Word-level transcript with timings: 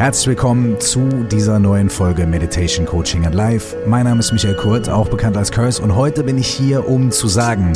Herzlich 0.00 0.28
willkommen 0.28 0.80
zu 0.80 1.10
dieser 1.30 1.58
neuen 1.58 1.90
Folge 1.90 2.26
Meditation 2.26 2.86
Coaching 2.86 3.26
and 3.26 3.34
Life. 3.34 3.76
Mein 3.86 4.04
Name 4.04 4.20
ist 4.20 4.32
Michael 4.32 4.56
Kurt, 4.56 4.88
auch 4.88 5.10
bekannt 5.10 5.36
als 5.36 5.52
Curse, 5.52 5.82
und 5.82 5.94
heute 5.94 6.24
bin 6.24 6.38
ich 6.38 6.46
hier, 6.46 6.88
um 6.88 7.10
zu 7.10 7.28
sagen, 7.28 7.74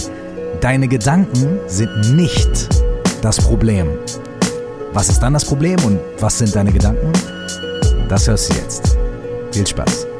deine 0.62 0.88
Gedanken 0.88 1.58
sind 1.66 2.16
nicht 2.16 2.48
das 3.20 3.36
Problem. 3.36 3.88
Was 4.94 5.10
ist 5.10 5.20
dann 5.20 5.34
das 5.34 5.44
Problem 5.44 5.76
und 5.84 6.00
was 6.18 6.38
sind 6.38 6.56
deine 6.56 6.72
Gedanken? 6.72 7.12
Das 8.08 8.26
hörst 8.26 8.50
du 8.50 8.56
jetzt. 8.56 8.96
Viel 9.52 9.66
Spaß. 9.66 10.13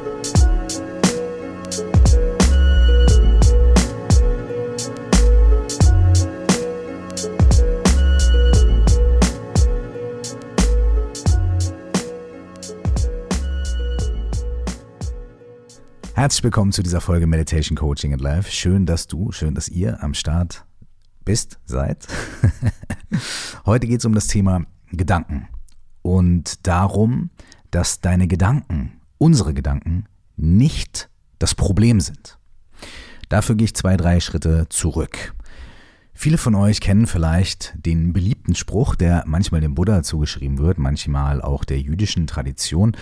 Herzlich 16.24 16.45
willkommen 16.45 16.73
zu 16.73 16.83
dieser 16.83 17.02
Folge 17.02 17.27
Meditation 17.27 17.77
Coaching 17.77 18.14
and 18.14 18.23
Life. 18.23 18.51
Schön, 18.51 18.87
dass 18.87 19.06
du, 19.06 19.30
schön, 19.30 19.55
dass 19.55 19.69
ihr 19.69 20.02
am 20.02 20.14
Start 20.14 20.64
bist, 21.23 21.59
seid. 21.66 22.06
Heute 23.66 23.87
geht 23.87 23.98
es 23.98 24.06
um 24.06 24.14
das 24.14 24.27
Thema 24.27 24.64
Gedanken 24.91 25.48
und 26.00 26.66
darum, 26.66 27.28
dass 27.70 28.00
deine 28.00 28.27
Gedanken, 28.27 29.02
unsere 29.19 29.52
Gedanken, 29.52 30.06
nicht 30.34 31.10
das 31.38 31.55
Problem 31.55 32.00
sind. 32.00 32.38
Dafür 33.28 33.55
gehe 33.55 33.66
ich 33.66 33.77
zwei, 33.77 33.98
drei 33.98 34.19
Schritte 34.19 34.66
zurück. 34.70 35.34
Viele 36.14 36.38
von 36.38 36.55
euch 36.55 36.80
kennen 36.80 37.06
vielleicht 37.06 37.75
den 37.77 38.14
beliebten 38.14 38.55
Spruch, 38.55 38.95
der 38.95 39.25
manchmal 39.27 39.61
dem 39.61 39.75
Buddha 39.75 40.02
zugeschrieben 40.02 40.56
wird, 40.56 40.78
manchmal 40.78 41.42
auch 41.42 41.64
der 41.64 41.80
jüdischen 41.80 42.27
Tradition, 42.27 42.97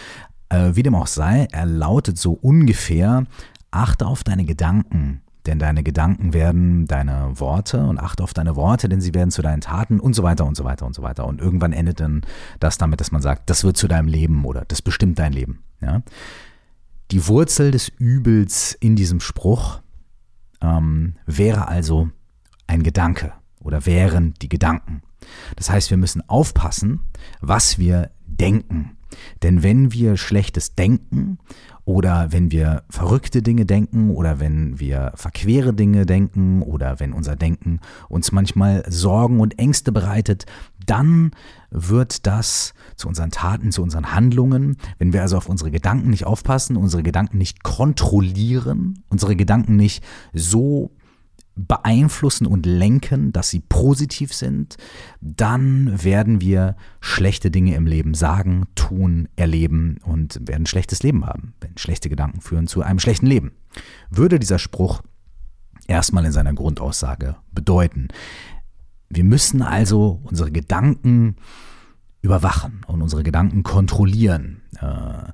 äh, 0.53 0.77
wie 0.77 0.83
dem 0.83 0.95
auch 0.95 1.07
sei, 1.07 1.49
er 1.51 1.67
lautet 1.67 2.19
so 2.19 2.33
ungefähr, 2.33 3.25
achte 3.71 4.07
auf 4.07 4.23
deine 4.23 4.45
Gedanken, 4.45 5.23
denn 5.47 5.59
deine 5.59 5.83
Gedanken 5.83 6.35
werden 6.35 6.87
deine 6.87 7.41
Worte 7.41 7.85
und 7.87 7.99
achte 7.99 8.23
auf 8.23 8.35
deine 8.35 8.55
Worte, 8.55 8.89
denn 8.89 9.01
sie 9.01 9.15
werden 9.15 9.31
zu 9.31 9.43
deinen 9.43 9.63
Taten 9.63 9.99
und 9.99 10.15
so 10.15 10.23
weiter 10.23 10.45
und 10.45 10.57
so 10.57 10.65
weiter 10.65 10.87
und 10.87 10.95
so 10.95 11.03
weiter. 11.03 11.27
Und 11.27 11.41
irgendwann 11.41 11.73
endet 11.73 12.01
dann 12.01 12.23
das 12.61 12.79
damit, 12.79 13.01
dass 13.01 13.11
man 13.11 13.23
sagt, 13.23 13.51
das 13.51 13.65
wird 13.65 13.77
zu 13.77 13.89
deinem 13.89 14.07
Leben 14.07 14.45
oder 14.45 14.65
das 14.67 14.83
bestimmt 14.83 15.19
dein 15.19 15.33
Leben. 15.33 15.65
Ja? 15.81 16.03
Die 17.11 17.27
Wurzel 17.27 17.71
des 17.71 17.89
Übels 17.89 18.75
in 18.75 18.95
diesem 18.95 19.21
Spruch 19.21 19.81
ähm, 20.61 21.17
wäre 21.27 21.67
also 21.67 22.11
ein 22.67 22.83
Gedanke 22.83 23.33
oder 23.59 23.85
wären 23.87 24.35
die 24.43 24.49
Gedanken. 24.49 25.03
Das 25.57 25.71
heißt, 25.71 25.91
wir 25.91 25.97
müssen 25.97 26.29
aufpassen, 26.29 27.01
was 27.41 27.79
wir 27.79 28.11
denken. 28.41 28.97
Denn 29.43 29.63
wenn 29.63 29.93
wir 29.93 30.17
schlechtes 30.17 30.75
denken 30.75 31.39
oder 31.85 32.29
wenn 32.31 32.51
wir 32.51 32.85
verrückte 32.89 33.43
Dinge 33.43 33.67
denken 33.67 34.11
oder 34.11 34.41
wenn 34.41 34.79
wir 34.79 35.13
verquere 35.17 35.75
Dinge 35.75 36.07
denken 36.07 36.63
oder 36.63 37.01
wenn 37.01 37.13
unser 37.13 37.37
Denken 37.37 37.81
uns 38.09 38.33
manchmal 38.33 38.85
Sorgen 38.89 39.41
und 39.41 39.59
Ängste 39.59 39.93
bereitet, 39.93 40.47
dann 40.87 41.33
wird 41.71 42.27
das 42.27 42.75
zu 42.97 43.09
unseren 43.09 43.31
Taten, 43.31 43.73
zu 43.73 43.83
unseren 43.83 44.13
Handlungen. 44.13 44.77
Wenn 44.99 45.13
wir 45.13 45.23
also 45.23 45.37
auf 45.37 45.49
unsere 45.49 45.71
Gedanken 45.71 46.11
nicht 46.11 46.27
aufpassen, 46.27 46.77
unsere 46.77 47.03
Gedanken 47.03 47.39
nicht 47.39 47.63
kontrollieren, 47.63 49.03
unsere 49.09 49.37
Gedanken 49.37 49.77
nicht 49.77 50.05
so 50.33 50.93
beeinflussen 51.55 52.47
und 52.47 52.65
lenken, 52.67 53.33
dass 53.33 53.51
sie 53.51 53.61
positiv 53.61 54.33
sind, 54.33 54.77
dann 55.21 56.03
werden 56.03 56.41
wir 56.41 56.77
schlechte 57.01 57.51
Dinge 57.51 57.75
im 57.75 57.87
Leben 57.87 58.15
sagen, 58.15 58.67
tun, 58.75 59.29
erleben 59.37 59.99
und 60.05 60.41
werden 60.49 60.63
ein 60.63 60.67
schlechtes 60.67 61.03
Leben 61.03 61.27
haben. 61.27 61.55
Denn 61.63 61.77
schlechte 61.77 62.09
Gedanken 62.09 62.41
führen 62.41 62.67
zu 62.67 62.83
einem 62.83 62.99
schlechten 62.99 63.27
Leben. 63.27 63.53
Würde 64.11 64.39
dieser 64.39 64.59
Spruch 64.59 65.03
erstmal 65.87 66.25
in 66.25 66.33
seiner 66.33 66.55
Grundaussage 66.55 67.37
bedeuten. 67.53 68.09
Wir 69.09 69.25
müssen 69.25 69.63
also 69.63 70.21
unsere 70.25 70.51
Gedanken 70.51 71.37
überwachen 72.23 72.81
und 72.87 73.03
unsere 73.03 73.23
Gedanken 73.23 73.63
kontrollieren. 73.63 74.63
Äh, 74.81 75.33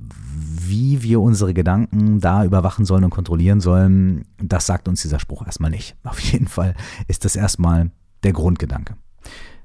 wie 0.00 1.02
wir 1.02 1.20
unsere 1.20 1.54
Gedanken 1.54 2.20
da 2.20 2.44
überwachen 2.44 2.84
sollen 2.84 3.04
und 3.04 3.10
kontrollieren 3.10 3.60
sollen, 3.60 4.24
das 4.38 4.66
sagt 4.66 4.88
uns 4.88 5.02
dieser 5.02 5.18
Spruch 5.18 5.44
erstmal 5.44 5.70
nicht. 5.70 5.96
Auf 6.04 6.20
jeden 6.20 6.46
Fall 6.46 6.74
ist 7.08 7.24
das 7.24 7.36
erstmal 7.36 7.90
der 8.22 8.32
Grundgedanke. 8.32 8.96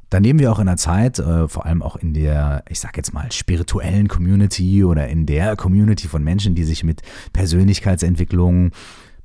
Dann 0.10 0.24
leben 0.24 0.40
wir 0.40 0.52
auch 0.52 0.60
in 0.60 0.68
einer 0.68 0.78
Zeit, 0.78 1.20
äh, 1.20 1.48
vor 1.48 1.66
allem 1.66 1.82
auch 1.82 1.96
in 1.96 2.14
der, 2.14 2.64
ich 2.70 2.80
sag 2.80 2.96
jetzt 2.96 3.14
mal, 3.14 3.32
spirituellen 3.32 4.08
Community 4.08 4.84
oder 4.84 5.08
in 5.08 5.26
der 5.26 5.56
Community 5.56 6.08
von 6.08 6.24
Menschen, 6.24 6.56
die 6.56 6.64
sich 6.64 6.84
mit 6.84 7.02
Persönlichkeitsentwicklung 7.34 8.72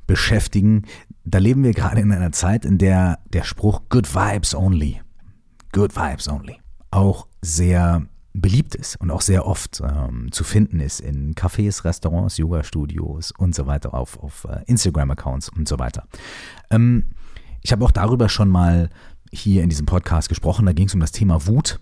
beschäftigen. 0.06 0.82
Da 1.24 1.38
leben 1.38 1.62
wir 1.62 1.74
gerade 1.74 2.00
in 2.00 2.10
einer 2.10 2.32
Zeit, 2.32 2.64
in 2.64 2.78
der 2.78 3.18
der 3.32 3.44
Spruch 3.44 3.82
Good 3.90 4.14
Vibes 4.14 4.54
Only, 4.54 5.00
Good 5.72 5.94
Vibes 5.94 6.28
Only 6.28 6.56
auch 6.90 7.26
sehr 7.42 8.06
beliebt 8.32 8.74
ist 8.74 8.96
und 8.96 9.10
auch 9.10 9.20
sehr 9.20 9.46
oft 9.46 9.82
ähm, 9.84 10.30
zu 10.30 10.44
finden 10.44 10.80
ist 10.80 11.00
in 11.00 11.34
Cafés, 11.34 11.84
Restaurants, 11.84 12.36
Yoga-Studios 12.36 13.32
und 13.32 13.54
so 13.54 13.66
weiter, 13.66 13.94
auf, 13.94 14.18
auf 14.18 14.44
äh, 14.44 14.62
Instagram-Accounts 14.66 15.48
und 15.48 15.68
so 15.68 15.78
weiter. 15.78 16.06
Ähm, 16.70 17.06
ich 17.62 17.72
habe 17.72 17.84
auch 17.84 17.90
darüber 17.90 18.28
schon 18.28 18.48
mal 18.48 18.90
hier 19.32 19.62
in 19.62 19.68
diesem 19.68 19.86
Podcast 19.86 20.28
gesprochen, 20.28 20.66
da 20.66 20.72
ging 20.72 20.86
es 20.86 20.94
um 20.94 21.00
das 21.00 21.12
Thema 21.12 21.46
Wut 21.46 21.80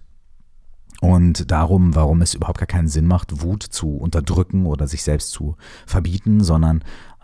und 1.00 1.50
darum, 1.50 1.94
warum 1.94 2.22
es 2.22 2.34
überhaupt 2.34 2.58
gar 2.58 2.66
keinen 2.66 2.88
Sinn 2.88 3.06
macht, 3.06 3.42
Wut 3.42 3.62
zu 3.62 3.96
unterdrücken 3.96 4.66
oder 4.66 4.86
sich 4.86 5.02
selbst 5.02 5.30
zu 5.30 5.56
verbieten, 5.86 6.42
sondern 6.42 6.82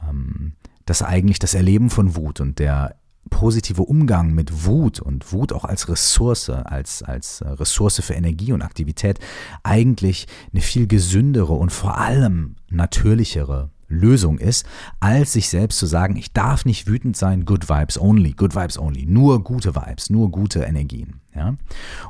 ähm, 0.09 0.53
dass 0.87 1.03
eigentlich 1.03 1.39
das 1.39 1.55
Erleben 1.55 1.91
von 1.91 2.15
Wut 2.15 2.41
und 2.41 2.59
der 2.59 2.97
positive 3.31 3.83
Umgang 3.83 4.33
mit 4.33 4.65
Wut 4.65 5.01
und 5.01 5.33
Wut 5.33 5.53
auch 5.53 5.65
als 5.65 5.89
Ressource, 5.89 6.51
als, 6.51 7.03
als 7.03 7.43
Ressource 7.45 8.01
für 8.01 8.15
Energie 8.15 8.53
und 8.53 8.63
Aktivität 8.63 9.19
eigentlich 9.63 10.27
eine 10.53 10.63
viel 10.63 10.87
gesündere 10.87 11.53
und 11.53 11.71
vor 11.71 11.99
allem 11.99 12.57
natürlichere 12.71 13.71
Lösung 13.89 14.39
ist, 14.39 14.67
als 15.01 15.33
sich 15.33 15.49
selbst 15.49 15.79
zu 15.79 15.87
sagen, 15.87 16.17
ich 16.17 16.33
darf 16.33 16.65
nicht 16.65 16.87
wütend 16.87 17.17
sein, 17.17 17.45
good 17.45 17.69
vibes 17.69 18.01
only, 18.01 18.33
good 18.33 18.55
vibes 18.55 18.79
only, 18.79 19.07
nur 19.07 19.43
gute 19.43 19.75
Vibes, 19.75 20.11
nur 20.11 20.31
gute 20.31 20.61
Energien. 20.61 21.21
Ja? 21.35 21.57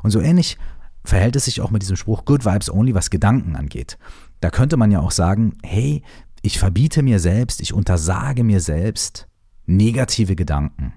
Und 0.03 0.11
so 0.11 0.19
ähnlich 0.19 0.57
verhält 1.03 1.35
es 1.35 1.45
sich 1.45 1.61
auch 1.61 1.71
mit 1.71 1.81
diesem 1.81 1.95
Spruch 1.95 2.25
good 2.25 2.45
vibes 2.45 2.69
only, 2.69 2.95
was 2.95 3.09
Gedanken 3.09 3.55
angeht. 3.55 3.97
Da 4.41 4.49
könnte 4.49 4.77
man 4.77 4.91
ja 4.91 4.99
auch 4.99 5.11
sagen, 5.11 5.57
hey, 5.63 6.01
ich 6.41 6.59
verbiete 6.59 7.01
mir 7.03 7.19
selbst, 7.19 7.61
ich 7.61 7.73
untersage 7.73 8.43
mir 8.43 8.59
selbst 8.59 9.27
negative 9.65 10.35
Gedanken. 10.35 10.93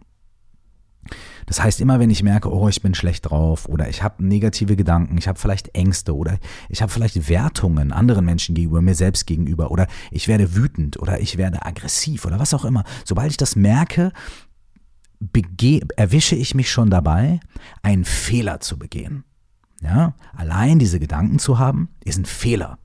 Das 1.48 1.62
heißt, 1.62 1.80
immer 1.80 1.98
wenn 1.98 2.10
ich 2.10 2.22
merke, 2.22 2.52
oh, 2.52 2.68
ich 2.68 2.82
bin 2.82 2.94
schlecht 2.94 3.30
drauf 3.30 3.68
oder 3.68 3.88
ich 3.88 4.02
habe 4.02 4.24
negative 4.24 4.76
Gedanken, 4.76 5.16
ich 5.16 5.26
habe 5.26 5.38
vielleicht 5.38 5.74
Ängste 5.74 6.14
oder 6.14 6.38
ich 6.68 6.82
habe 6.82 6.92
vielleicht 6.92 7.28
Wertungen 7.28 7.90
anderen 7.90 8.26
Menschen 8.26 8.54
gegenüber, 8.54 8.82
mir 8.82 8.94
selbst 8.94 9.26
gegenüber 9.26 9.70
oder 9.70 9.86
ich 10.10 10.28
werde 10.28 10.54
wütend 10.54 10.98
oder 10.98 11.20
ich 11.20 11.38
werde 11.38 11.64
aggressiv 11.64 12.26
oder 12.26 12.38
was 12.38 12.52
auch 12.52 12.66
immer, 12.66 12.84
sobald 13.04 13.30
ich 13.30 13.38
das 13.38 13.56
merke, 13.56 14.12
erwische 15.96 16.36
ich 16.36 16.54
mich 16.54 16.70
schon 16.70 16.90
dabei, 16.90 17.40
einen 17.82 18.04
Fehler 18.04 18.60
zu 18.60 18.78
begehen. 18.78 19.24
Ja, 19.80 20.14
allein 20.36 20.78
diese 20.78 21.00
Gedanken 21.00 21.38
zu 21.38 21.58
haben, 21.58 21.88
ist 22.04 22.18
ein 22.18 22.26
Fehler. 22.26 22.78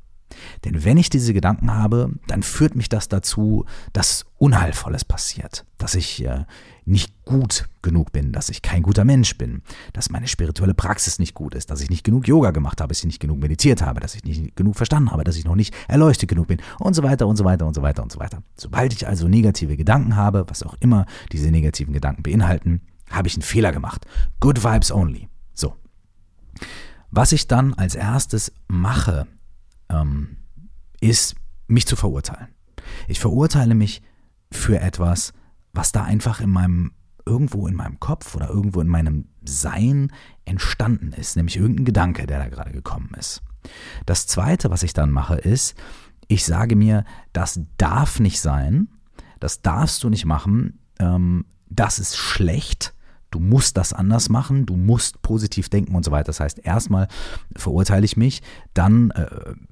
Denn 0.66 0.84
wenn 0.84 0.98
ich 0.98 1.10
diese 1.10 1.34
Gedanken 1.34 1.74
habe, 1.74 2.12
dann 2.28 2.44
führt 2.44 2.76
mich 2.76 2.90
das 2.90 3.08
dazu, 3.08 3.66
dass 3.92 4.26
Unheilvolles 4.38 5.06
passiert, 5.06 5.66
dass 5.78 5.96
ich 5.96 6.24
äh, 6.26 6.46
nicht 6.86 7.24
gut 7.24 7.70
genug 7.82 8.12
bin, 8.12 8.34
dass 8.34 8.50
ich 8.50 8.62
kein 8.62 8.84
guter 8.84 9.06
Mensch 9.06 9.38
bin, 9.38 9.62
dass 9.94 10.10
meine 10.10 10.28
spirituelle 10.28 10.74
Praxis 10.74 11.20
nicht 11.20 11.34
gut 11.34 11.56
ist, 11.56 11.72
dass 11.72 11.82
ich 11.82 11.90
nicht 11.90 12.04
genug 12.04 12.28
Yoga 12.28 12.52
gemacht 12.52 12.82
habe, 12.82 12.90
dass 12.90 13.00
ich 13.00 13.06
nicht 13.06 13.20
genug 13.20 13.40
meditiert 13.40 13.82
habe, 13.82 14.00
dass 14.00 14.16
ich 14.16 14.24
nicht 14.24 14.56
genug 14.56 14.76
verstanden 14.76 15.12
habe, 15.12 15.24
dass 15.24 15.38
ich 15.38 15.46
noch 15.46 15.56
nicht 15.56 15.74
erleuchtet 15.88 16.30
genug 16.30 16.48
bin 16.48 16.62
und 16.80 16.94
so 16.94 17.04
weiter 17.04 17.28
und 17.28 17.38
so 17.38 17.46
weiter 17.46 17.66
und 17.66 17.74
so 17.74 17.82
weiter 17.82 18.04
und 18.04 18.12
so 18.12 18.20
weiter. 18.20 18.44
Sobald 18.56 18.94
ich 18.94 19.08
also 19.08 19.28
negative 19.28 19.78
Gedanken 19.78 20.16
habe, 20.16 20.46
was 20.48 20.64
auch 20.64 20.76
immer 20.80 21.06
diese 21.32 21.50
negativen 21.52 21.94
Gedanken 21.94 22.24
beinhalten, 22.24 22.82
habe 23.10 23.28
ich 23.28 23.36
einen 23.36 23.44
Fehler 23.44 23.72
gemacht. 23.72 24.06
Good 24.40 24.64
Vibes 24.64 24.92
only. 24.92 25.30
So. 25.54 25.76
Was 27.12 27.32
ich 27.32 27.48
dann 27.48 27.74
als 27.76 27.96
erstes 27.96 28.52
mache, 28.68 29.28
ähm, 29.94 30.38
ist, 31.00 31.36
mich 31.68 31.88
zu 31.88 31.96
verurteilen. 31.96 32.50
Ich 33.08 33.20
verurteile 33.20 33.76
mich 33.76 34.02
für 34.52 34.80
etwas, 34.80 35.34
was 35.74 35.92
da 35.92 36.04
einfach 36.04 36.40
in 36.42 36.50
meinem, 36.50 36.92
irgendwo 37.26 37.68
in 37.68 37.76
meinem 37.76 38.00
Kopf 38.00 38.36
oder 38.36 38.50
irgendwo 38.50 38.82
in 38.82 38.88
meinem 38.88 39.26
Sein 39.44 40.12
entstanden 40.46 41.14
ist, 41.14 41.36
nämlich 41.36 41.58
irgendein 41.58 41.86
Gedanke, 41.86 42.28
der 42.28 42.40
da 42.40 42.50
gerade 42.50 42.72
gekommen 42.72 43.12
ist. 43.18 43.42
Das 44.06 44.28
zweite, 44.28 44.70
was 44.70 44.84
ich 44.84 44.94
dann 44.94 45.10
mache, 45.10 45.36
ist, 45.36 45.76
ich 46.28 46.46
sage 46.46 46.76
mir, 46.76 47.06
das 47.32 47.62
darf 47.78 48.20
nicht 48.20 48.40
sein, 48.40 48.90
das 49.40 49.62
darfst 49.62 50.04
du 50.04 50.10
nicht 50.10 50.26
machen, 50.26 50.80
ähm, 51.00 51.46
das 51.70 52.00
ist 52.00 52.18
schlecht, 52.18 52.94
du 53.34 53.40
musst 53.40 53.78
das 53.78 53.94
anders 53.94 54.30
machen, 54.30 54.66
du 54.66 54.76
musst 54.76 55.22
positiv 55.22 55.70
denken 55.70 55.96
und 55.96 56.06
so 56.06 56.12
weiter. 56.12 56.28
Das 56.28 56.40
heißt, 56.40 56.60
erstmal 56.64 57.08
verurteile 57.56 58.06
ich 58.06 58.16
mich, 58.16 58.42
dann 58.74 59.12
äh, 59.12 59.26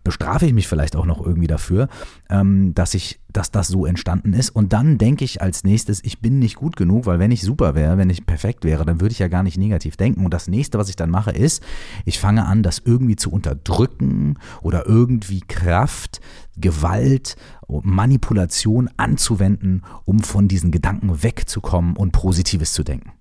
bestrafe 0.03 0.47
ich 0.47 0.53
mich 0.53 0.67
vielleicht 0.67 0.95
auch 0.95 1.05
noch 1.05 1.23
irgendwie 1.23 1.47
dafür, 1.47 1.87
ähm, 2.29 2.73
dass 2.73 2.95
ich, 2.95 3.19
dass 3.31 3.51
das 3.51 3.67
so 3.67 3.85
entstanden 3.85 4.33
ist. 4.33 4.49
Und 4.49 4.73
dann 4.73 4.97
denke 4.97 5.23
ich 5.23 5.41
als 5.41 5.63
nächstes, 5.63 6.03
ich 6.03 6.21
bin 6.21 6.39
nicht 6.39 6.55
gut 6.55 6.75
genug, 6.75 7.05
weil 7.05 7.19
wenn 7.19 7.31
ich 7.31 7.41
super 7.43 7.75
wäre, 7.75 7.97
wenn 7.97 8.09
ich 8.09 8.25
perfekt 8.25 8.65
wäre, 8.65 8.83
dann 8.83 8.99
würde 8.99 9.13
ich 9.13 9.19
ja 9.19 9.27
gar 9.27 9.43
nicht 9.43 9.57
negativ 9.57 9.95
denken. 9.95 10.25
Und 10.25 10.33
das 10.33 10.47
nächste, 10.47 10.79
was 10.79 10.89
ich 10.89 10.95
dann 10.95 11.11
mache, 11.11 11.31
ist, 11.31 11.61
ich 12.05 12.19
fange 12.19 12.45
an, 12.45 12.63
das 12.63 12.81
irgendwie 12.83 13.15
zu 13.15 13.31
unterdrücken 13.31 14.37
oder 14.61 14.87
irgendwie 14.87 15.41
Kraft, 15.41 16.19
Gewalt, 16.57 17.35
Manipulation 17.67 18.89
anzuwenden, 18.97 19.83
um 20.05 20.19
von 20.19 20.47
diesen 20.47 20.71
Gedanken 20.71 21.23
wegzukommen 21.23 21.95
und 21.95 22.11
Positives 22.11 22.73
zu 22.73 22.83
denken. 22.83 23.11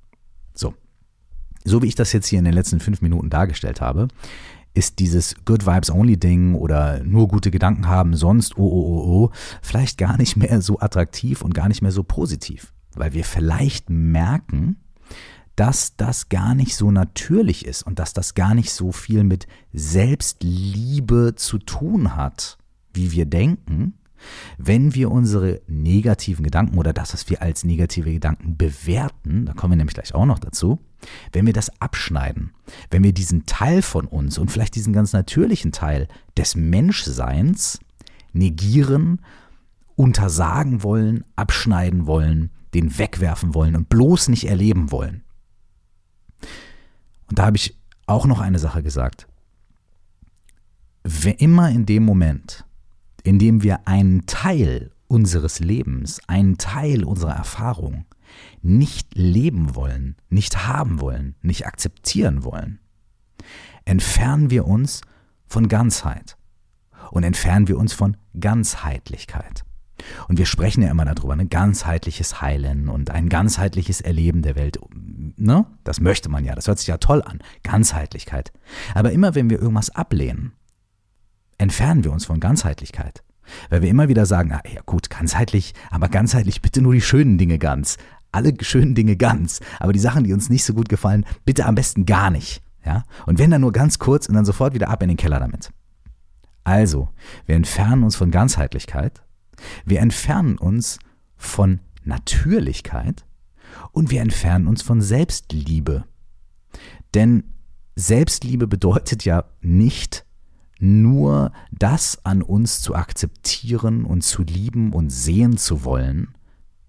So. 1.64 1.82
Wie 1.82 1.86
ich 1.86 1.94
das 1.94 2.12
jetzt 2.12 2.26
hier 2.26 2.38
in 2.38 2.44
den 2.44 2.54
letzten 2.54 2.80
fünf 2.80 3.02
Minuten 3.02 3.30
dargestellt 3.30 3.80
habe, 3.80 4.08
ist 4.74 4.98
dieses 4.98 5.34
Good 5.44 5.66
Vibes 5.66 5.90
Only 5.90 6.16
Ding 6.16 6.54
oder 6.54 7.02
nur 7.02 7.28
gute 7.28 7.50
Gedanken 7.50 7.88
haben, 7.88 8.14
sonst 8.14 8.56
oh 8.56 8.62
oh 8.62 8.66
oh 8.66 9.24
oh, 9.24 9.30
vielleicht 9.62 9.98
gar 9.98 10.16
nicht 10.16 10.36
mehr 10.36 10.62
so 10.62 10.78
attraktiv 10.78 11.42
und 11.42 11.54
gar 11.54 11.68
nicht 11.68 11.82
mehr 11.82 11.92
so 11.92 12.02
positiv, 12.04 12.72
weil 12.94 13.12
wir 13.12 13.24
vielleicht 13.24 13.90
merken, 13.90 14.76
dass 15.56 15.96
das 15.96 16.28
gar 16.28 16.54
nicht 16.54 16.76
so 16.76 16.90
natürlich 16.90 17.66
ist 17.66 17.82
und 17.82 17.98
dass 17.98 18.12
das 18.12 18.34
gar 18.34 18.54
nicht 18.54 18.72
so 18.72 18.92
viel 18.92 19.24
mit 19.24 19.46
Selbstliebe 19.72 21.34
zu 21.36 21.58
tun 21.58 22.16
hat, 22.16 22.56
wie 22.94 23.12
wir 23.12 23.26
denken, 23.26 23.94
wenn 24.58 24.94
wir 24.94 25.10
unsere 25.10 25.60
negativen 25.66 26.44
Gedanken 26.44 26.78
oder 26.78 26.92
das, 26.92 27.12
was 27.12 27.28
wir 27.30 27.42
als 27.42 27.64
negative 27.64 28.12
Gedanken 28.12 28.56
bewerten, 28.56 29.46
da 29.46 29.52
kommen 29.54 29.72
wir 29.72 29.76
nämlich 29.76 29.94
gleich 29.94 30.14
auch 30.14 30.26
noch 30.26 30.38
dazu, 30.38 30.78
wenn 31.32 31.46
wir 31.46 31.52
das 31.52 31.80
abschneiden, 31.80 32.52
wenn 32.90 33.02
wir 33.02 33.12
diesen 33.12 33.46
Teil 33.46 33.82
von 33.82 34.06
uns 34.06 34.38
und 34.38 34.50
vielleicht 34.50 34.74
diesen 34.74 34.92
ganz 34.92 35.12
natürlichen 35.12 35.72
Teil 35.72 36.08
des 36.36 36.56
Menschseins 36.56 37.80
negieren, 38.32 39.20
untersagen 39.96 40.82
wollen, 40.82 41.24
abschneiden 41.36 42.06
wollen, 42.06 42.50
den 42.74 42.98
wegwerfen 42.98 43.54
wollen 43.54 43.76
und 43.76 43.88
bloß 43.88 44.28
nicht 44.28 44.44
erleben 44.44 44.90
wollen. 44.90 45.22
Und 47.28 47.38
da 47.38 47.46
habe 47.46 47.56
ich 47.56 47.76
auch 48.06 48.26
noch 48.26 48.40
eine 48.40 48.58
Sache 48.58 48.82
gesagt. 48.82 49.26
Immer 51.38 51.70
in 51.70 51.86
dem 51.86 52.04
Moment, 52.04 52.64
indem 53.22 53.62
wir 53.62 53.86
einen 53.86 54.26
Teil 54.26 54.92
unseres 55.08 55.58
Lebens, 55.60 56.20
einen 56.28 56.58
Teil 56.58 57.04
unserer 57.04 57.34
Erfahrung 57.34 58.04
nicht 58.62 59.14
leben 59.14 59.74
wollen, 59.74 60.16
nicht 60.28 60.66
haben 60.68 61.00
wollen, 61.00 61.34
nicht 61.42 61.66
akzeptieren 61.66 62.44
wollen, 62.44 62.78
entfernen 63.84 64.50
wir 64.50 64.66
uns 64.66 65.00
von 65.46 65.68
Ganzheit 65.68 66.36
und 67.10 67.24
entfernen 67.24 67.66
wir 67.68 67.78
uns 67.78 67.92
von 67.92 68.16
Ganzheitlichkeit. 68.38 69.64
Und 70.28 70.38
wir 70.38 70.46
sprechen 70.46 70.82
ja 70.82 70.90
immer 70.90 71.04
darüber, 71.04 71.34
ein 71.34 71.38
ne? 71.38 71.46
ganzheitliches 71.46 72.40
Heilen 72.40 72.88
und 72.88 73.10
ein 73.10 73.28
ganzheitliches 73.28 74.00
Erleben 74.00 74.42
der 74.42 74.56
Welt. 74.56 74.78
Ne? 75.36 75.66
Das 75.84 76.00
möchte 76.00 76.28
man 76.28 76.44
ja, 76.44 76.54
das 76.54 76.68
hört 76.68 76.78
sich 76.78 76.88
ja 76.88 76.98
toll 76.98 77.22
an, 77.22 77.40
Ganzheitlichkeit. 77.62 78.52
Aber 78.94 79.12
immer 79.12 79.34
wenn 79.34 79.50
wir 79.50 79.60
irgendwas 79.60 79.90
ablehnen, 79.90 80.52
entfernen 81.60 82.04
wir 82.04 82.12
uns 82.12 82.24
von 82.24 82.40
Ganzheitlichkeit. 82.40 83.22
Weil 83.68 83.82
wir 83.82 83.90
immer 83.90 84.08
wieder 84.08 84.26
sagen, 84.26 84.52
ah, 84.52 84.62
ja 84.72 84.80
gut, 84.86 85.10
ganzheitlich, 85.10 85.74
aber 85.90 86.08
ganzheitlich 86.08 86.62
bitte 86.62 86.80
nur 86.80 86.94
die 86.94 87.00
schönen 87.00 87.36
Dinge 87.36 87.58
ganz. 87.58 87.98
Alle 88.32 88.54
schönen 88.60 88.94
Dinge 88.94 89.16
ganz. 89.16 89.60
Aber 89.80 89.92
die 89.92 89.98
Sachen, 89.98 90.24
die 90.24 90.32
uns 90.32 90.48
nicht 90.48 90.64
so 90.64 90.72
gut 90.72 90.88
gefallen, 90.88 91.26
bitte 91.44 91.66
am 91.66 91.74
besten 91.74 92.06
gar 92.06 92.30
nicht. 92.30 92.62
Ja? 92.84 93.04
Und 93.26 93.38
wenn 93.38 93.50
dann 93.50 93.60
nur 93.60 93.72
ganz 93.72 93.98
kurz 93.98 94.26
und 94.26 94.34
dann 94.34 94.44
sofort 94.44 94.72
wieder 94.72 94.88
ab 94.88 95.02
in 95.02 95.08
den 95.08 95.16
Keller 95.16 95.40
damit. 95.40 95.70
Also, 96.64 97.08
wir 97.46 97.56
entfernen 97.56 98.04
uns 98.04 98.16
von 98.16 98.30
Ganzheitlichkeit, 98.30 99.22
wir 99.84 100.00
entfernen 100.00 100.56
uns 100.56 100.98
von 101.36 101.80
Natürlichkeit 102.04 103.24
und 103.92 104.10
wir 104.10 104.20
entfernen 104.20 104.66
uns 104.66 104.82
von 104.82 105.00
Selbstliebe. 105.00 106.04
Denn 107.14 107.44
Selbstliebe 107.96 108.66
bedeutet 108.66 109.24
ja 109.24 109.44
nicht, 109.60 110.24
nur 110.80 111.52
das 111.70 112.24
an 112.24 112.42
uns 112.42 112.80
zu 112.80 112.94
akzeptieren 112.94 114.04
und 114.04 114.22
zu 114.22 114.42
lieben 114.42 114.92
und 114.92 115.10
sehen 115.10 115.56
zu 115.56 115.84
wollen, 115.84 116.34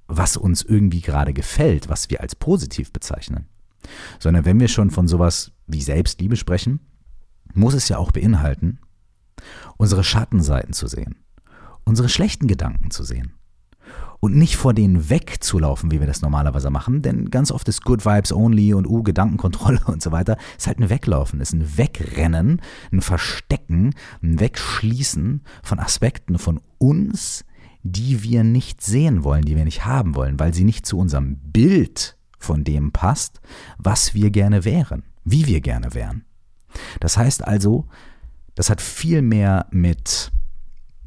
was 0.08 0.38
uns 0.38 0.64
irgendwie 0.64 1.02
gerade 1.02 1.34
gefällt, 1.34 1.90
was 1.90 2.10
wir 2.10 2.22
als 2.22 2.36
positiv 2.36 2.92
bezeichnen. 2.92 3.48
Sondern 4.20 4.46
wenn 4.46 4.60
wir 4.60 4.68
schon 4.68 4.92
von 4.92 5.08
sowas 5.08 5.52
wie 5.68 5.82
Selbstliebe 5.82 6.36
sprechen, 6.36 6.80
muss 7.54 7.74
es 7.74 7.90
ja 7.90 7.98
auch 7.98 8.12
beinhalten, 8.12 8.80
unsere 9.78 10.04
Schattenseiten 10.04 10.74
zu 10.74 10.88
sehen, 10.88 11.18
unsere 11.84 12.10
schlechten 12.10 12.48
Gedanken 12.48 12.92
zu 12.92 13.04
sehen, 13.04 13.34
und 14.22 14.36
nicht 14.36 14.56
vor 14.56 14.74
denen 14.74 15.10
wegzulaufen, 15.10 15.92
wie 15.92 16.00
wir 16.00 16.08
das 16.08 16.22
normalerweise 16.22 16.70
machen, 16.70 17.02
denn 17.02 17.32
ganz 17.32 17.52
oft 17.52 17.68
ist 17.68 17.84
Good 17.84 18.06
Vibes 18.06 18.32
Only 18.32 18.74
und 18.74 18.88
uh, 18.88 19.04
Gedankenkontrolle 19.04 19.82
und 19.88 20.02
so 20.02 20.14
weiter, 20.14 20.38
ist 20.58 20.68
halt 20.68 20.80
ein 20.80 20.90
Weglaufen, 20.90 21.42
ist 21.42 21.54
ein 21.54 21.78
Wegrennen, 21.78 22.62
ein 22.94 23.02
Verstecken, 23.02 23.94
ein 24.22 24.40
Wegschließen 24.40 25.42
von 25.64 25.80
Aspekten 25.80 26.38
von 26.38 26.62
uns, 26.78 27.44
die 27.84 28.22
wir 28.22 28.44
nicht 28.44 28.82
sehen 28.82 29.24
wollen, 29.24 29.44
die 29.44 29.56
wir 29.56 29.66
nicht 29.66 29.86
haben 29.86 30.16
wollen, 30.16 30.40
weil 30.40 30.54
sie 30.54 30.64
nicht 30.64 30.86
zu 30.86 31.00
unserem 31.00 31.38
Bild 31.38 32.16
von 32.38 32.64
dem 32.64 32.92
passt, 32.92 33.42
was 33.80 34.14
wir 34.14 34.30
gerne 34.30 34.64
wären, 34.64 35.04
wie 35.26 35.48
wir 35.48 35.62
gerne 35.62 35.96
wären. 35.96 36.26
Das 37.00 37.18
heißt 37.18 37.44
also, 37.44 37.88
das 38.54 38.70
hat 38.70 38.82
viel 38.82 39.24
mehr 39.24 39.66
mit 39.72 40.32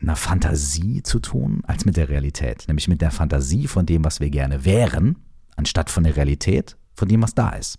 einer 0.04 0.16
Fantasie 0.16 1.02
zu 1.02 1.18
tun 1.18 1.62
als 1.66 1.84
mit 1.84 1.96
der 1.96 2.08
Realität. 2.08 2.64
Nämlich 2.68 2.88
mit 2.88 3.00
der 3.00 3.10
Fantasie 3.10 3.66
von 3.66 3.86
dem, 3.86 4.04
was 4.04 4.20
wir 4.20 4.30
gerne 4.30 4.64
wären, 4.64 5.16
anstatt 5.56 5.90
von 5.90 6.04
der 6.04 6.16
Realität, 6.16 6.76
von 6.94 7.08
dem, 7.08 7.22
was 7.22 7.34
da 7.34 7.50
ist. 7.50 7.78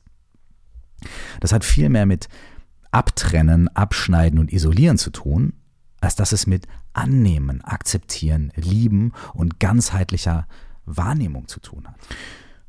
Das 1.39 1.51
hat 1.51 1.63
viel 1.63 1.89
mehr 1.89 2.05
mit 2.05 2.27
Abtrennen, 2.91 3.67
Abschneiden 3.69 4.39
und 4.39 4.51
Isolieren 4.51 4.97
zu 4.97 5.09
tun, 5.09 5.53
als 6.01 6.15
dass 6.15 6.31
es 6.31 6.47
mit 6.47 6.67
Annehmen, 6.93 7.61
Akzeptieren, 7.63 8.51
Lieben 8.55 9.11
und 9.33 9.59
ganzheitlicher 9.59 10.47
Wahrnehmung 10.85 11.47
zu 11.47 11.59
tun 11.59 11.87
hat. 11.87 11.95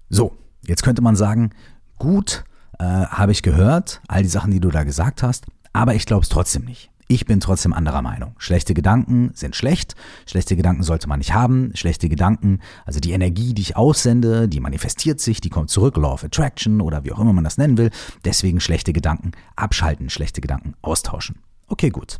So, 0.08 0.36
jetzt 0.66 0.82
könnte 0.82 1.02
man 1.02 1.16
sagen, 1.16 1.50
gut, 1.98 2.44
äh, 2.78 2.84
habe 2.84 3.32
ich 3.32 3.42
gehört, 3.42 4.00
all 4.08 4.22
die 4.22 4.28
Sachen, 4.28 4.50
die 4.50 4.60
du 4.60 4.70
da 4.70 4.84
gesagt 4.84 5.22
hast, 5.22 5.46
aber 5.72 5.94
ich 5.94 6.06
glaube 6.06 6.22
es 6.22 6.28
trotzdem 6.28 6.64
nicht. 6.64 6.90
Ich 7.08 7.24
bin 7.24 7.38
trotzdem 7.38 7.72
anderer 7.72 8.02
Meinung. 8.02 8.34
Schlechte 8.38 8.74
Gedanken 8.74 9.30
sind 9.34 9.54
schlecht. 9.54 9.94
Schlechte 10.26 10.56
Gedanken 10.56 10.82
sollte 10.82 11.08
man 11.08 11.18
nicht 11.18 11.32
haben. 11.32 11.70
Schlechte 11.76 12.08
Gedanken, 12.08 12.58
also 12.84 12.98
die 12.98 13.12
Energie, 13.12 13.54
die 13.54 13.62
ich 13.62 13.76
aussende, 13.76 14.48
die 14.48 14.58
manifestiert 14.58 15.20
sich, 15.20 15.40
die 15.40 15.48
kommt 15.48 15.70
zurück, 15.70 15.96
Law 15.96 16.14
of 16.14 16.24
Attraction 16.24 16.80
oder 16.80 17.04
wie 17.04 17.12
auch 17.12 17.20
immer 17.20 17.32
man 17.32 17.44
das 17.44 17.58
nennen 17.58 17.78
will. 17.78 17.90
Deswegen 18.24 18.58
schlechte 18.58 18.92
Gedanken 18.92 19.32
abschalten, 19.54 20.10
schlechte 20.10 20.40
Gedanken 20.40 20.74
austauschen. 20.82 21.38
Okay, 21.68 21.90
gut. 21.90 22.18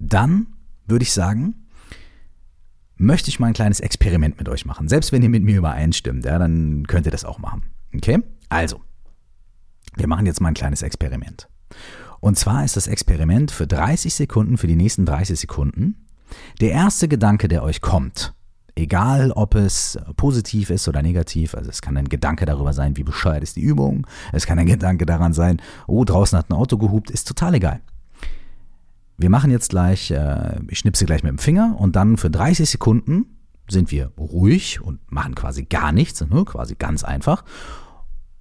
Dann 0.00 0.48
würde 0.86 1.04
ich 1.04 1.12
sagen, 1.12 1.54
möchte 2.96 3.30
ich 3.30 3.40
mal 3.40 3.48
ein 3.48 3.52
kleines 3.54 3.80
Experiment 3.80 4.38
mit 4.38 4.50
euch 4.50 4.66
machen. 4.66 4.88
Selbst 4.88 5.12
wenn 5.12 5.22
ihr 5.22 5.30
mit 5.30 5.44
mir 5.44 5.56
übereinstimmt, 5.56 6.26
ja, 6.26 6.38
dann 6.38 6.86
könnt 6.86 7.06
ihr 7.06 7.12
das 7.12 7.24
auch 7.24 7.38
machen. 7.38 7.62
Okay? 7.94 8.22
Also, 8.50 8.82
wir 9.96 10.08
machen 10.08 10.26
jetzt 10.26 10.42
mal 10.42 10.48
ein 10.48 10.54
kleines 10.54 10.82
Experiment. 10.82 11.48
Und 12.24 12.38
zwar 12.38 12.64
ist 12.64 12.74
das 12.74 12.86
Experiment 12.86 13.50
für 13.50 13.66
30 13.66 14.14
Sekunden, 14.14 14.56
für 14.56 14.66
die 14.66 14.76
nächsten 14.76 15.04
30 15.04 15.38
Sekunden, 15.38 16.06
der 16.58 16.70
erste 16.70 17.06
Gedanke, 17.06 17.48
der 17.48 17.62
euch 17.62 17.82
kommt, 17.82 18.32
egal 18.74 19.30
ob 19.32 19.54
es 19.54 19.98
positiv 20.16 20.70
ist 20.70 20.88
oder 20.88 21.02
negativ, 21.02 21.54
also 21.54 21.68
es 21.68 21.82
kann 21.82 21.98
ein 21.98 22.08
Gedanke 22.08 22.46
darüber 22.46 22.72
sein, 22.72 22.96
wie 22.96 23.04
bescheuert 23.04 23.42
ist 23.42 23.56
die 23.56 23.60
Übung, 23.60 24.06
es 24.32 24.46
kann 24.46 24.58
ein 24.58 24.64
Gedanke 24.64 25.04
daran 25.04 25.34
sein, 25.34 25.60
oh, 25.86 26.02
draußen 26.06 26.38
hat 26.38 26.48
ein 26.48 26.54
Auto 26.54 26.78
gehupt, 26.78 27.10
ist 27.10 27.28
total 27.28 27.56
egal. 27.56 27.82
Wir 29.18 29.28
machen 29.28 29.50
jetzt 29.50 29.68
gleich, 29.68 30.10
äh, 30.10 30.60
ich 30.68 30.78
schnipse 30.78 31.04
gleich 31.04 31.24
mit 31.24 31.30
dem 31.30 31.38
Finger 31.38 31.76
und 31.78 31.94
dann 31.94 32.16
für 32.16 32.30
30 32.30 32.70
Sekunden 32.70 33.26
sind 33.68 33.90
wir 33.90 34.12
ruhig 34.16 34.80
und 34.80 34.98
machen 35.12 35.34
quasi 35.34 35.64
gar 35.64 35.92
nichts, 35.92 36.22
ne, 36.22 36.42
quasi 36.46 36.74
ganz 36.74 37.04
einfach. 37.04 37.44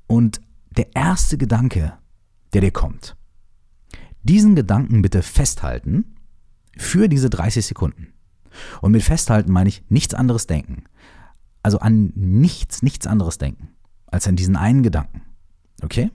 Und 0.08 0.40
der 0.70 0.96
erste 0.96 1.38
Gedanke, 1.38 1.92
der 2.54 2.62
dir 2.62 2.72
kommt, 2.72 3.18
diesen 4.24 4.56
Gedanken 4.56 5.02
bitte 5.02 5.22
festhalten 5.22 6.16
für 6.78 7.08
diese 7.08 7.30
30 7.30 7.66
Sekunden. 7.66 8.14
Und 8.82 8.92
mit 8.92 9.04
festhalten 9.04 9.52
meine 9.52 9.70
ich 9.70 9.84
nichts 9.90 10.14
anderes 10.14 10.48
denken. 10.48 10.84
Also 11.62 11.80
an 11.80 12.12
nichts, 12.16 12.82
nichts 12.82 13.08
anderes 13.08 13.38
denken 13.38 13.70
als 14.14 14.28
an 14.28 14.36
diesen 14.36 14.56
einen 14.56 14.84
Gedanken. 14.84 15.24
Okay? 15.82 16.12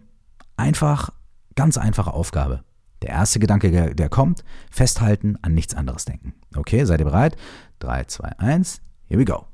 Einfach, 0.56 1.10
ganz 1.56 1.76
einfache 1.76 2.14
Aufgabe. 2.14 2.62
Der 3.02 3.10
erste 3.10 3.40
Gedanke, 3.40 3.94
der, 3.94 4.08
kommt, 4.08 4.44
festhalten, 4.70 5.36
an 5.42 5.54
nichts 5.54 5.74
anderes 5.74 6.04
denken. 6.04 6.34
Okay, 6.56 6.84
seid 6.84 7.00
ihr 7.00 7.04
bereit? 7.04 7.36
3, 7.80 8.04
2, 8.04 8.38
1, 8.38 8.80
here 9.06 9.20
we 9.20 9.24
go. 9.24 9.46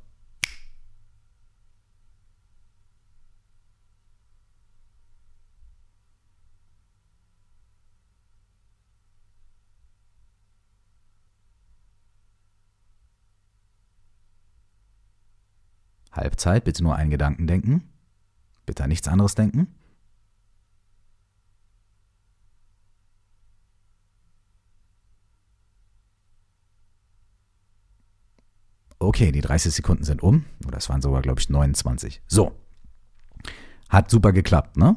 Halbzeit, 16.15 16.65
bitte 16.65 16.83
nur 16.83 16.97
einen 16.97 17.11
Gedanken 17.11 17.47
denken. 17.47 17.83
Bitte 18.67 18.83
an 18.83 18.89
nichts 18.89 19.09
anderes 19.09 19.35
denken. 19.35 19.69
Okay, 28.99 29.33
die 29.33 29.43
30 29.43 29.75
Sekunden 29.75 30.05
sind 30.05 30.23
um. 30.23 30.47
Oder 30.67 30.79
es 30.79 30.89
waren 30.89 31.03
sogar, 31.03 31.21
glaube 31.21 31.41
ich, 31.41 31.51
29. 31.51 32.23
So. 32.27 32.53
Hat 33.91 34.11
super 34.11 34.33
geklappt, 34.33 34.77
ne? 34.77 34.97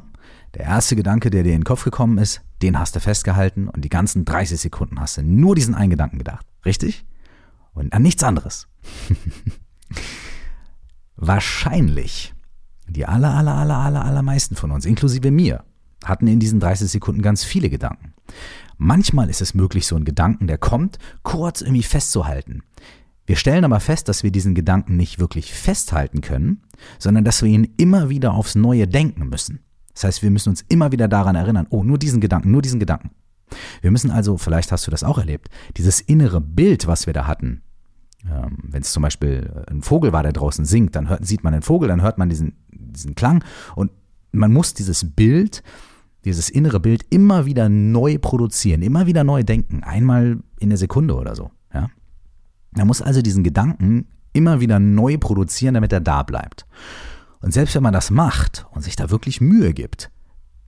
Der 0.54 0.62
erste 0.62 0.96
Gedanke, 0.96 1.28
der 1.30 1.42
dir 1.42 1.52
in 1.52 1.60
den 1.60 1.64
Kopf 1.64 1.84
gekommen 1.84 2.16
ist, 2.16 2.40
den 2.62 2.78
hast 2.78 2.96
du 2.96 3.00
festgehalten 3.00 3.68
und 3.68 3.84
die 3.84 3.90
ganzen 3.90 4.24
30 4.24 4.58
Sekunden 4.58 4.98
hast 4.98 5.18
du 5.18 5.22
nur 5.22 5.54
diesen 5.54 5.74
einen 5.74 5.90
Gedanken 5.90 6.18
gedacht. 6.18 6.46
Richtig? 6.64 7.04
Und 7.74 7.92
an 7.92 8.02
nichts 8.02 8.24
anderes. 8.24 8.66
Wahrscheinlich 11.18 12.34
die 12.88 13.06
aller, 13.06 13.34
aller, 13.34 13.54
aller, 13.54 13.76
aller, 13.76 14.04
allermeisten 14.04 14.56
von 14.56 14.70
uns, 14.70 14.86
inklusive 14.86 15.30
mir, 15.30 15.64
hatten 16.04 16.26
in 16.26 16.40
diesen 16.40 16.60
30 16.60 16.90
Sekunden 16.90 17.22
ganz 17.22 17.44
viele 17.44 17.70
Gedanken. 17.70 18.14
Manchmal 18.76 19.28
ist 19.28 19.40
es 19.40 19.54
möglich, 19.54 19.86
so 19.86 19.96
einen 19.96 20.04
Gedanken, 20.04 20.46
der 20.46 20.58
kommt, 20.58 20.98
kurz 21.22 21.60
irgendwie 21.60 21.82
festzuhalten. 21.82 22.62
Wir 23.26 23.36
stellen 23.36 23.64
aber 23.64 23.80
fest, 23.80 24.08
dass 24.08 24.22
wir 24.22 24.30
diesen 24.30 24.54
Gedanken 24.54 24.96
nicht 24.96 25.18
wirklich 25.18 25.52
festhalten 25.52 26.20
können, 26.20 26.62
sondern 26.98 27.24
dass 27.24 27.42
wir 27.42 27.50
ihn 27.50 27.74
immer 27.76 28.08
wieder 28.08 28.32
aufs 28.32 28.54
Neue 28.54 28.86
denken 28.86 29.28
müssen. 29.28 29.60
Das 29.92 30.04
heißt, 30.04 30.22
wir 30.22 30.30
müssen 30.30 30.50
uns 30.50 30.64
immer 30.68 30.92
wieder 30.92 31.08
daran 31.08 31.34
erinnern, 31.34 31.66
oh, 31.70 31.82
nur 31.82 31.98
diesen 31.98 32.20
Gedanken, 32.20 32.52
nur 32.52 32.62
diesen 32.62 32.80
Gedanken. 32.80 33.10
Wir 33.80 33.90
müssen 33.90 34.10
also, 34.10 34.38
vielleicht 34.38 34.72
hast 34.72 34.86
du 34.86 34.90
das 34.90 35.04
auch 35.04 35.18
erlebt, 35.18 35.48
dieses 35.76 36.00
innere 36.00 36.40
Bild, 36.40 36.86
was 36.86 37.06
wir 37.06 37.12
da 37.12 37.26
hatten, 37.26 37.62
wenn 38.24 38.82
es 38.82 38.92
zum 38.92 39.02
Beispiel 39.02 39.64
ein 39.70 39.82
Vogel 39.82 40.12
war, 40.12 40.22
der 40.22 40.32
draußen 40.32 40.64
singt, 40.64 40.96
dann 40.96 41.08
hört, 41.08 41.26
sieht 41.26 41.44
man 41.44 41.52
den 41.52 41.62
Vogel, 41.62 41.88
dann 41.88 42.02
hört 42.02 42.18
man 42.18 42.28
diesen, 42.28 42.54
diesen 42.70 43.14
Klang 43.14 43.44
und 43.74 43.90
man 44.32 44.52
muss 44.52 44.74
dieses 44.74 45.14
Bild, 45.14 45.62
dieses 46.24 46.50
innere 46.50 46.80
Bild 46.80 47.04
immer 47.10 47.46
wieder 47.46 47.68
neu 47.68 48.18
produzieren, 48.18 48.82
immer 48.82 49.06
wieder 49.06 49.24
neu 49.24 49.44
denken, 49.44 49.82
einmal 49.82 50.38
in 50.58 50.68
der 50.68 50.78
Sekunde 50.78 51.14
oder 51.14 51.34
so. 51.34 51.50
Ja? 51.72 51.88
Man 52.72 52.86
muss 52.86 53.00
also 53.00 53.22
diesen 53.22 53.44
Gedanken 53.44 54.06
immer 54.32 54.60
wieder 54.60 54.78
neu 54.78 55.16
produzieren, 55.18 55.74
damit 55.74 55.92
er 55.92 56.00
da 56.00 56.22
bleibt. 56.22 56.66
Und 57.40 57.52
selbst 57.52 57.74
wenn 57.74 57.82
man 57.82 57.92
das 57.92 58.10
macht 58.10 58.66
und 58.72 58.82
sich 58.82 58.96
da 58.96 59.10
wirklich 59.10 59.40
Mühe 59.40 59.72
gibt, 59.72 60.10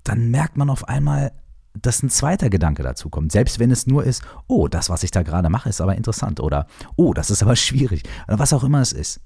dann 0.05 0.31
merkt 0.31 0.57
man 0.57 0.71
auf 0.71 0.89
einmal, 0.89 1.33
dass 1.75 2.03
ein 2.03 2.11
zweiter 2.11 2.51
Gedanke 2.51 2.83
dazu 2.83 3.09
kommt. 3.09 3.33
Selbst 3.33 3.59
wenn 3.59 3.71
es 3.71 3.87
nur 3.87 4.05
ist, 4.05 4.23
oh, 4.49 4.69
das, 4.69 4.91
was 4.91 5.03
ich 5.03 5.11
da 5.11 5.23
gerade 5.23 5.49
mache, 5.51 5.69
ist 5.69 5.81
aber 5.81 5.97
interessant. 5.97 6.41
Oder, 6.41 6.67
oh, 6.97 7.13
das 7.15 7.31
ist 7.31 7.43
aber 7.43 7.57
schwierig. 7.57 8.03
Oder 8.29 8.39
was 8.39 8.53
auch 8.53 8.65
immer 8.65 8.81
es 8.81 8.93
ist. 8.93 9.21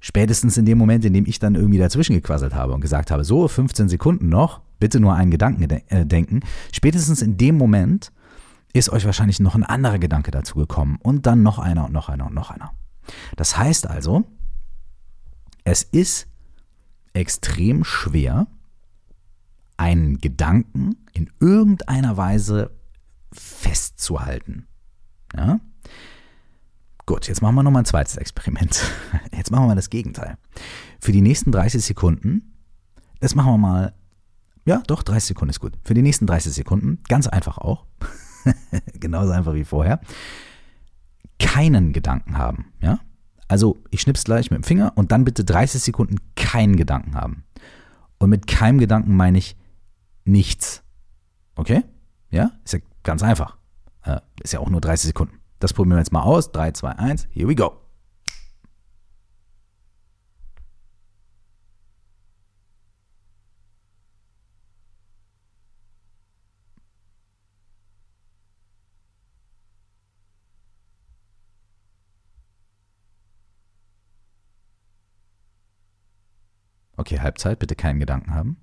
Spätestens 0.00 0.56
in 0.56 0.64
dem 0.64 0.78
Moment, 0.78 1.04
in 1.04 1.12
dem 1.12 1.26
ich 1.26 1.38
dann 1.38 1.54
irgendwie 1.54 1.78
dazwischen 1.78 2.14
gequasselt 2.14 2.54
habe 2.54 2.72
und 2.72 2.80
gesagt 2.80 3.10
habe, 3.10 3.22
so, 3.24 3.46
15 3.46 3.88
Sekunden 3.88 4.28
noch, 4.28 4.60
bitte 4.80 4.98
nur 4.98 5.14
einen 5.14 5.30
Gedanken 5.30 5.70
äh, 5.70 6.06
denken. 6.06 6.40
Spätestens 6.72 7.22
in 7.22 7.36
dem 7.36 7.56
Moment 7.56 8.12
ist 8.72 8.90
euch 8.90 9.04
wahrscheinlich 9.04 9.38
noch 9.38 9.54
ein 9.54 9.62
anderer 9.62 9.98
Gedanke 9.98 10.30
dazu 10.30 10.56
gekommen 10.56 10.98
und 11.02 11.26
dann 11.26 11.42
noch 11.42 11.58
einer 11.58 11.84
und 11.84 11.92
noch 11.92 12.08
einer 12.08 12.26
und 12.26 12.34
noch 12.34 12.50
einer. 12.50 12.72
Das 13.36 13.56
heißt 13.56 13.86
also, 13.86 14.24
es 15.64 15.82
ist 15.84 16.26
extrem 17.12 17.84
schwer, 17.84 18.46
einen 19.76 20.18
Gedanken 20.18 20.96
in 21.12 21.30
irgendeiner 21.40 22.16
Weise 22.16 22.70
festzuhalten. 23.32 24.66
Ja? 25.34 25.60
Gut, 27.06 27.26
jetzt 27.28 27.42
machen 27.42 27.54
wir 27.54 27.62
nochmal 27.62 27.82
ein 27.82 27.86
zweites 27.86 28.16
Experiment. 28.16 28.80
Jetzt 29.36 29.50
machen 29.50 29.64
wir 29.64 29.68
mal 29.68 29.74
das 29.74 29.90
Gegenteil. 29.90 30.38
Für 31.00 31.10
die 31.10 31.20
nächsten 31.20 31.50
30 31.50 31.84
Sekunden, 31.84 32.54
das 33.18 33.34
machen 33.34 33.52
wir 33.52 33.58
mal, 33.58 33.94
ja, 34.64 34.82
doch, 34.86 35.02
30 35.02 35.28
Sekunden 35.28 35.50
ist 35.50 35.58
gut. 35.58 35.72
Für 35.82 35.94
die 35.94 36.02
nächsten 36.02 36.26
30 36.26 36.52
Sekunden, 36.52 37.02
ganz 37.08 37.26
einfach 37.26 37.58
auch, 37.58 37.86
genauso 39.00 39.32
einfach 39.32 39.54
wie 39.54 39.64
vorher, 39.64 40.00
keinen 41.40 41.92
Gedanken 41.92 42.38
haben. 42.38 42.66
Ja? 42.80 43.00
Also 43.48 43.82
ich 43.90 44.00
schnips 44.00 44.24
gleich 44.24 44.50
mit 44.50 44.62
dem 44.62 44.64
Finger 44.64 44.92
und 44.94 45.10
dann 45.10 45.24
bitte 45.24 45.44
30 45.44 45.82
Sekunden 45.82 46.16
keinen 46.36 46.76
Gedanken 46.76 47.16
haben. 47.16 47.44
Und 48.18 48.30
mit 48.30 48.46
keinem 48.46 48.78
Gedanken 48.78 49.16
meine 49.16 49.38
ich 49.38 49.56
nichts. 50.24 50.82
Okay? 51.54 51.84
Ja? 52.30 52.52
Ist 52.64 52.74
ja 52.74 52.80
ganz 53.02 53.22
einfach. 53.22 53.56
Äh, 54.04 54.20
ist 54.42 54.52
ja 54.52 54.60
auch 54.60 54.70
nur 54.70 54.80
30 54.80 55.08
Sekunden. 55.08 55.38
Das 55.60 55.72
probieren 55.72 55.96
wir 55.96 56.00
jetzt 56.00 56.12
mal 56.12 56.22
aus. 56.22 56.52
3, 56.52 56.72
2, 56.72 56.90
1, 56.90 57.28
here 57.32 57.48
we 57.48 57.54
go. 57.54 57.78
Okay, 76.96 77.18
Halbzeit, 77.18 77.58
bitte 77.58 77.74
keinen 77.74 77.98
Gedanken 77.98 78.32
haben. 78.32 78.58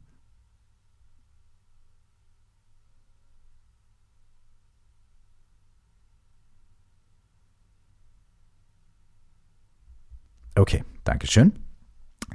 Okay, 10.59 10.83
Dankeschön. 11.05 11.53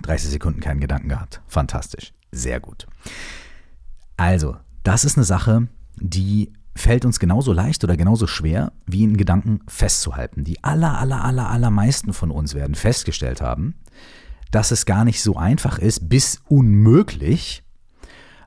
30 0.03 0.31
Sekunden 0.31 0.61
keinen 0.61 0.81
Gedanken 0.81 1.11
gehabt. 1.11 1.43
Fantastisch. 1.47 2.15
Sehr 2.33 2.59
gut. 2.59 2.87
Also, 4.17 4.57
das 4.83 5.05
ist 5.05 5.19
eine 5.19 5.25
Sache, 5.25 5.69
die 5.97 6.53
fällt 6.75 7.05
uns 7.05 7.21
genauso 7.21 7.53
leicht 7.53 7.85
oder 7.85 7.97
genauso 7.97 8.27
schwer, 8.27 8.73
wie 8.87 9.05
einen 9.05 9.19
Gedanken 9.19 9.61
festzuhalten. 9.69 10.43
Die 10.43 10.65
aller, 10.65 10.99
aller, 10.99 11.23
aller, 11.23 11.51
allermeisten 11.51 12.13
von 12.15 12.31
uns 12.31 12.55
werden 12.55 12.75
festgestellt 12.75 13.43
haben, 13.43 13.75
dass 14.51 14.71
es 14.71 14.87
gar 14.87 15.05
nicht 15.05 15.23
so 15.23 15.37
einfach 15.37 15.79
ist, 15.79 16.09
bis 16.09 16.41
unmöglich, 16.49 17.63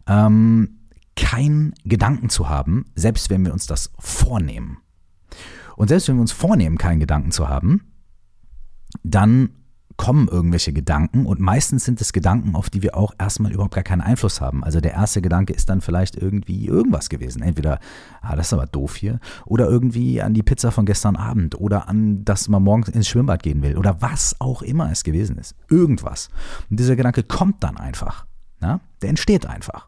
ähm, 0.07 0.79
keinen 1.15 1.73
Gedanken 1.85 2.29
zu 2.29 2.49
haben, 2.49 2.85
selbst 2.95 3.29
wenn 3.29 3.45
wir 3.45 3.53
uns 3.53 3.67
das 3.67 3.91
vornehmen. 3.99 4.79
Und 5.75 5.89
selbst 5.89 6.07
wenn 6.07 6.15
wir 6.15 6.21
uns 6.21 6.31
vornehmen, 6.31 6.77
keinen 6.77 6.99
Gedanken 6.99 7.31
zu 7.31 7.47
haben, 7.47 7.93
dann 9.03 9.49
kommen 9.97 10.27
irgendwelche 10.27 10.73
Gedanken 10.73 11.25
und 11.25 11.39
meistens 11.39 11.83
sind 11.83 11.99
es 12.01 12.13
Gedanken, 12.13 12.55
auf 12.55 12.69
die 12.69 12.83
wir 12.83 12.95
auch 12.95 13.13
erstmal 13.17 13.51
überhaupt 13.51 13.73
gar 13.73 13.83
keinen 13.83 14.01
Einfluss 14.01 14.39
haben. 14.39 14.63
Also 14.63 14.79
der 14.79 14.93
erste 14.93 15.21
Gedanke 15.21 15.53
ist 15.53 15.69
dann 15.69 15.81
vielleicht 15.81 16.15
irgendwie 16.15 16.67
irgendwas 16.67 17.09
gewesen. 17.09 17.41
Entweder, 17.41 17.79
ah, 18.21 18.35
das 18.35 18.47
ist 18.47 18.53
aber 18.53 18.67
doof 18.67 18.95
hier, 18.95 19.19
oder 19.45 19.67
irgendwie 19.67 20.21
an 20.21 20.35
die 20.35 20.43
Pizza 20.43 20.71
von 20.71 20.85
gestern 20.85 21.15
Abend 21.15 21.59
oder 21.59 21.89
an, 21.89 22.23
dass 22.23 22.47
man 22.47 22.63
morgens 22.63 22.89
ins 22.89 23.07
Schwimmbad 23.07 23.41
gehen 23.41 23.63
will 23.63 23.75
oder 23.75 24.01
was 24.01 24.35
auch 24.39 24.61
immer 24.61 24.91
es 24.91 25.03
gewesen 25.03 25.37
ist. 25.37 25.55
Irgendwas. 25.69 26.29
Und 26.69 26.79
dieser 26.79 26.95
Gedanke 26.95 27.23
kommt 27.23 27.63
dann 27.63 27.77
einfach. 27.77 28.25
Ja? 28.61 28.79
Der 29.01 29.09
entsteht 29.09 29.47
einfach. 29.47 29.87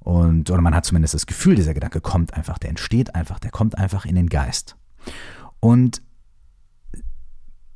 Und, 0.00 0.50
oder 0.50 0.62
man 0.62 0.74
hat 0.74 0.84
zumindest 0.84 1.14
das 1.14 1.26
Gefühl, 1.26 1.54
dieser 1.54 1.74
Gedanke 1.74 2.00
kommt 2.00 2.34
einfach, 2.34 2.58
der 2.58 2.70
entsteht 2.70 3.14
einfach, 3.14 3.38
der 3.38 3.50
kommt 3.50 3.78
einfach 3.78 4.04
in 4.04 4.14
den 4.14 4.28
Geist. 4.28 4.76
Und 5.60 6.02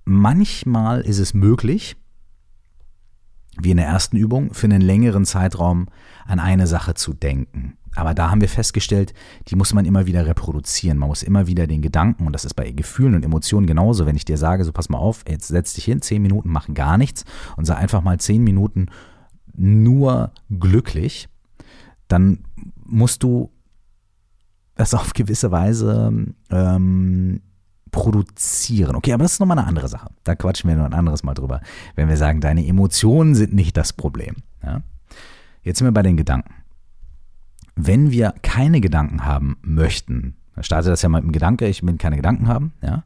manchmal 0.05 1.03
ist 1.03 1.19
es 1.19 1.35
möglich, 1.35 1.97
wie 3.61 3.71
in 3.71 3.77
der 3.77 3.87
ersten 3.87 4.17
Übung, 4.17 4.55
für 4.55 4.67
einen 4.67 4.81
längeren 4.81 5.25
Zeitraum 5.25 5.89
an 6.27 6.41
eine 6.41 6.67
Sache 6.67 6.95
zu 6.95 7.13
denken. 7.13 7.77
Aber 7.95 8.15
da 8.15 8.31
haben 8.31 8.41
wir 8.41 8.49
festgestellt, 8.49 9.13
die 9.49 9.57
muss 9.57 9.75
man 9.75 9.85
immer 9.85 10.07
wieder 10.07 10.25
reproduzieren. 10.25 10.97
Man 10.97 11.11
muss 11.11 11.23
immer 11.23 11.47
wieder 11.47 11.67
den 11.67 11.83
Gedanken, 11.83 12.27
und 12.27 12.33
das 12.33 12.47
ist 12.47 12.55
bei 12.55 12.71
Gefühlen 12.71 13.15
und 13.15 13.25
Emotionen 13.25 13.67
genauso, 13.67 14.07
wenn 14.07 14.17
ich 14.17 14.25
dir 14.25 14.39
sage, 14.39 14.65
so 14.65 14.73
pass 14.73 14.89
mal 14.89 14.99
auf, 14.99 15.25
jetzt 15.29 15.49
setz 15.49 15.75
dich 15.75 15.85
hin, 15.85 16.01
zehn 16.01 16.23
Minuten 16.23 16.51
machen 16.51 16.75
gar 16.75 16.97
nichts 16.97 17.25
und 17.57 17.67
sei 17.67 17.75
einfach 17.75 18.03
mal 18.03 18.19
zehn 18.19 18.43
Minuten 18.43 18.87
nur 19.55 20.33
glücklich, 20.49 21.29
dann 22.09 22.45
musst 22.85 23.23
du 23.23 23.51
das 24.75 24.95
auf 24.95 25.13
gewisse 25.13 25.51
Weise 25.51 26.13
ähm, 26.51 27.43
produzieren. 27.93 28.97
Okay, 28.97 29.13
aber 29.13 29.23
das 29.23 29.35
ist 29.35 29.41
nochmal 29.41 29.59
eine 29.59 29.69
andere 29.69 29.87
Sache. 29.87 30.11
Da 30.25 30.35
quatschen 30.35 30.69
wir 30.69 30.77
noch 30.77 30.87
ein 30.87 30.95
anderes 30.95 31.23
Mal 31.23 31.35
drüber, 31.35 31.61
wenn 31.95 32.09
wir 32.09 32.17
sagen, 32.17 32.41
deine 32.41 32.67
Emotionen 32.67 33.37
sind 33.37 33.55
nicht 33.55 33.77
das 33.77 33.93
Problem. 33.93 34.37
Ja? 34.65 34.83
Jetzt 35.63 35.79
sind 35.79 35.87
wir 35.87 35.93
bei 35.93 36.03
den 36.03 36.17
Gedanken. 36.17 36.55
Wenn 37.77 38.11
wir 38.11 38.35
keine 38.43 38.81
Gedanken 38.81 39.25
haben 39.25 39.57
möchten, 39.63 40.35
dann 40.55 40.65
startet 40.65 40.93
das 40.93 41.03
ja 41.03 41.09
mal 41.09 41.21
mit 41.21 41.29
dem 41.29 41.33
Gedanke, 41.33 41.69
ich 41.69 41.83
will 41.83 41.97
keine 41.97 42.17
Gedanken 42.17 42.49
haben. 42.49 42.73
Ja? 42.83 43.05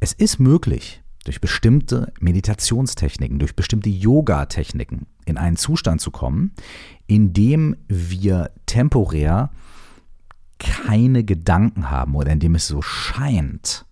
Es 0.00 0.12
ist 0.12 0.38
möglich, 0.38 1.02
durch 1.24 1.40
bestimmte 1.40 2.12
Meditationstechniken, 2.20 3.38
durch 3.38 3.56
bestimmte 3.56 3.88
Yoga-Techniken 3.88 5.06
in 5.24 5.38
einen 5.38 5.56
Zustand 5.56 6.00
zu 6.00 6.10
kommen, 6.10 6.52
in 7.06 7.32
dem 7.32 7.76
wir 7.88 8.50
temporär 8.66 9.50
keine 10.58 11.24
Gedanken 11.24 11.90
haben 11.90 12.14
oder 12.14 12.30
in 12.30 12.38
dem 12.38 12.54
es 12.54 12.66
so 12.68 12.82
scheint, 12.82 13.85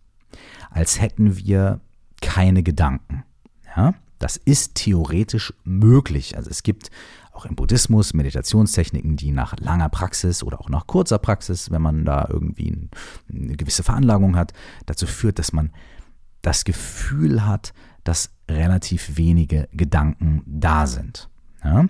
als 0.75 1.01
hätten 1.01 1.39
wir 1.39 1.81
keine 2.21 2.63
Gedanken. 2.63 3.25
Ja? 3.77 3.95
Das 4.19 4.37
ist 4.37 4.75
theoretisch 4.75 5.55
möglich. 5.65 6.37
Also 6.37 6.51
es 6.51 6.63
gibt 6.63 6.91
auch 7.33 7.47
im 7.47 7.55
Buddhismus 7.57 8.15
Meditationstechniken, 8.15 9.17
die 9.17 9.33
nach 9.33 9.57
langer 9.59 9.89
Praxis 9.89 10.43
oder 10.43 10.61
auch 10.61 10.69
nach 10.69 10.87
kurzer 10.87 11.19
Praxis, 11.19 11.71
wenn 11.71 11.83
man 11.83 12.05
da 12.05 12.27
irgendwie 12.29 12.89
eine 13.29 13.57
gewisse 13.57 13.83
Veranlagung 13.83 14.37
hat, 14.37 14.53
dazu 14.87 15.07
führt, 15.07 15.39
dass 15.39 15.53
man 15.53 15.73
das 16.43 16.65
Gefühl 16.65 17.47
hat, 17.47 17.73
dass 18.03 18.31
relativ 18.49 19.17
wenige 19.17 19.69
Gedanken 19.73 20.43
da 20.47 20.87
sind. 20.87 21.29
Ja? 21.65 21.87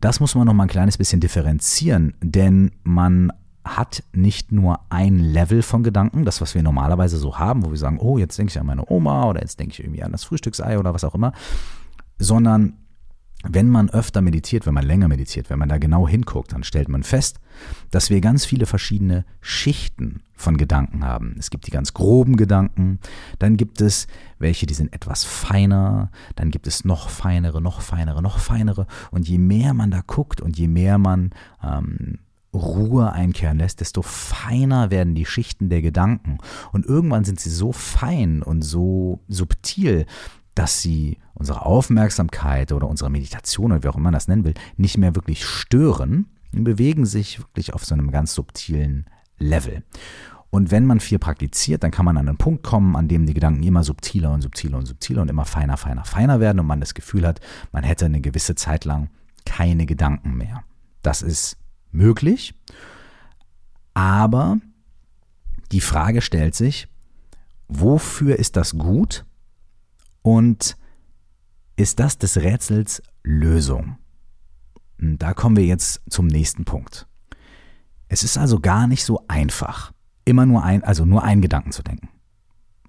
Das 0.00 0.20
muss 0.20 0.34
man 0.34 0.46
noch 0.46 0.54
mal 0.54 0.64
ein 0.64 0.68
kleines 0.68 0.98
bisschen 0.98 1.20
differenzieren, 1.20 2.14
denn 2.22 2.72
man 2.82 3.32
hat 3.76 4.02
nicht 4.12 4.52
nur 4.52 4.80
ein 4.88 5.18
Level 5.18 5.62
von 5.62 5.82
Gedanken, 5.82 6.24
das, 6.24 6.40
was 6.40 6.54
wir 6.54 6.62
normalerweise 6.62 7.18
so 7.18 7.38
haben, 7.38 7.64
wo 7.64 7.70
wir 7.70 7.78
sagen, 7.78 7.98
oh, 7.98 8.18
jetzt 8.18 8.38
denke 8.38 8.50
ich 8.50 8.60
an 8.60 8.66
meine 8.66 8.90
Oma 8.90 9.28
oder 9.28 9.40
jetzt 9.40 9.60
denke 9.60 9.72
ich 9.72 9.80
irgendwie 9.80 10.02
an 10.02 10.12
das 10.12 10.24
Frühstücksei 10.24 10.78
oder 10.78 10.94
was 10.94 11.04
auch 11.04 11.14
immer, 11.14 11.32
sondern 12.18 12.74
wenn 13.44 13.68
man 13.68 13.88
öfter 13.88 14.20
meditiert, 14.20 14.66
wenn 14.66 14.74
man 14.74 14.84
länger 14.84 15.06
meditiert, 15.06 15.48
wenn 15.48 15.60
man 15.60 15.68
da 15.68 15.78
genau 15.78 16.08
hinguckt, 16.08 16.52
dann 16.52 16.64
stellt 16.64 16.88
man 16.88 17.04
fest, 17.04 17.38
dass 17.92 18.10
wir 18.10 18.20
ganz 18.20 18.44
viele 18.44 18.66
verschiedene 18.66 19.24
Schichten 19.40 20.22
von 20.34 20.56
Gedanken 20.56 21.04
haben. 21.04 21.36
Es 21.38 21.50
gibt 21.50 21.66
die 21.68 21.70
ganz 21.70 21.94
groben 21.94 22.36
Gedanken, 22.36 22.98
dann 23.38 23.56
gibt 23.56 23.80
es 23.80 24.08
welche, 24.40 24.66
die 24.66 24.74
sind 24.74 24.92
etwas 24.92 25.22
feiner, 25.22 26.10
dann 26.34 26.50
gibt 26.50 26.66
es 26.66 26.84
noch 26.84 27.10
feinere, 27.10 27.62
noch 27.62 27.80
feinere, 27.80 28.22
noch 28.22 28.38
feinere. 28.38 28.86
Und 29.12 29.28
je 29.28 29.38
mehr 29.38 29.72
man 29.72 29.92
da 29.92 30.00
guckt 30.04 30.40
und 30.40 30.58
je 30.58 30.66
mehr 30.66 30.98
man 30.98 31.30
ähm, 31.62 32.18
Ruhe 32.54 33.12
einkehren 33.12 33.58
lässt, 33.58 33.80
desto 33.80 34.02
feiner 34.02 34.90
werden 34.90 35.14
die 35.14 35.26
Schichten 35.26 35.68
der 35.68 35.82
Gedanken. 35.82 36.38
Und 36.72 36.86
irgendwann 36.86 37.24
sind 37.24 37.40
sie 37.40 37.50
so 37.50 37.72
fein 37.72 38.42
und 38.42 38.62
so 38.62 39.20
subtil, 39.28 40.06
dass 40.54 40.82
sie 40.82 41.18
unsere 41.34 41.64
Aufmerksamkeit 41.64 42.72
oder 42.72 42.88
unsere 42.88 43.10
Meditation 43.10 43.72
oder 43.72 43.82
wie 43.82 43.88
auch 43.88 43.94
immer 43.94 44.04
man 44.04 44.14
das 44.14 44.28
nennen 44.28 44.44
will, 44.44 44.54
nicht 44.76 44.98
mehr 44.98 45.14
wirklich 45.14 45.44
stören 45.44 46.26
und 46.52 46.64
bewegen 46.64 47.06
sich 47.06 47.38
wirklich 47.38 47.74
auf 47.74 47.84
so 47.84 47.94
einem 47.94 48.10
ganz 48.10 48.34
subtilen 48.34 49.06
Level. 49.38 49.84
Und 50.50 50.70
wenn 50.70 50.86
man 50.86 51.00
viel 51.00 51.18
praktiziert, 51.18 51.82
dann 51.82 51.90
kann 51.90 52.06
man 52.06 52.16
an 52.16 52.26
einen 52.26 52.38
Punkt 52.38 52.62
kommen, 52.62 52.96
an 52.96 53.06
dem 53.06 53.26
die 53.26 53.34
Gedanken 53.34 53.62
immer 53.62 53.84
subtiler 53.84 54.32
und 54.32 54.40
subtiler 54.40 54.78
und 54.78 54.86
subtiler 54.86 55.22
und 55.22 55.28
immer 55.28 55.44
feiner, 55.44 55.76
feiner, 55.76 56.04
feiner 56.04 56.40
werden 56.40 56.58
und 56.58 56.66
man 56.66 56.80
das 56.80 56.94
Gefühl 56.94 57.26
hat, 57.26 57.40
man 57.70 57.84
hätte 57.84 58.06
eine 58.06 58.22
gewisse 58.22 58.54
Zeit 58.54 58.86
lang 58.86 59.10
keine 59.44 59.84
Gedanken 59.84 60.36
mehr. 60.36 60.64
Das 61.02 61.22
ist 61.22 61.58
möglich, 61.90 62.54
aber 63.94 64.58
die 65.72 65.80
Frage 65.80 66.22
stellt 66.22 66.54
sich, 66.54 66.88
wofür 67.68 68.38
ist 68.38 68.56
das 68.56 68.76
gut 68.76 69.24
und 70.22 70.76
ist 71.76 72.00
das 72.00 72.18
des 72.18 72.36
Rätsels 72.38 73.02
Lösung? 73.22 73.98
Und 75.00 75.18
da 75.18 75.34
kommen 75.34 75.56
wir 75.56 75.64
jetzt 75.64 76.00
zum 76.08 76.26
nächsten 76.26 76.64
Punkt. 76.64 77.06
Es 78.08 78.22
ist 78.22 78.38
also 78.38 78.58
gar 78.58 78.86
nicht 78.86 79.04
so 79.04 79.24
einfach, 79.28 79.92
immer 80.24 80.46
nur 80.46 80.64
ein, 80.64 80.82
also 80.82 81.04
nur 81.04 81.22
einen 81.22 81.42
Gedanken 81.42 81.72
zu 81.72 81.82
denken. 81.82 82.08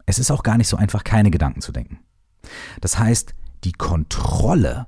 Es 0.06 0.18
ist 0.18 0.32
auch 0.32 0.44
gar 0.44 0.58
nicht 0.58 0.68
so 0.68 0.78
einfach, 0.78 1.04
keine 1.04 1.30
Gedanken 1.30 1.62
zu 1.62 1.72
denken. 1.72 2.00
Das 2.82 2.98
heißt, 2.98 3.36
die 3.64 3.74
Kontrolle 3.74 4.88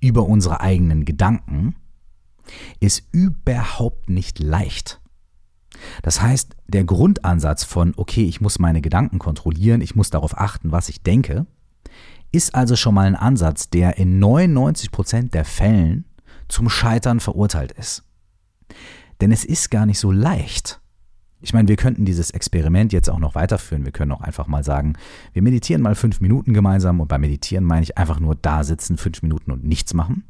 über 0.00 0.26
unsere 0.26 0.60
eigenen 0.60 1.04
Gedanken 1.04 1.76
ist 2.80 3.04
überhaupt 3.12 4.08
nicht 4.08 4.38
leicht. 4.38 5.00
Das 6.02 6.22
heißt, 6.22 6.56
der 6.66 6.84
Grundansatz 6.84 7.64
von, 7.64 7.94
okay, 7.96 8.24
ich 8.24 8.40
muss 8.40 8.58
meine 8.58 8.80
Gedanken 8.80 9.18
kontrollieren, 9.18 9.80
ich 9.80 9.94
muss 9.94 10.10
darauf 10.10 10.38
achten, 10.38 10.72
was 10.72 10.88
ich 10.88 11.02
denke, 11.02 11.46
ist 12.32 12.54
also 12.54 12.76
schon 12.76 12.94
mal 12.94 13.06
ein 13.06 13.16
Ansatz, 13.16 13.70
der 13.70 13.96
in 13.98 14.22
99% 14.22 15.30
der 15.30 15.44
Fällen 15.44 16.04
zum 16.48 16.68
Scheitern 16.68 17.20
verurteilt 17.20 17.72
ist. 17.72 18.04
Denn 19.20 19.32
es 19.32 19.44
ist 19.44 19.70
gar 19.70 19.86
nicht 19.86 19.98
so 19.98 20.10
leicht. 20.10 20.80
Ich 21.40 21.52
meine, 21.52 21.68
wir 21.68 21.76
könnten 21.76 22.06
dieses 22.06 22.30
Experiment 22.30 22.92
jetzt 22.92 23.10
auch 23.10 23.18
noch 23.18 23.34
weiterführen. 23.34 23.84
Wir 23.84 23.92
können 23.92 24.12
auch 24.12 24.22
einfach 24.22 24.46
mal 24.46 24.64
sagen, 24.64 24.94
wir 25.34 25.42
meditieren 25.42 25.82
mal 25.82 25.94
fünf 25.94 26.20
Minuten 26.20 26.54
gemeinsam 26.54 27.00
und 27.00 27.08
beim 27.08 27.20
Meditieren 27.20 27.64
meine 27.64 27.82
ich 27.82 27.98
einfach 27.98 28.18
nur 28.18 28.34
da 28.34 28.64
sitzen, 28.64 28.96
fünf 28.96 29.22
Minuten 29.22 29.50
und 29.50 29.62
nichts 29.62 29.92
machen. 29.92 30.24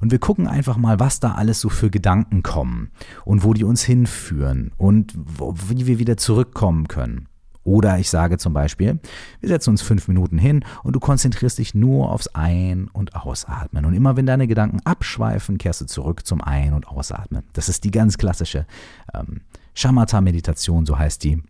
Und 0.00 0.10
wir 0.10 0.18
gucken 0.18 0.46
einfach 0.46 0.76
mal, 0.76 0.98
was 0.98 1.20
da 1.20 1.32
alles 1.32 1.60
so 1.60 1.68
für 1.68 1.90
Gedanken 1.90 2.42
kommen 2.42 2.90
und 3.24 3.44
wo 3.44 3.52
die 3.52 3.64
uns 3.64 3.82
hinführen 3.82 4.72
und 4.76 5.14
wo, 5.16 5.54
wie 5.68 5.86
wir 5.86 5.98
wieder 5.98 6.16
zurückkommen 6.16 6.88
können. 6.88 7.28
Oder 7.62 7.98
ich 7.98 8.08
sage 8.08 8.38
zum 8.38 8.54
Beispiel, 8.54 8.98
wir 9.40 9.48
setzen 9.48 9.70
uns 9.70 9.82
fünf 9.82 10.08
Minuten 10.08 10.38
hin 10.38 10.64
und 10.82 10.96
du 10.96 11.00
konzentrierst 11.00 11.58
dich 11.58 11.74
nur 11.74 12.10
aufs 12.10 12.28
Ein- 12.28 12.88
und 12.88 13.14
Ausatmen. 13.14 13.84
Und 13.84 13.92
immer 13.92 14.16
wenn 14.16 14.24
deine 14.24 14.48
Gedanken 14.48 14.80
abschweifen, 14.84 15.58
kehrst 15.58 15.82
du 15.82 15.86
zurück 15.86 16.26
zum 16.26 16.40
Ein- 16.40 16.72
und 16.72 16.88
Ausatmen. 16.88 17.42
Das 17.52 17.68
ist 17.68 17.84
die 17.84 17.90
ganz 17.90 18.16
klassische 18.16 18.66
ähm, 19.12 19.42
Shamatha-Meditation, 19.74 20.86
so 20.86 20.98
heißt 20.98 21.22
die 21.22 21.42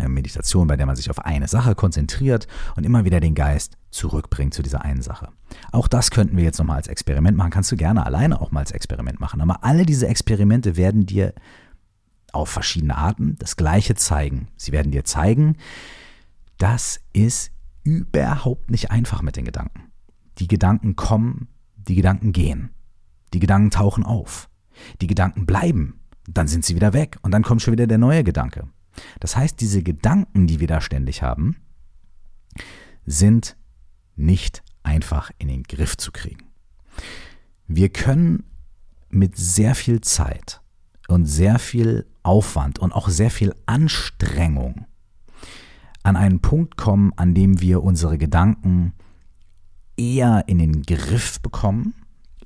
äh, 0.00 0.08
Meditation, 0.08 0.66
bei 0.66 0.76
der 0.76 0.86
man 0.86 0.96
sich 0.96 1.08
auf 1.08 1.24
eine 1.24 1.46
Sache 1.46 1.76
konzentriert 1.76 2.48
und 2.74 2.84
immer 2.84 3.04
wieder 3.04 3.20
den 3.20 3.36
Geist 3.36 3.77
zurückbringt 3.90 4.54
zu 4.54 4.62
dieser 4.62 4.84
einen 4.84 5.02
Sache. 5.02 5.30
Auch 5.72 5.88
das 5.88 6.10
könnten 6.10 6.36
wir 6.36 6.44
jetzt 6.44 6.58
nochmal 6.58 6.76
als 6.76 6.88
Experiment 6.88 7.36
machen. 7.36 7.50
Kannst 7.50 7.72
du 7.72 7.76
gerne 7.76 8.04
alleine 8.04 8.40
auch 8.40 8.50
mal 8.50 8.60
als 8.60 8.72
Experiment 8.72 9.20
machen. 9.20 9.40
Aber 9.40 9.64
alle 9.64 9.86
diese 9.86 10.08
Experimente 10.08 10.76
werden 10.76 11.06
dir 11.06 11.34
auf 12.32 12.50
verschiedene 12.50 12.96
Arten 12.96 13.36
das 13.38 13.56
Gleiche 13.56 13.94
zeigen. 13.94 14.48
Sie 14.56 14.72
werden 14.72 14.92
dir 14.92 15.04
zeigen, 15.04 15.56
das 16.58 17.00
ist 17.12 17.52
überhaupt 17.84 18.70
nicht 18.70 18.90
einfach 18.90 19.22
mit 19.22 19.36
den 19.36 19.44
Gedanken. 19.44 19.90
Die 20.38 20.48
Gedanken 20.48 20.94
kommen, 20.94 21.48
die 21.76 21.94
Gedanken 21.94 22.32
gehen. 22.32 22.70
Die 23.32 23.40
Gedanken 23.40 23.70
tauchen 23.70 24.04
auf. 24.04 24.48
Die 25.00 25.06
Gedanken 25.06 25.46
bleiben. 25.46 26.00
Dann 26.28 26.48
sind 26.48 26.64
sie 26.64 26.76
wieder 26.76 26.92
weg 26.92 27.18
und 27.22 27.30
dann 27.32 27.42
kommt 27.42 27.62
schon 27.62 27.72
wieder 27.72 27.86
der 27.86 27.98
neue 27.98 28.24
Gedanke. 28.24 28.68
Das 29.20 29.36
heißt, 29.36 29.60
diese 29.60 29.82
Gedanken, 29.82 30.46
die 30.46 30.60
wir 30.60 30.66
da 30.66 30.80
ständig 30.80 31.22
haben, 31.22 31.56
sind 33.06 33.56
nicht 34.18 34.62
einfach 34.82 35.30
in 35.38 35.48
den 35.48 35.62
Griff 35.62 35.96
zu 35.96 36.12
kriegen. 36.12 36.46
Wir 37.66 37.88
können 37.90 38.44
mit 39.10 39.36
sehr 39.36 39.74
viel 39.74 40.00
Zeit 40.00 40.60
und 41.08 41.26
sehr 41.26 41.58
viel 41.58 42.06
Aufwand 42.22 42.78
und 42.78 42.92
auch 42.92 43.08
sehr 43.08 43.30
viel 43.30 43.54
Anstrengung 43.66 44.86
an 46.02 46.16
einen 46.16 46.40
Punkt 46.40 46.76
kommen, 46.76 47.12
an 47.16 47.34
dem 47.34 47.60
wir 47.60 47.82
unsere 47.82 48.18
Gedanken 48.18 48.92
eher 49.96 50.44
in 50.46 50.58
den 50.58 50.82
Griff 50.82 51.40
bekommen, 51.40 51.94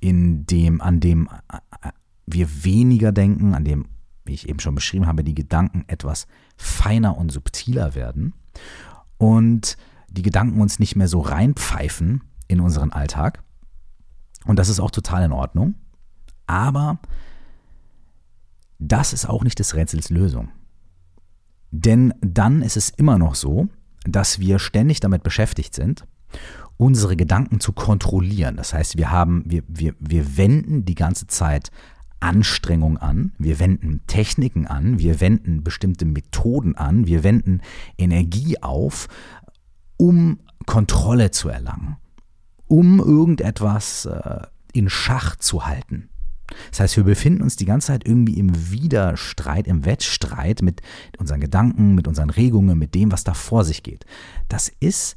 in 0.00 0.46
dem, 0.46 0.80
an 0.80 1.00
dem 1.00 1.28
äh, 1.50 1.90
wir 2.26 2.64
weniger 2.64 3.12
denken, 3.12 3.54
an 3.54 3.64
dem, 3.64 3.86
wie 4.24 4.34
ich 4.34 4.48
eben 4.48 4.60
schon 4.60 4.74
beschrieben 4.74 5.06
habe, 5.06 5.22
die 5.22 5.34
Gedanken 5.34 5.84
etwas 5.86 6.26
feiner 6.56 7.16
und 7.18 7.30
subtiler 7.30 7.94
werden 7.94 8.34
und 9.18 9.76
die 10.12 10.22
Gedanken 10.22 10.60
uns 10.60 10.78
nicht 10.78 10.96
mehr 10.96 11.08
so 11.08 11.20
reinpfeifen 11.20 12.22
in 12.48 12.60
unseren 12.60 12.92
Alltag. 12.92 13.42
Und 14.44 14.58
das 14.58 14.68
ist 14.68 14.80
auch 14.80 14.90
total 14.90 15.24
in 15.24 15.32
Ordnung. 15.32 15.74
Aber 16.46 16.98
das 18.78 19.12
ist 19.12 19.28
auch 19.28 19.44
nicht 19.44 19.58
des 19.58 19.74
Rätsels 19.74 20.10
Lösung. 20.10 20.50
Denn 21.70 22.12
dann 22.20 22.62
ist 22.62 22.76
es 22.76 22.90
immer 22.90 23.18
noch 23.18 23.34
so, 23.34 23.68
dass 24.04 24.40
wir 24.40 24.58
ständig 24.58 25.00
damit 25.00 25.22
beschäftigt 25.22 25.74
sind, 25.74 26.04
unsere 26.76 27.16
Gedanken 27.16 27.60
zu 27.60 27.72
kontrollieren. 27.72 28.56
Das 28.56 28.74
heißt, 28.74 28.98
wir 28.98 29.10
haben, 29.10 29.44
wir, 29.46 29.62
wir, 29.68 29.94
wir 30.00 30.36
wenden 30.36 30.84
die 30.84 30.96
ganze 30.96 31.26
Zeit 31.28 31.70
Anstrengung 32.20 32.98
an, 32.98 33.32
wir 33.38 33.58
wenden 33.58 34.00
Techniken 34.06 34.66
an, 34.66 34.98
wir 34.98 35.20
wenden 35.20 35.64
bestimmte 35.64 36.04
Methoden 36.04 36.76
an, 36.76 37.06
wir 37.06 37.24
wenden 37.24 37.60
Energie 37.98 38.62
auf, 38.62 39.08
um 40.02 40.40
Kontrolle 40.66 41.30
zu 41.30 41.48
erlangen, 41.48 41.96
um 42.66 42.98
irgendetwas 42.98 44.06
äh, 44.06 44.40
in 44.72 44.90
Schach 44.90 45.36
zu 45.36 45.64
halten. 45.64 46.08
Das 46.72 46.80
heißt, 46.80 46.96
wir 46.96 47.04
befinden 47.04 47.40
uns 47.40 47.54
die 47.54 47.66
ganze 47.66 47.86
Zeit 47.86 48.04
irgendwie 48.04 48.36
im 48.36 48.72
Widerstreit, 48.72 49.68
im 49.68 49.84
Wettstreit 49.84 50.60
mit 50.60 50.82
unseren 51.18 51.40
Gedanken, 51.40 51.94
mit 51.94 52.08
unseren 52.08 52.30
Regungen, 52.30 52.80
mit 52.80 52.96
dem, 52.96 53.12
was 53.12 53.22
da 53.22 53.32
vor 53.32 53.64
sich 53.64 53.84
geht. 53.84 54.04
Das 54.48 54.72
ist 54.80 55.16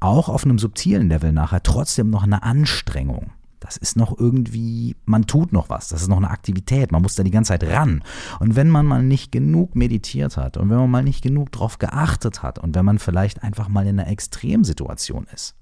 auch 0.00 0.30
auf 0.30 0.44
einem 0.44 0.58
subtilen 0.58 1.10
Level 1.10 1.32
nachher 1.32 1.62
trotzdem 1.62 2.08
noch 2.08 2.22
eine 2.22 2.42
Anstrengung. 2.42 3.32
Das 3.60 3.76
ist 3.76 3.96
noch 3.96 4.16
irgendwie, 4.18 4.96
man 5.04 5.26
tut 5.26 5.52
noch 5.52 5.68
was, 5.68 5.88
das 5.88 6.02
ist 6.02 6.08
noch 6.08 6.16
eine 6.16 6.30
Aktivität, 6.30 6.92
man 6.92 7.02
muss 7.02 7.16
da 7.16 7.22
die 7.24 7.30
ganze 7.30 7.48
Zeit 7.48 7.64
ran. 7.64 8.04
Und 8.38 8.54
wenn 8.54 8.68
man 8.68 8.86
mal 8.86 9.02
nicht 9.02 9.32
genug 9.32 9.74
meditiert 9.74 10.36
hat 10.36 10.56
und 10.56 10.70
wenn 10.70 10.76
man 10.76 10.90
mal 10.90 11.02
nicht 11.02 11.22
genug 11.22 11.50
drauf 11.50 11.78
geachtet 11.78 12.42
hat 12.42 12.58
und 12.58 12.74
wenn 12.74 12.84
man 12.84 12.98
vielleicht 12.98 13.42
einfach 13.42 13.68
mal 13.68 13.86
in 13.86 13.98
einer 13.98 14.08
Extremsituation 14.08 15.26
ist, 15.34 15.56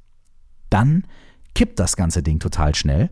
dann 0.68 1.04
kippt 1.54 1.78
das 1.78 1.96
ganze 1.96 2.22
Ding 2.22 2.38
total 2.38 2.74
schnell 2.74 3.10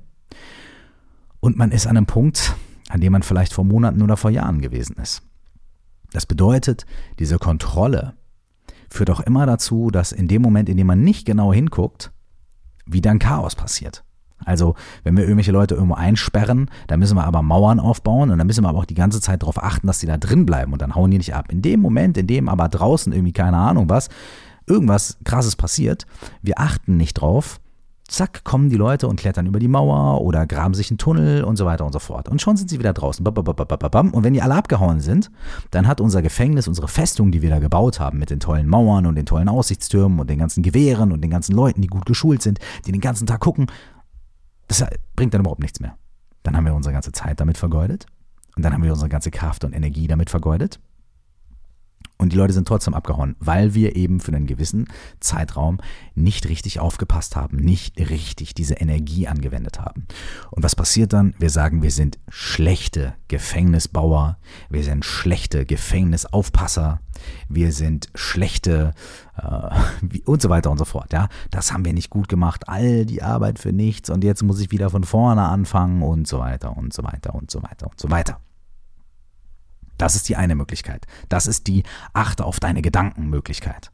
und 1.41 1.57
man 1.57 1.73
ist 1.73 1.87
an 1.87 1.97
einem 1.97 2.07
Punkt, 2.07 2.55
an 2.91 3.01
dem 3.01 3.13
man 3.13 3.23
vielleicht 3.23 3.55
vor 3.55 3.65
Monaten 3.65 4.03
oder 4.03 4.17
vor 4.17 4.31
Jahren 4.31 4.61
gewesen 4.61 4.97
ist. 4.97 5.23
Das 6.13 6.27
bedeutet, 6.27 6.87
diese 7.19 7.39
Kontrolle 7.39 8.15
führt 8.91 9.11
auch 9.11 9.21
immer 9.21 9.47
dazu, 9.47 9.91
dass 9.91 10.13
in 10.13 10.29
dem 10.29 10.43
Moment, 10.43 10.69
in 10.69 10.77
dem 10.77 10.87
man 10.87 11.03
nicht 11.03 11.27
genau 11.27 11.53
hinguckt, 11.53 12.13
wieder 12.87 13.11
ein 13.11 13.19
Chaos 13.19 13.57
passiert. 13.57 14.04
Also, 14.45 14.75
wenn 15.03 15.17
wir 15.17 15.25
irgendwelche 15.25 15.53
Leute 15.53 15.75
irgendwo 15.75 15.95
einsperren, 15.95 16.71
dann 16.87 17.01
müssen 17.01 17.17
wir 17.17 17.25
aber 17.25 17.43
Mauern 17.43 17.81
aufbauen 17.81 18.31
und 18.31 18.39
dann 18.39 18.47
müssen 18.47 18.65
wir 18.65 18.69
aber 18.69 18.79
auch 18.79 18.85
die 18.85 18.95
ganze 18.95 19.21
Zeit 19.21 19.43
darauf 19.43 19.63
achten, 19.63 19.87
dass 19.87 19.99
die 19.99 20.07
da 20.07 20.17
drin 20.17 20.47
bleiben 20.47 20.73
und 20.73 20.83
dann 20.83 20.95
hauen 20.95 21.11
die 21.11 21.19
nicht 21.19 21.35
ab. 21.35 21.47
In 21.51 21.63
dem 21.63 21.81
Moment, 21.81 22.17
in 22.17 22.27
dem 22.27 22.49
aber 22.49 22.69
draußen 22.69 23.13
irgendwie 23.13 23.33
keine 23.33 23.57
Ahnung 23.57 23.89
was, 23.89 24.09
irgendwas 24.67 25.19
krasses 25.25 25.57
passiert, 25.57 26.07
wir 26.43 26.59
achten 26.59 26.97
nicht 26.97 27.15
drauf, 27.15 27.61
zack, 28.09 28.45
kommen 28.45 28.71
die 28.71 28.77
Leute 28.77 29.09
und 29.09 29.19
klettern 29.19 29.47
über 29.47 29.59
die 29.59 29.69
Mauer 29.69 30.21
oder 30.21 30.47
graben 30.47 30.75
sich 30.75 30.91
einen 30.91 30.99
Tunnel 30.99 31.43
und 31.43 31.57
so 31.57 31.65
weiter 31.65 31.85
und 31.85 31.93
so 31.93 31.99
fort. 31.99 32.29
Und 32.29 32.41
schon 32.41 32.57
sind 32.57 32.69
sie 32.69 32.79
wieder 32.79 32.93
draußen. 32.93 33.27
Und 33.27 34.25
wenn 34.25 34.35
die 34.35 34.43
alle 34.43 34.55
abgehauen 34.55 35.01
sind, 35.01 35.31
dann 35.71 35.89
hat 35.89 36.01
unser 36.01 36.23
Gefängnis, 36.23 36.69
unsere 36.69 36.89
Festung, 36.89 37.33
die 37.33 37.43
wir 37.43 37.51
da 37.51 37.59
gebaut 37.59 38.01
haben, 38.01 38.19
mit 38.19 38.31
den 38.31 38.41
tollen 38.41 38.69
Mauern 38.69 39.07
und 39.07 39.15
den 39.15 39.27
tollen 39.27 39.49
Aussichtstürmen 39.49 40.21
und 40.21 40.29
den 40.29 40.39
ganzen 40.39 40.63
Gewehren 40.63 41.13
und 41.13 41.23
den 41.23 41.31
ganzen 41.31 41.55
Leuten, 41.55 41.81
die 41.81 41.89
gut 41.89 42.07
geschult 42.07 42.43
sind, 42.43 42.59
die 42.87 42.93
den 42.93 43.01
ganzen 43.01 43.27
Tag 43.27 43.41
gucken, 43.41 43.67
das 44.69 44.85
bringt 45.17 45.35
dann 45.35 45.41
überhaupt 45.41 45.63
nichts 45.63 45.81
mehr. 45.81 45.97
Dann 46.43 46.57
haben 46.57 46.67
wir 46.67 46.75
unsere 46.75 46.93
ganze 46.93 47.13
Zeit 47.13 47.41
damit 47.41 47.59
vergeudet 47.59 48.07
und 48.57 48.65
dann 48.65 48.73
haben 48.73 48.83
wir 48.83 48.93
unsere 48.93 49.09
ganze 49.09 49.31
Kraft 49.31 49.65
und 49.65 49.73
Energie 49.73 50.07
damit 50.07 50.31
vergeudet 50.31 50.81
und 52.25 52.33
die 52.33 52.37
Leute 52.37 52.55
sind 52.55 52.67
trotzdem 52.67 52.95
abgehauen, 52.95 53.37
weil 53.39 53.75
wir 53.75 53.97
eben 53.97 54.19
für 54.19 54.33
einen 54.33 54.47
gewissen 54.47 54.89
Zeitraum 55.21 55.79
nicht 56.15 56.49
richtig 56.49 56.81
aufgepasst 56.81 57.37
haben, 57.37 57.59
nicht 57.59 57.99
richtig 57.99 58.55
diese 58.55 58.75
Energie 58.75 59.29
angewendet 59.29 59.79
haben. 59.79 60.07
Und 60.51 60.63
was 60.63 60.75
passiert 60.75 61.13
dann? 61.13 61.35
Wir 61.39 61.51
sagen, 61.51 61.83
wir 61.83 61.91
sind 61.91 62.19
schlechte 62.29 63.15
Gefängnisbauer, 63.29 64.39
wir 64.71 64.83
sind 64.83 65.05
schlechte 65.05 65.67
Gefängnisaufpasser, 65.67 67.01
wir 67.49 67.73
sind 67.73 68.09
schlechte 68.15 68.93
äh, 69.37 70.19
und 70.25 70.41
so 70.41 70.49
weiter 70.49 70.71
und 70.71 70.79
so 70.79 70.87
fort. 70.87 71.13
Ja, 71.13 71.29
das 71.51 71.73
haben 71.73 71.85
wir 71.85 71.93
nicht 71.93 72.11
gut 72.11 72.29
gemacht, 72.29 72.69
all 72.69 73.05
die 73.05 73.23
Arbeit 73.23 73.59
für 73.59 73.73
nichts 73.73 74.09
und 74.09 74.25
jetzt 74.25 74.43
muss 74.43 74.61
ich 74.61 74.71
wieder 74.71 74.89
von 74.89 75.05
vorne 75.05 75.43
anfangen 75.43 76.03
und 76.03 76.27
so 76.27 76.39
weiter 76.39 76.77
und 76.77 76.93
so 76.95 77.05
weiter 77.05 77.35
und 77.35 77.51
so 77.51 77.63
weiter 77.63 77.89
und 77.91 78.01
so 78.01 78.11
weiter. 78.11 78.41
Das 79.99 80.17
ist 80.17 80.29
die 80.29 80.37
eine 80.37 80.55
Möglichkeit. 80.55 81.07
Das 81.29 81.47
ist 81.47 81.67
die 81.67 81.83
Achte 82.13 82.45
auf 82.45 82.61
deine 82.61 82.83
Gedanken 82.83 83.29
Möglichkeit. 83.29 83.91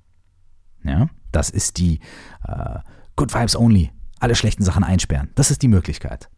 Ja, 0.82 1.08
das 1.32 1.50
ist 1.50 1.78
die 1.78 2.00
äh, 2.46 2.78
Good 3.16 3.34
Vibes 3.34 3.56
Only. 3.56 3.90
Alle 4.18 4.34
schlechten 4.34 4.64
Sachen 4.64 4.84
einsperren. 4.84 5.30
Das 5.34 5.50
ist 5.50 5.62
die 5.62 5.68
Möglichkeit. 5.68 6.30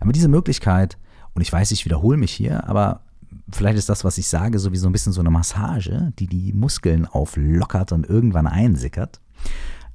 Aber 0.00 0.12
diese 0.12 0.28
Möglichkeit, 0.28 0.98
und 1.34 1.42
ich 1.42 1.52
weiß, 1.52 1.70
ich 1.70 1.84
wiederhole 1.84 2.16
mich 2.16 2.32
hier, 2.32 2.68
aber 2.68 3.04
vielleicht 3.50 3.78
ist 3.78 3.88
das, 3.88 4.04
was 4.04 4.18
ich 4.18 4.28
sage, 4.28 4.58
sowieso 4.58 4.88
ein 4.88 4.92
bisschen 4.92 5.12
so 5.12 5.20
eine 5.20 5.30
Massage, 5.30 6.12
die 6.18 6.26
die 6.26 6.52
Muskeln 6.52 7.06
auflockert 7.06 7.92
und 7.92 8.06
irgendwann 8.08 8.46
einsickert. 8.46 9.20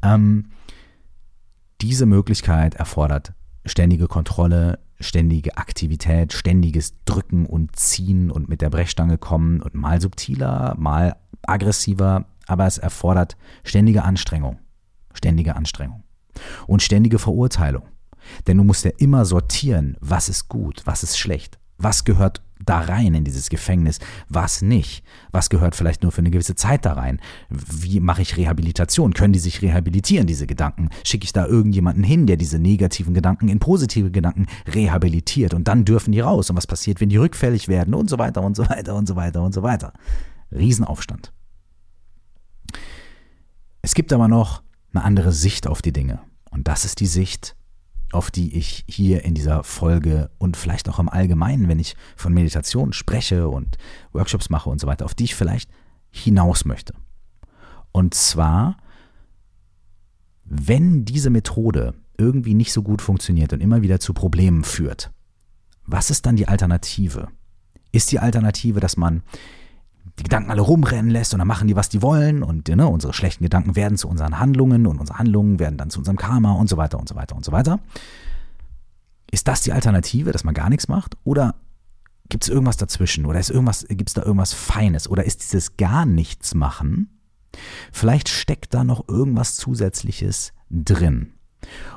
Ähm, 0.01 0.51
diese 1.81 2.05
Möglichkeit 2.05 2.75
erfordert 2.75 3.33
ständige 3.67 4.07
Kontrolle, 4.07 4.79
ständige 4.99 5.57
Aktivität, 5.57 6.33
ständiges 6.33 6.93
Drücken 7.05 7.45
und 7.45 7.75
Ziehen 7.75 8.31
und 8.31 8.49
mit 8.49 8.61
der 8.61 8.69
Brechstange 8.69 9.17
kommen 9.17 9.61
und 9.61 9.75
mal 9.75 10.01
subtiler, 10.01 10.75
mal 10.77 11.15
aggressiver, 11.43 12.25
aber 12.47 12.65
es 12.65 12.77
erfordert 12.77 13.37
ständige 13.63 14.03
Anstrengung, 14.03 14.59
ständige 15.13 15.55
Anstrengung 15.55 16.03
und 16.65 16.81
ständige 16.81 17.19
Verurteilung. 17.19 17.83
Denn 18.47 18.57
du 18.57 18.63
musst 18.63 18.85
ja 18.85 18.91
immer 18.97 19.25
sortieren, 19.25 19.97
was 20.01 20.29
ist 20.29 20.49
gut, 20.49 20.81
was 20.85 21.03
ist 21.03 21.17
schlecht, 21.17 21.59
was 21.77 22.03
gehört 22.03 22.41
da 22.65 22.79
rein 22.79 23.13
in 23.13 23.23
dieses 23.23 23.49
Gefängnis, 23.49 23.99
was 24.29 24.61
nicht, 24.61 25.03
was 25.31 25.49
gehört 25.49 25.75
vielleicht 25.75 26.03
nur 26.03 26.11
für 26.11 26.19
eine 26.19 26.31
gewisse 26.31 26.55
Zeit 26.55 26.85
da 26.85 26.93
rein, 26.93 27.19
wie 27.49 27.99
mache 27.99 28.21
ich 28.21 28.37
Rehabilitation, 28.37 29.13
können 29.13 29.33
die 29.33 29.39
sich 29.39 29.61
rehabilitieren, 29.61 30.27
diese 30.27 30.47
Gedanken, 30.47 30.89
schicke 31.03 31.25
ich 31.25 31.33
da 31.33 31.45
irgendjemanden 31.45 32.03
hin, 32.03 32.27
der 32.27 32.37
diese 32.37 32.59
negativen 32.59 33.13
Gedanken 33.13 33.49
in 33.49 33.59
positive 33.59 34.11
Gedanken 34.11 34.47
rehabilitiert? 34.67 35.53
Und 35.53 35.67
dann 35.67 35.85
dürfen 35.85 36.11
die 36.11 36.19
raus. 36.19 36.49
Und 36.49 36.55
was 36.55 36.67
passiert, 36.67 37.01
wenn 37.01 37.09
die 37.09 37.17
rückfällig 37.17 37.67
werden? 37.67 37.93
Und 37.93 38.09
so 38.09 38.17
weiter 38.17 38.41
und 38.41 38.55
so 38.55 38.67
weiter 38.69 38.95
und 38.95 39.07
so 39.07 39.15
weiter 39.15 39.41
und 39.41 39.53
so 39.53 39.63
weiter. 39.63 39.93
Riesenaufstand. 40.51 41.33
Es 43.81 43.93
gibt 43.93 44.13
aber 44.13 44.27
noch 44.27 44.63
eine 44.93 45.03
andere 45.03 45.31
Sicht 45.31 45.67
auf 45.67 45.81
die 45.81 45.93
Dinge. 45.93 46.19
Und 46.51 46.67
das 46.67 46.85
ist 46.85 46.99
die 46.99 47.07
Sicht 47.07 47.56
auf 48.11 48.31
die 48.31 48.55
ich 48.57 48.85
hier 48.87 49.23
in 49.23 49.33
dieser 49.33 49.63
Folge 49.63 50.29
und 50.37 50.55
vielleicht 50.55 50.87
auch 50.89 50.99
im 50.99 51.09
Allgemeinen, 51.09 51.67
wenn 51.67 51.79
ich 51.79 51.95
von 52.15 52.33
Meditation 52.33 52.93
spreche 52.93 53.49
und 53.49 53.77
Workshops 54.13 54.49
mache 54.49 54.69
und 54.69 54.79
so 54.79 54.87
weiter, 54.87 55.05
auf 55.05 55.13
die 55.13 55.25
ich 55.25 55.35
vielleicht 55.35 55.69
hinaus 56.09 56.65
möchte. 56.65 56.93
Und 57.91 58.13
zwar, 58.13 58.77
wenn 60.45 61.03
diese 61.03 61.29
Methode 61.29 61.95
irgendwie 62.17 62.53
nicht 62.53 62.71
so 62.71 62.81
gut 62.81 63.01
funktioniert 63.01 63.53
und 63.53 63.61
immer 63.61 63.81
wieder 63.81 63.99
zu 63.99 64.13
Problemen 64.13 64.63
führt, 64.63 65.11
was 65.85 66.09
ist 66.09 66.25
dann 66.25 66.35
die 66.35 66.47
Alternative? 66.47 67.29
Ist 67.91 68.11
die 68.11 68.19
Alternative, 68.19 68.79
dass 68.79 68.97
man 68.97 69.23
die 70.19 70.23
Gedanken 70.23 70.49
alle 70.49 70.61
rumrennen 70.61 71.11
lässt 71.11 71.33
und 71.33 71.39
dann 71.39 71.47
machen 71.47 71.67
die, 71.67 71.75
was 71.75 71.89
die 71.89 72.01
wollen 72.01 72.41
und 72.43 72.67
ne, 72.67 72.87
unsere 72.87 73.13
schlechten 73.13 73.43
Gedanken 73.43 73.75
werden 73.75 73.97
zu 73.97 74.07
unseren 74.07 74.39
Handlungen 74.39 74.87
und 74.87 74.99
unsere 74.99 75.19
Handlungen 75.19 75.59
werden 75.59 75.77
dann 75.77 75.89
zu 75.89 75.99
unserem 75.99 76.17
Karma 76.17 76.53
und 76.53 76.67
so 76.67 76.77
weiter 76.77 76.99
und 76.99 77.07
so 77.07 77.15
weiter 77.15 77.35
und 77.35 77.45
so 77.45 77.51
weiter. 77.51 77.79
Ist 79.29 79.47
das 79.47 79.61
die 79.61 79.73
Alternative, 79.73 80.31
dass 80.31 80.43
man 80.43 80.53
gar 80.53 80.69
nichts 80.69 80.87
macht? 80.87 81.17
Oder 81.23 81.55
gibt 82.29 82.43
es 82.43 82.49
irgendwas 82.49 82.77
dazwischen? 82.77 83.25
Oder 83.25 83.41
gibt 83.41 84.09
es 84.09 84.13
da 84.13 84.23
irgendwas 84.23 84.53
Feines? 84.53 85.09
Oder 85.09 85.25
ist 85.25 85.43
dieses 85.43 85.77
gar 85.77 86.05
nichts 86.05 86.55
machen? 86.55 87.19
Vielleicht 87.91 88.29
steckt 88.29 88.73
da 88.73 88.83
noch 88.83 89.07
irgendwas 89.07 89.55
Zusätzliches 89.55 90.53
drin. 90.69 91.33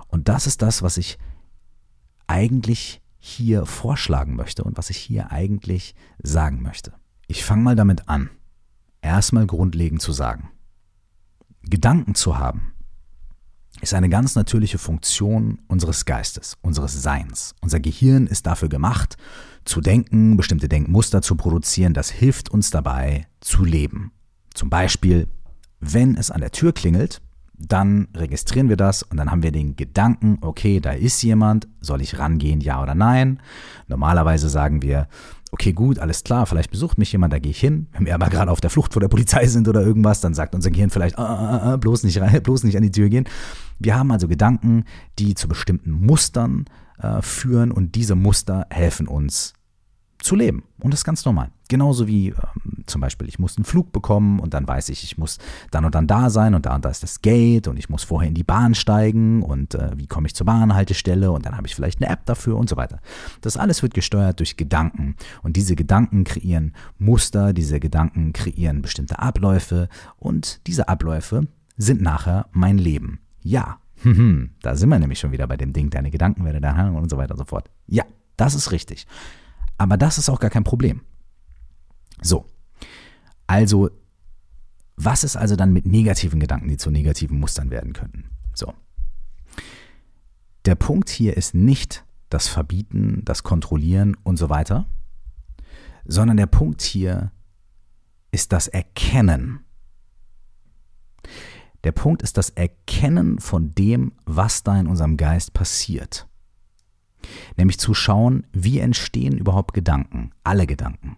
Und 0.09 0.29
das 0.29 0.47
ist 0.47 0.63
das, 0.63 0.83
was 0.83 0.97
ich 0.97 1.19
eigentlich 2.27 3.01
hier 3.19 3.67
vorschlagen 3.67 4.35
möchte 4.35 4.65
und 4.65 4.79
was 4.79 4.91
ich 4.91 4.97
hier 4.97 5.31
eigentlich 5.31 5.95
sagen 6.23 6.63
möchte. 6.63 6.93
Ich 7.31 7.45
fange 7.45 7.62
mal 7.62 7.77
damit 7.77 8.09
an, 8.09 8.29
erstmal 9.03 9.47
grundlegend 9.47 10.03
zu 10.03 10.11
sagen. 10.11 10.51
Gedanken 11.62 12.16
zu 12.16 12.38
haben 12.38 12.73
ist 13.81 13.95
eine 13.95 14.09
ganz 14.09 14.35
natürliche 14.35 14.79
Funktion 14.79 15.61
unseres 15.69 16.07
Geistes, 16.07 16.59
unseres 16.61 17.01
Seins. 17.01 17.55
Unser 17.61 17.79
Gehirn 17.79 18.27
ist 18.27 18.47
dafür 18.47 18.69
gemacht, 18.69 19.16
zu 19.64 19.81
denken, 19.81 20.37
bestimmte 20.37 20.69
Denkmuster 20.69 21.23
zu 21.23 21.37
produzieren. 21.37 21.95
Das 21.95 22.11
hilft 22.11 22.49
uns 22.49 22.71
dabei, 22.71 23.29
zu 23.38 23.64
leben. 23.64 24.11
Zum 24.53 24.69
Beispiel, 24.69 25.29
wenn 25.79 26.16
es 26.16 26.33
an 26.33 26.40
der 26.40 26.51
Tür 26.51 26.73
klingelt, 26.73 27.23
dann 27.61 28.09
registrieren 28.16 28.68
wir 28.68 28.77
das 28.77 29.03
und 29.03 29.18
dann 29.18 29.31
haben 29.31 29.42
wir 29.42 29.53
den 29.53 29.77
Gedanken, 29.77 30.38
okay, 30.40 30.81
da 30.81 30.92
ist 30.92 31.23
jemand, 31.23 31.68
soll 31.81 32.01
ich 32.01 32.18
rangehen, 32.18 32.61
ja 32.61 32.83
oder 32.83 32.94
nein? 32.94 33.40
Normalerweise 33.87 34.49
sagen 34.49 34.83
wir, 34.83 35.09
okay, 35.53 35.73
gut, 35.73 35.99
alles 35.99 36.25
klar, 36.25 36.46
vielleicht 36.46 36.70
besucht 36.70 36.96
mich 36.96 37.12
jemand, 37.12 37.33
da 37.33 37.38
gehe 37.38 37.51
ich 37.51 37.61
hin. 37.61 37.88
Wenn 37.92 38.07
wir 38.07 38.14
aber 38.14 38.29
gerade 38.29 38.51
auf 38.51 38.61
der 38.61 38.70
Flucht 38.70 38.92
vor 38.92 39.01
der 39.01 39.09
Polizei 39.09 39.46
sind 39.46 39.68
oder 39.68 39.83
irgendwas, 39.83 40.20
dann 40.20 40.35
sagt 40.35 40.55
unser 40.55 40.70
Gehirn 40.70 40.90
vielleicht, 40.90 41.18
ah, 41.18 41.25
ah, 41.25 41.73
ah, 41.73 41.77
bloß 41.77 42.05
nicht 42.05 42.20
rein, 42.20 42.42
bloß 42.42 42.64
nicht 42.64 42.77
an 42.77 42.83
die 42.83 42.90
Tür 42.90 43.09
gehen. 43.09 43.29
Wir 43.79 43.96
haben 43.96 44.11
also 44.11 44.29
Gedanken, 44.29 44.85
die 45.18 45.35
zu 45.35 45.49
bestimmten 45.49 45.90
Mustern 45.90 46.64
äh, 46.99 47.20
führen 47.20 47.73
und 47.73 47.94
diese 47.94 48.14
Muster 48.14 48.66
helfen 48.70 49.09
uns 49.09 49.55
zu 50.21 50.37
leben. 50.37 50.65
Und 50.81 50.93
das 50.93 51.01
ist 51.01 51.05
ganz 51.05 51.25
normal. 51.25 51.51
Genauso 51.69 52.07
wie 52.07 52.29
ähm, 52.29 52.85
zum 52.87 53.01
Beispiel, 53.01 53.29
ich 53.29 53.39
muss 53.39 53.57
einen 53.57 53.65
Flug 53.65 53.93
bekommen 53.93 54.41
und 54.41 54.55
dann 54.55 54.67
weiß 54.67 54.89
ich, 54.89 55.05
ich 55.05 55.19
muss 55.19 55.39
dann 55.71 55.85
und 55.85 55.95
dann 55.95 56.07
da 56.07 56.31
sein 56.31 56.55
und 56.55 56.67
da 56.67 56.75
und 56.75 56.85
da 56.85 56.91
ist 56.91 57.03
das 57.03 57.23
Gate 57.23 57.69
und 57.69 57.79
ich 57.79 57.89
muss 57.89 58.03
vorher 58.03 58.29
in 58.29 58.35
die 58.35 58.45
Bahn 58.45 58.75
steigen 58.75 59.43
und 59.43 59.75
äh, 59.75 59.91
wie 59.97 60.07
komme 60.07 60.27
ich 60.27 60.35
zur 60.35 60.47
Bahnhaltestelle 60.47 61.31
und 61.31 61.47
dann 61.47 61.57
habe 61.57 61.67
ich 61.67 61.75
vielleicht 61.75 62.03
eine 62.03 62.11
App 62.11 62.25
dafür 62.27 62.57
und 62.57 62.69
so 62.69 62.77
weiter. 62.77 63.01
Das 63.41 63.57
alles 63.57 63.83
wird 63.83 63.95
gesteuert 63.95 64.41
durch 64.41 64.57
Gedanken 64.57 65.17
und 65.43 65.57
diese 65.57 65.77
Gedanken 65.77 66.25
kreieren 66.25 66.75
Muster, 66.99 67.53
diese 67.53 67.81
Gedanken 67.81 68.33
kreieren 68.33 68.83
bestimmte 68.83 69.19
Abläufe 69.19 69.89
und 70.19 70.67
diese 70.67 70.89
Abläufe 70.89 71.47
sind 71.77 72.03
nachher 72.03 72.47
mein 72.53 72.79
Leben. 72.79 73.21
Ja, 73.43 73.79
da 74.63 74.77
sind 74.77 74.89
wir 74.89 74.99
nämlich 74.99 75.19
schon 75.19 75.33
wieder 75.33 75.47
bei 75.47 75.57
dem 75.57 75.73
Ding, 75.73 75.91
deine 75.91 76.11
Gedanken 76.11 76.45
werden 76.45 76.63
dein 76.63 76.95
und 76.95 77.11
so 77.11 77.17
weiter 77.17 77.33
und 77.33 77.39
so 77.39 77.45
fort. 77.45 77.71
Ja, 77.87 78.05
das 78.37 78.55
ist 78.55 78.73
richtig. 78.73 79.07
Aber 79.81 79.97
das 79.97 80.19
ist 80.19 80.29
auch 80.29 80.40
gar 80.40 80.51
kein 80.51 80.62
Problem. 80.62 81.01
So, 82.21 82.45
also, 83.47 83.88
was 84.97 85.25
ist 85.25 85.37
also 85.37 85.57
dann 85.57 85.73
mit 85.73 85.87
negativen 85.87 86.38
Gedanken, 86.38 86.69
die 86.69 86.77
zu 86.77 86.90
negativen 86.90 87.40
Mustern 87.40 87.71
werden 87.71 87.95
könnten? 87.95 88.29
So. 88.53 88.75
Der 90.66 90.75
Punkt 90.75 91.09
hier 91.09 91.35
ist 91.38 91.55
nicht 91.55 92.05
das 92.29 92.47
Verbieten, 92.47 93.23
das 93.25 93.43
Kontrollieren 93.43 94.19
und 94.23 94.37
so 94.37 94.51
weiter, 94.51 94.87
sondern 96.05 96.37
der 96.37 96.45
Punkt 96.45 96.83
hier 96.83 97.33
ist 98.33 98.53
das 98.53 98.69
Erkennen. 98.69 99.61
Der 101.85 101.93
Punkt 101.93 102.21
ist 102.21 102.37
das 102.37 102.51
Erkennen 102.51 103.38
von 103.38 103.75
dem, 103.75 104.12
was 104.27 104.62
da 104.62 104.79
in 104.79 104.87
unserem 104.87 105.16
Geist 105.16 105.55
passiert. 105.55 106.29
Nämlich 107.57 107.79
zu 107.79 107.95
schauen, 107.95 108.47
wie 108.53 108.79
entstehen 108.79 109.37
überhaupt 109.37 109.75
Gedanken, 109.75 110.31
alle 110.45 110.66
Gedanken. 110.66 111.16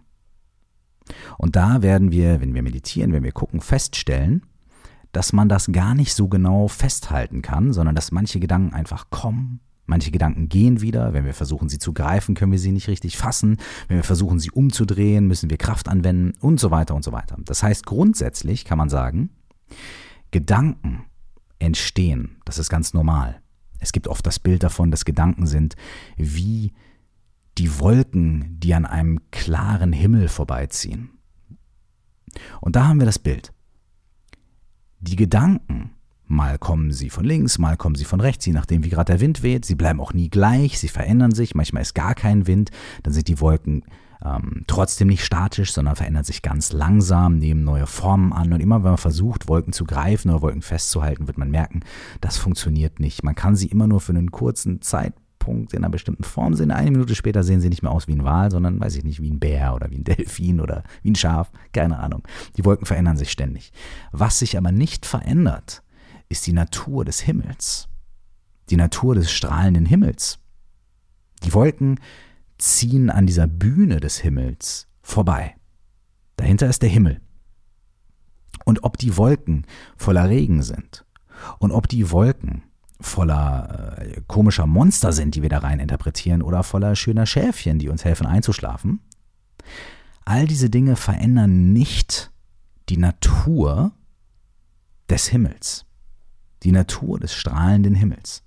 Und 1.37 1.55
da 1.55 1.81
werden 1.81 2.11
wir, 2.11 2.41
wenn 2.41 2.53
wir 2.53 2.63
meditieren, 2.63 3.11
wenn 3.13 3.23
wir 3.23 3.31
gucken, 3.31 3.61
feststellen, 3.61 4.45
dass 5.11 5.33
man 5.33 5.49
das 5.49 5.67
gar 5.71 5.93
nicht 5.93 6.13
so 6.13 6.27
genau 6.27 6.67
festhalten 6.67 7.41
kann, 7.41 7.71
sondern 7.71 7.95
dass 7.95 8.11
manche 8.11 8.39
Gedanken 8.39 8.73
einfach 8.73 9.09
kommen, 9.09 9.59
manche 9.85 10.11
Gedanken 10.11 10.49
gehen 10.49 10.81
wieder. 10.81 11.13
Wenn 11.13 11.25
wir 11.25 11.33
versuchen, 11.33 11.69
sie 11.69 11.77
zu 11.77 11.93
greifen, 11.93 12.35
können 12.35 12.51
wir 12.51 12.59
sie 12.59 12.71
nicht 12.71 12.87
richtig 12.87 13.17
fassen. 13.17 13.57
Wenn 13.87 13.97
wir 13.97 14.03
versuchen, 14.03 14.39
sie 14.39 14.49
umzudrehen, 14.49 15.27
müssen 15.27 15.49
wir 15.49 15.57
Kraft 15.57 15.87
anwenden 15.87 16.33
und 16.39 16.59
so 16.59 16.71
weiter 16.71 16.95
und 16.95 17.03
so 17.03 17.11
weiter. 17.11 17.37
Das 17.45 17.61
heißt, 17.61 17.85
grundsätzlich 17.85 18.65
kann 18.65 18.77
man 18.77 18.89
sagen, 18.89 19.29
Gedanken 20.31 21.05
entstehen. 21.59 22.37
Das 22.45 22.57
ist 22.57 22.69
ganz 22.69 22.93
normal. 22.93 23.42
Es 23.83 23.91
gibt 23.91 24.07
oft 24.07 24.25
das 24.25 24.39
Bild 24.39 24.63
davon, 24.63 24.91
dass 24.91 25.05
Gedanken 25.05 25.45
sind 25.45 25.75
wie 26.15 26.73
die 27.57 27.79
Wolken, 27.79 28.59
die 28.59 28.73
an 28.73 28.85
einem 28.85 29.19
klaren 29.29 29.93
Himmel 29.93 30.29
vorbeiziehen. 30.29 31.11
Und 32.61 32.75
da 32.75 32.87
haben 32.87 32.99
wir 32.99 33.05
das 33.05 33.19
Bild. 33.19 33.53
Die 35.01 35.17
Gedanken, 35.17 35.91
mal 36.25 36.57
kommen 36.57 36.91
sie 36.91 37.09
von 37.09 37.25
links, 37.25 37.59
mal 37.59 37.75
kommen 37.75 37.95
sie 37.95 38.05
von 38.05 38.21
rechts, 38.21 38.45
je 38.45 38.53
nachdem 38.53 38.83
wie 38.83 38.89
gerade 38.89 39.11
der 39.11 39.19
Wind 39.21 39.43
weht, 39.43 39.65
sie 39.65 39.75
bleiben 39.75 39.99
auch 39.99 40.13
nie 40.13 40.29
gleich, 40.29 40.79
sie 40.79 40.87
verändern 40.87 41.33
sich, 41.35 41.53
manchmal 41.53 41.83
ist 41.83 41.93
gar 41.93 42.15
kein 42.15 42.47
Wind, 42.47 42.71
dann 43.03 43.13
sind 43.13 43.27
die 43.27 43.39
Wolken 43.41 43.83
ähm, 44.23 44.63
trotzdem 44.67 45.07
nicht 45.07 45.25
statisch, 45.25 45.73
sondern 45.73 45.95
verändern 45.95 46.23
sich 46.23 46.41
ganz 46.41 46.71
langsam, 46.71 47.37
nehmen 47.37 47.63
neue 47.63 47.87
Formen 47.87 48.33
an 48.33 48.53
und 48.53 48.61
immer 48.61 48.83
wenn 48.83 48.91
man 48.91 48.97
versucht, 48.97 49.47
Wolken 49.47 49.73
zu 49.73 49.83
greifen 49.83 50.31
oder 50.31 50.41
Wolken 50.41 50.61
festzuhalten, 50.61 51.27
wird 51.27 51.37
man 51.37 51.51
merken, 51.51 51.81
das 52.21 52.37
funktioniert 52.37 52.99
nicht. 52.99 53.23
Man 53.23 53.35
kann 53.35 53.55
sie 53.55 53.67
immer 53.67 53.87
nur 53.87 53.99
für 53.99 54.13
einen 54.13 54.31
kurzen 54.31 54.81
Zeitpunkt 54.81 55.23
Punkt 55.43 55.73
in 55.73 55.79
einer 55.79 55.91
bestimmten 55.91 56.23
Form 56.23 56.53
sind. 56.53 56.71
Eine 56.71 56.91
Minute 56.91 57.15
später 57.15 57.43
sehen 57.43 57.59
sie 57.59 57.67
nicht 57.67 57.83
mehr 57.83 57.91
aus 57.91 58.07
wie 58.07 58.13
ein 58.13 58.23
Wal, 58.23 58.49
sondern, 58.49 58.79
weiß 58.79 58.95
ich 58.95 59.03
nicht, 59.03 59.21
wie 59.21 59.29
ein 59.29 59.39
Bär 59.39 59.75
oder 59.75 59.91
wie 59.91 59.97
ein 59.97 60.03
Delfin 60.05 60.61
oder 60.61 60.83
wie 61.01 61.11
ein 61.11 61.15
Schaf. 61.15 61.51
Keine 61.73 61.99
Ahnung. 61.99 62.23
Die 62.55 62.63
Wolken 62.63 62.85
verändern 62.85 63.17
sich 63.17 63.29
ständig. 63.29 63.73
Was 64.13 64.39
sich 64.39 64.57
aber 64.57 64.71
nicht 64.71 65.05
verändert, 65.05 65.83
ist 66.29 66.47
die 66.47 66.53
Natur 66.53 67.03
des 67.03 67.19
Himmels. 67.19 67.89
Die 68.69 68.77
Natur 68.77 69.15
des 69.15 69.31
strahlenden 69.31 69.85
Himmels. 69.85 70.39
Die 71.43 71.53
Wolken 71.53 71.99
ziehen 72.63 73.09
an 73.09 73.25
dieser 73.25 73.47
Bühne 73.47 73.99
des 73.99 74.17
Himmels 74.19 74.87
vorbei. 75.01 75.55
Dahinter 76.37 76.67
ist 76.67 76.81
der 76.81 76.89
Himmel. 76.89 77.19
Und 78.65 78.83
ob 78.83 78.97
die 78.97 79.17
Wolken 79.17 79.65
voller 79.97 80.29
Regen 80.29 80.63
sind 80.63 81.05
und 81.59 81.71
ob 81.71 81.89
die 81.89 82.09
Wolken 82.11 82.63
voller 83.01 83.97
äh, 83.99 84.21
komischer 84.27 84.65
Monster 84.65 85.11
sind, 85.11 85.35
die 85.35 85.41
wir 85.41 85.49
da 85.49 85.59
rein 85.59 85.79
interpretieren, 85.79 86.41
oder 86.41 86.63
voller 86.63 86.95
schöner 86.95 87.25
Schäfchen, 87.25 87.79
die 87.79 87.89
uns 87.89 88.05
helfen 88.05 88.25
einzuschlafen. 88.25 89.01
All 90.23 90.47
diese 90.47 90.69
Dinge 90.69 90.95
verändern 90.95 91.73
nicht 91.73 92.31
die 92.87 92.97
Natur 92.97 93.91
des 95.09 95.27
Himmels, 95.27 95.85
die 96.63 96.71
Natur 96.71 97.19
des 97.19 97.33
strahlenden 97.33 97.95
Himmels. 97.95 98.43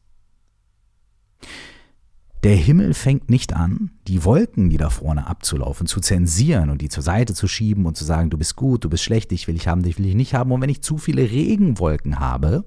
Der 2.46 2.54
Himmel 2.54 2.94
fängt 2.94 3.28
nicht 3.28 3.54
an, 3.54 3.90
die 4.06 4.22
Wolken, 4.22 4.70
die 4.70 4.76
da 4.76 4.88
vorne 4.88 5.26
abzulaufen, 5.26 5.88
zu 5.88 5.98
zensieren 5.98 6.70
und 6.70 6.80
die 6.80 6.88
zur 6.88 7.02
Seite 7.02 7.34
zu 7.34 7.48
schieben 7.48 7.86
und 7.86 7.96
zu 7.96 8.04
sagen, 8.04 8.30
du 8.30 8.38
bist 8.38 8.54
gut, 8.54 8.84
du 8.84 8.88
bist 8.88 9.02
schlecht, 9.02 9.32
ich 9.32 9.48
will 9.48 9.56
dich 9.56 9.66
haben, 9.66 9.82
dich 9.82 9.98
will 9.98 10.06
ich 10.06 10.14
nicht 10.14 10.32
haben. 10.32 10.52
Und 10.52 10.60
wenn 10.60 10.70
ich 10.70 10.80
zu 10.80 10.96
viele 10.96 11.22
Regenwolken 11.22 12.20
habe, 12.20 12.64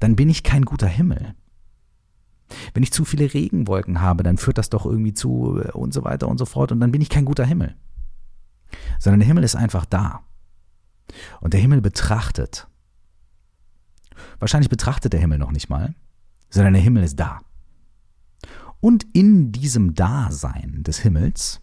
dann 0.00 0.16
bin 0.16 0.28
ich 0.28 0.42
kein 0.42 0.64
guter 0.64 0.88
Himmel. 0.88 1.36
Wenn 2.74 2.82
ich 2.82 2.92
zu 2.92 3.04
viele 3.04 3.32
Regenwolken 3.32 4.00
habe, 4.00 4.24
dann 4.24 4.36
führt 4.36 4.58
das 4.58 4.68
doch 4.68 4.84
irgendwie 4.84 5.14
zu 5.14 5.60
äh, 5.64 5.70
und 5.70 5.94
so 5.94 6.02
weiter 6.02 6.26
und 6.26 6.38
so 6.38 6.44
fort 6.44 6.72
und 6.72 6.80
dann 6.80 6.90
bin 6.90 7.02
ich 7.02 7.08
kein 7.08 7.26
guter 7.26 7.46
Himmel. 7.46 7.76
Sondern 8.98 9.20
der 9.20 9.28
Himmel 9.28 9.44
ist 9.44 9.54
einfach 9.54 9.84
da. 9.84 10.24
Und 11.40 11.54
der 11.54 11.60
Himmel 11.60 11.82
betrachtet. 11.82 12.66
Wahrscheinlich 14.40 14.70
betrachtet 14.70 15.12
der 15.12 15.20
Himmel 15.20 15.38
noch 15.38 15.52
nicht 15.52 15.68
mal, 15.68 15.94
sondern 16.48 16.72
der 16.72 16.82
Himmel 16.82 17.04
ist 17.04 17.14
da. 17.14 17.42
Und 18.80 19.06
in 19.12 19.52
diesem 19.52 19.94
Dasein 19.94 20.82
des 20.82 21.00
Himmels 21.00 21.60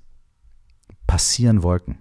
passieren 1.07 1.63
Wolken. 1.63 1.99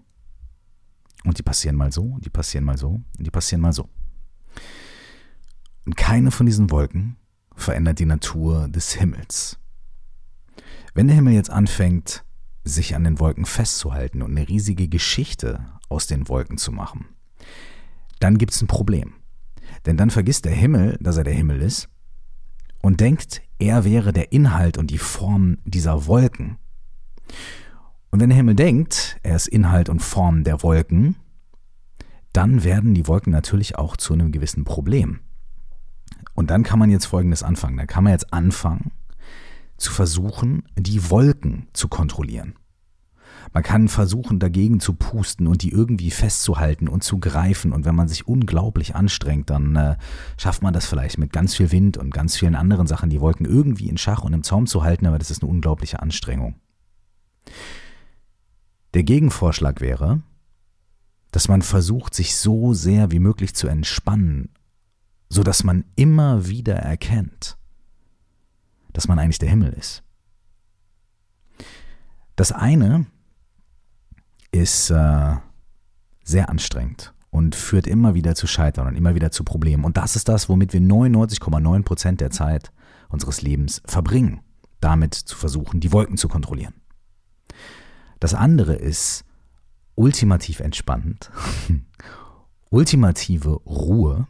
Und 1.24 1.38
die 1.38 1.42
passieren 1.42 1.76
mal 1.76 1.90
so, 1.90 2.18
die 2.20 2.30
passieren 2.30 2.64
mal 2.64 2.76
so, 2.76 3.00
die 3.18 3.30
passieren 3.30 3.62
mal 3.62 3.72
so. 3.72 3.88
Und 5.86 5.96
keine 5.96 6.30
von 6.30 6.46
diesen 6.46 6.70
Wolken 6.70 7.16
verändert 7.54 7.98
die 7.98 8.06
Natur 8.06 8.68
des 8.68 8.92
Himmels. 8.92 9.58
Wenn 10.94 11.08
der 11.08 11.16
Himmel 11.16 11.34
jetzt 11.34 11.50
anfängt, 11.50 12.24
sich 12.64 12.94
an 12.94 13.04
den 13.04 13.18
Wolken 13.18 13.46
festzuhalten 13.46 14.22
und 14.22 14.32
eine 14.32 14.48
riesige 14.48 14.88
Geschichte 14.88 15.64
aus 15.88 16.06
den 16.06 16.28
Wolken 16.28 16.58
zu 16.58 16.72
machen, 16.72 17.06
dann 18.18 18.38
gibt 18.38 18.52
es 18.52 18.60
ein 18.60 18.66
Problem. 18.66 19.14
Denn 19.84 19.96
dann 19.96 20.10
vergisst 20.10 20.44
der 20.44 20.54
Himmel, 20.54 20.98
dass 21.00 21.16
er 21.16 21.24
der 21.24 21.34
Himmel 21.34 21.62
ist 21.62 21.88
und 22.86 23.00
denkt, 23.00 23.42
er 23.58 23.82
wäre 23.82 24.12
der 24.12 24.30
Inhalt 24.30 24.78
und 24.78 24.92
die 24.92 24.98
Form 24.98 25.58
dieser 25.64 26.06
Wolken. 26.06 26.56
Und 28.12 28.20
wenn 28.20 28.28
der 28.28 28.36
Himmel 28.36 28.54
denkt, 28.54 29.18
er 29.24 29.34
ist 29.34 29.48
Inhalt 29.48 29.88
und 29.88 29.98
Form 29.98 30.44
der 30.44 30.62
Wolken, 30.62 31.16
dann 32.32 32.62
werden 32.62 32.94
die 32.94 33.08
Wolken 33.08 33.32
natürlich 33.32 33.76
auch 33.76 33.96
zu 33.96 34.12
einem 34.12 34.30
gewissen 34.30 34.62
Problem. 34.62 35.18
Und 36.34 36.50
dann 36.50 36.62
kann 36.62 36.78
man 36.78 36.88
jetzt 36.88 37.06
Folgendes 37.06 37.42
anfangen. 37.42 37.76
Dann 37.76 37.88
kann 37.88 38.04
man 38.04 38.12
jetzt 38.12 38.32
anfangen 38.32 38.92
zu 39.78 39.90
versuchen, 39.90 40.62
die 40.78 41.10
Wolken 41.10 41.66
zu 41.72 41.88
kontrollieren. 41.88 42.54
Man 43.52 43.62
kann 43.62 43.88
versuchen, 43.88 44.38
dagegen 44.38 44.80
zu 44.80 44.94
pusten 44.94 45.46
und 45.46 45.62
die 45.62 45.70
irgendwie 45.70 46.10
festzuhalten 46.10 46.88
und 46.88 47.02
zu 47.04 47.18
greifen. 47.18 47.72
Und 47.72 47.84
wenn 47.84 47.94
man 47.94 48.08
sich 48.08 48.26
unglaublich 48.26 48.94
anstrengt, 48.94 49.50
dann 49.50 49.76
äh, 49.76 49.96
schafft 50.38 50.62
man 50.62 50.74
das 50.74 50.86
vielleicht 50.86 51.18
mit 51.18 51.32
ganz 51.32 51.54
viel 51.54 51.72
Wind 51.72 51.96
und 51.96 52.12
ganz 52.12 52.36
vielen 52.36 52.54
anderen 52.54 52.86
Sachen, 52.86 53.10
die 53.10 53.20
Wolken 53.20 53.46
irgendwie 53.46 53.88
in 53.88 53.98
Schach 53.98 54.22
und 54.22 54.32
im 54.32 54.42
Zaum 54.42 54.66
zu 54.66 54.82
halten, 54.82 55.06
aber 55.06 55.18
das 55.18 55.30
ist 55.30 55.42
eine 55.42 55.50
unglaubliche 55.50 56.00
Anstrengung. 56.00 56.56
Der 58.94 59.02
Gegenvorschlag 59.02 59.80
wäre, 59.80 60.22
dass 61.30 61.48
man 61.48 61.62
versucht, 61.62 62.14
sich 62.14 62.36
so 62.36 62.72
sehr 62.72 63.10
wie 63.10 63.18
möglich 63.18 63.54
zu 63.54 63.68
entspannen 63.68 64.50
so 65.28 65.42
dass 65.42 65.64
man 65.64 65.84
immer 65.96 66.46
wieder 66.48 66.76
erkennt, 66.76 67.58
dass 68.92 69.08
man 69.08 69.18
eigentlich 69.18 69.38
der 69.38 69.50
Himmel 69.50 69.72
ist. 69.72 70.02
Das 72.36 72.52
eine 72.52 73.06
ist 74.56 74.90
äh, 74.90 75.36
sehr 76.24 76.48
anstrengend 76.48 77.12
und 77.30 77.54
führt 77.54 77.86
immer 77.86 78.14
wieder 78.14 78.34
zu 78.34 78.46
Scheitern 78.46 78.86
und 78.86 78.96
immer 78.96 79.14
wieder 79.14 79.30
zu 79.30 79.44
Problemen. 79.44 79.84
Und 79.84 79.96
das 79.96 80.16
ist 80.16 80.28
das, 80.28 80.48
womit 80.48 80.72
wir 80.72 80.80
99,9 80.80 81.82
Prozent 81.82 82.20
der 82.20 82.30
Zeit 82.30 82.72
unseres 83.08 83.42
Lebens 83.42 83.82
verbringen, 83.86 84.40
damit 84.80 85.14
zu 85.14 85.36
versuchen, 85.36 85.80
die 85.80 85.92
Wolken 85.92 86.16
zu 86.16 86.28
kontrollieren. 86.28 86.74
Das 88.18 88.34
andere 88.34 88.74
ist 88.74 89.24
ultimativ 89.94 90.60
entspannend, 90.60 91.30
ultimative 92.70 93.60
Ruhe 93.66 94.26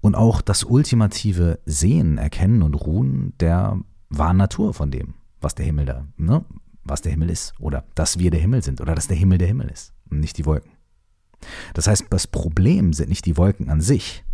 und 0.00 0.14
auch 0.14 0.40
das 0.40 0.64
ultimative 0.64 1.60
Sehen, 1.66 2.16
Erkennen 2.16 2.62
und 2.62 2.74
Ruhen 2.74 3.34
der 3.38 3.78
wahren 4.08 4.38
Natur 4.38 4.72
von 4.72 4.90
dem, 4.90 5.14
was 5.40 5.54
der 5.54 5.66
Himmel 5.66 5.84
da, 5.84 6.06
ne, 6.16 6.44
was 6.92 7.02
der 7.02 7.12
Himmel 7.12 7.30
ist 7.30 7.54
oder 7.58 7.84
dass 7.94 8.18
wir 8.18 8.30
der 8.30 8.40
Himmel 8.40 8.62
sind 8.62 8.80
oder 8.80 8.94
dass 8.94 9.08
der 9.08 9.16
Himmel 9.16 9.38
der 9.38 9.48
Himmel 9.48 9.68
ist 9.68 9.92
und 10.10 10.20
nicht 10.20 10.38
die 10.38 10.46
Wolken. 10.46 10.70
Das 11.74 11.88
heißt, 11.88 12.06
das 12.10 12.26
Problem 12.26 12.92
sind 12.92 13.08
nicht 13.08 13.26
die 13.26 13.36
Wolken 13.36 13.68
an 13.68 13.80
sich. 13.80 14.24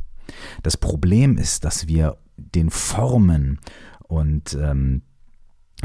Das 0.63 0.77
Problem 0.77 1.39
ist, 1.39 1.65
dass 1.65 1.89
wir 1.89 2.19
den 2.37 2.69
Formen 2.69 3.61
und 4.07 4.55
ähm, 4.61 5.03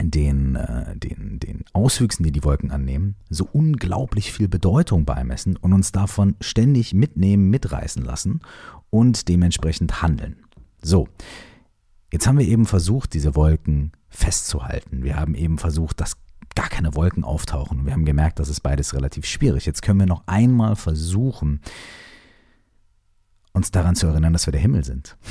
den, 0.02 0.56
äh, 0.56 0.98
den, 0.98 1.40
den 1.40 1.64
Auswüchsen, 1.72 2.24
die 2.24 2.32
die 2.32 2.44
Wolken 2.44 2.72
annehmen, 2.72 3.16
so 3.30 3.48
unglaublich 3.52 4.34
viel 4.34 4.48
Bedeutung 4.48 5.06
beimessen 5.06 5.56
und 5.56 5.72
uns 5.72 5.92
davon 5.92 6.36
ständig 6.42 6.94
mitnehmen, 6.94 7.50
mitreißen 7.50 8.04
lassen 8.04 8.42
und 8.90 9.28
dementsprechend 9.30 10.02
handeln. 10.02 10.38
So, 10.82 11.08
jetzt 12.12 12.26
haben 12.26 12.40
wir 12.40 12.48
eben 12.48 12.66
versucht, 12.66 13.14
diese 13.14 13.36
Wolken 13.36 13.92
festzuhalten. 14.10 15.04
Wir 15.04 15.16
haben 15.16 15.36
eben 15.36 15.58
versucht, 15.58 16.02
dass 16.02 16.18
gar 16.56 16.70
keine 16.70 16.96
Wolken 16.96 17.24
auftauchen. 17.24 17.86
Wir 17.86 17.94
haben 17.94 18.06
gemerkt, 18.06 18.40
das 18.40 18.50
ist 18.50 18.62
beides 18.62 18.94
relativ 18.94 19.26
schwierig. 19.26 19.66
Jetzt 19.66 19.82
können 19.82 20.00
wir 20.00 20.06
noch 20.06 20.24
einmal 20.28 20.76
versuchen, 20.76 21.62
uns 23.54 23.72
daran 23.72 23.96
zu 23.96 24.08
erinnern, 24.08 24.34
dass 24.34 24.48
wir 24.48 24.52
der 24.52 24.62
Himmel 24.62 24.84
sind. 24.84 25.18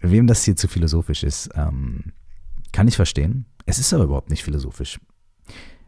Wem 0.00 0.26
das 0.26 0.44
hier 0.44 0.56
zu 0.56 0.68
philosophisch 0.68 1.22
ist, 1.22 1.50
ähm, 1.54 2.12
kann 2.72 2.88
ich 2.88 2.96
verstehen. 2.96 3.46
Es 3.66 3.78
ist 3.78 3.92
aber 3.92 4.04
überhaupt 4.04 4.30
nicht 4.30 4.42
philosophisch. 4.42 4.98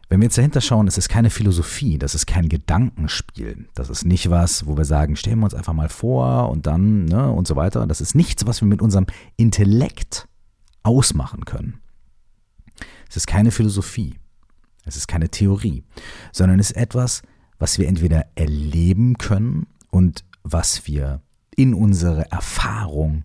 Wenn 0.07 0.19
wir 0.19 0.25
jetzt 0.25 0.37
dahinter 0.37 0.61
schauen, 0.61 0.87
es 0.87 0.97
ist 0.97 1.09
keine 1.09 1.31
Philosophie, 1.31 1.97
das 1.97 2.13
ist 2.13 2.27
kein 2.27 2.47
Gedankenspiel. 2.47 3.67
Das 3.73 3.89
ist 3.89 4.05
nicht 4.05 4.29
was, 4.29 4.67
wo 4.67 4.77
wir 4.77 4.85
sagen, 4.85 5.15
stellen 5.15 5.39
wir 5.39 5.45
uns 5.45 5.55
einfach 5.55 5.73
mal 5.73 5.89
vor 5.89 6.49
und 6.49 6.67
dann 6.67 7.05
ne, 7.05 7.31
und 7.31 7.47
so 7.47 7.55
weiter. 7.55 7.87
Das 7.87 8.01
ist 8.01 8.13
nichts, 8.13 8.45
was 8.45 8.61
wir 8.61 8.67
mit 8.67 8.81
unserem 8.81 9.07
Intellekt 9.35 10.27
ausmachen 10.85 11.45
können. 11.45 11.81
Es 13.09 13.17
ist 13.17 13.27
keine 13.27 13.51
Philosophie, 13.51 14.15
es 14.85 14.95
ist 14.95 15.07
keine 15.07 15.29
Theorie, 15.29 15.83
sondern 16.31 16.59
es 16.59 16.71
ist 16.71 16.77
etwas, 16.77 17.23
was 17.57 17.79
wir 17.79 17.87
entweder 17.87 18.27
erleben 18.35 19.17
können 19.17 19.67
und 19.89 20.23
was 20.43 20.85
wir 20.87 21.21
in 21.55 21.73
unsere 21.73 22.29
Erfahrung 22.31 23.23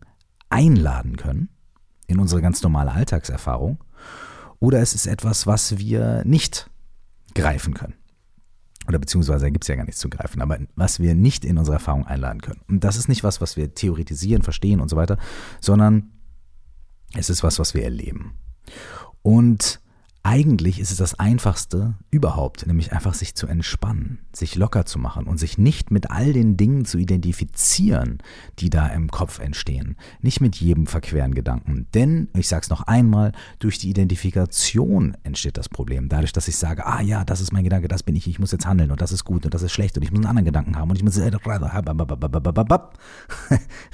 einladen 0.48 1.16
können, 1.16 1.48
in 2.06 2.18
unsere 2.18 2.40
ganz 2.40 2.62
normale 2.62 2.92
Alltagserfahrung, 2.92 3.82
oder 4.58 4.80
es 4.80 4.94
ist 4.94 5.06
etwas, 5.06 5.46
was 5.46 5.78
wir 5.78 6.22
nicht 6.24 6.70
greifen 7.34 7.74
können. 7.74 7.94
Oder 8.88 8.98
beziehungsweise 8.98 9.44
da 9.44 9.50
gibt 9.50 9.64
es 9.64 9.68
ja 9.68 9.76
gar 9.76 9.84
nichts 9.84 10.00
zu 10.00 10.08
greifen, 10.08 10.40
aber 10.42 10.58
was 10.74 11.00
wir 11.00 11.14
nicht 11.14 11.44
in 11.44 11.58
unsere 11.58 11.76
Erfahrung 11.76 12.06
einladen 12.06 12.40
können. 12.40 12.60
Und 12.68 12.84
das 12.84 12.96
ist 12.96 13.08
nicht 13.08 13.22
was, 13.22 13.40
was 13.40 13.56
wir 13.56 13.74
theoretisieren, 13.74 14.42
verstehen 14.42 14.80
und 14.80 14.88
so 14.88 14.96
weiter, 14.96 15.18
sondern 15.60 16.10
es 17.14 17.30
ist 17.30 17.42
was, 17.42 17.58
was 17.58 17.74
wir 17.74 17.84
erleben. 17.84 18.34
Und 19.22 19.80
eigentlich 20.22 20.80
ist 20.80 20.90
es 20.90 20.98
das 20.98 21.18
Einfachste 21.18 21.94
überhaupt, 22.10 22.66
nämlich 22.66 22.92
einfach 22.92 23.14
sich 23.14 23.34
zu 23.34 23.46
entspannen, 23.46 24.18
sich 24.34 24.54
locker 24.54 24.84
zu 24.84 24.98
machen 24.98 25.26
und 25.26 25.38
sich 25.38 25.56
nicht 25.56 25.90
mit 25.90 26.10
all 26.10 26.34
den 26.34 26.58
Dingen 26.58 26.84
zu 26.84 26.98
identifizieren, 26.98 28.18
die 28.58 28.68
da 28.68 28.88
im 28.88 29.10
Kopf 29.10 29.38
entstehen. 29.38 29.96
Nicht 30.20 30.42
mit 30.42 30.56
jedem 30.56 30.86
verqueren 30.86 31.34
Gedanken. 31.34 31.86
Denn, 31.94 32.28
ich 32.34 32.48
sage 32.48 32.64
es 32.64 32.68
noch 32.68 32.82
einmal, 32.82 33.32
durch 33.60 33.78
die 33.78 33.88
Identifikation 33.88 35.16
entsteht 35.22 35.56
das 35.56 35.70
Problem. 35.70 36.10
Dadurch, 36.10 36.32
dass 36.32 36.48
ich 36.48 36.56
sage, 36.56 36.84
ah 36.84 37.00
ja, 37.00 37.24
das 37.24 37.40
ist 37.40 37.54
mein 37.54 37.64
Gedanke, 37.64 37.88
das 37.88 38.02
bin 38.02 38.14
ich, 38.14 38.26
ich 38.26 38.38
muss 38.38 38.52
jetzt 38.52 38.66
handeln 38.66 38.90
und 38.90 39.00
das 39.00 39.12
ist 39.12 39.24
gut 39.24 39.46
und 39.46 39.54
das 39.54 39.62
ist 39.62 39.72
schlecht 39.72 39.96
und 39.96 40.02
ich 40.02 40.10
muss 40.10 40.18
einen 40.18 40.26
anderen 40.26 40.44
Gedanken 40.44 40.76
haben 40.76 40.90
und 40.90 40.96
ich 40.96 41.02
muss... 41.02 41.18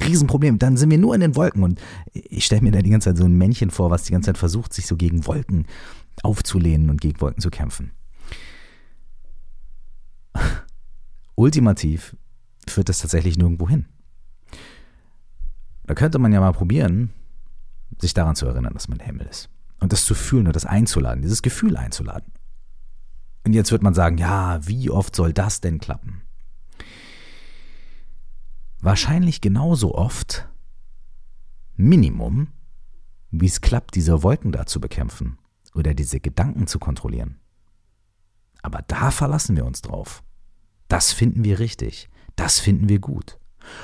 Riesenproblem. 0.07 0.59
Dann 0.59 0.77
sind 0.77 0.91
wir 0.91 0.99
nur 0.99 1.15
in 1.15 1.21
den 1.21 1.37
Wolken 1.37 1.63
und 1.63 1.81
ich 2.13 2.45
stelle 2.45 2.63
mir 2.63 2.73
da 2.73 2.83
die 2.83 2.91
ganze 2.91 3.11
Zeit 3.11 3.19
so 3.19 3.25
ein 3.25 3.39
Männchen 3.39 3.71
vor, 3.71 3.91
was 3.91 4.03
die 4.03 4.13
ganze 4.13 4.27
Zeit 4.27 4.39
versucht, 4.39 4.73
sich 4.73 4.87
so 4.87 4.97
gegen 4.97 5.27
Wolken 5.27 5.67
aufzulehnen 6.23 6.91
und 6.91 7.01
gegen 7.01 7.21
Wolken 7.21 7.41
zu 7.41 7.51
kämpfen. 7.51 7.93
Ultimativ 11.35 12.17
führt 12.69 12.89
das 12.89 12.99
tatsächlich 12.99 13.37
nirgendwo 13.37 13.69
hin. 13.69 13.87
Da 15.85 15.95
könnte 15.95 16.19
man 16.19 16.33
ja 16.33 16.41
mal 16.41 16.53
probieren, 16.53 17.13
sich 18.01 18.15
daran 18.15 18.37
zu 18.37 18.47
erinnern, 18.47 18.75
dass 18.75 18.89
man 18.89 18.99
der 18.99 19.07
Himmel 19.07 19.27
ist. 19.27 19.49
Und 19.79 19.93
das 19.93 20.05
zu 20.05 20.15
fühlen 20.15 20.47
und 20.47 20.57
das 20.57 20.65
einzuladen, 20.65 21.23
dieses 21.23 21.43
Gefühl 21.43 21.77
einzuladen. 21.77 22.33
Und 23.45 23.53
jetzt 23.53 23.71
wird 23.71 23.83
man 23.83 23.95
sagen, 23.95 24.19
ja, 24.19 24.67
wie 24.67 24.91
oft 24.91 25.15
soll 25.15 25.33
das 25.33 25.61
denn 25.61 25.79
klappen? 25.79 26.23
Wahrscheinlich 28.81 29.41
genauso 29.41 29.95
oft, 29.95 30.49
Minimum, 31.77 32.49
wie 33.31 33.47
es 33.47 33.61
klappt, 33.61 33.95
diese 33.95 34.23
Wolken 34.23 34.51
da 34.51 34.67
zu 34.67 34.81
bekämpfen 34.81 35.39
oder 35.77 35.95
diese 35.95 36.21
Gedanken 36.21 36.67
zu 36.67 36.79
kontrollieren. 36.79 37.39
Aber 38.63 38.83
da 38.89 39.11
verlassen 39.11 39.57
wir 39.57 39.65
uns 39.65 39.83
drauf. 39.83 40.23
Das 40.89 41.13
finden 41.13 41.45
wir 41.45 41.59
richtig. 41.59 42.09
Das 42.35 42.59
finden 42.59 42.89
wir 42.89 42.99
gut. 42.99 43.39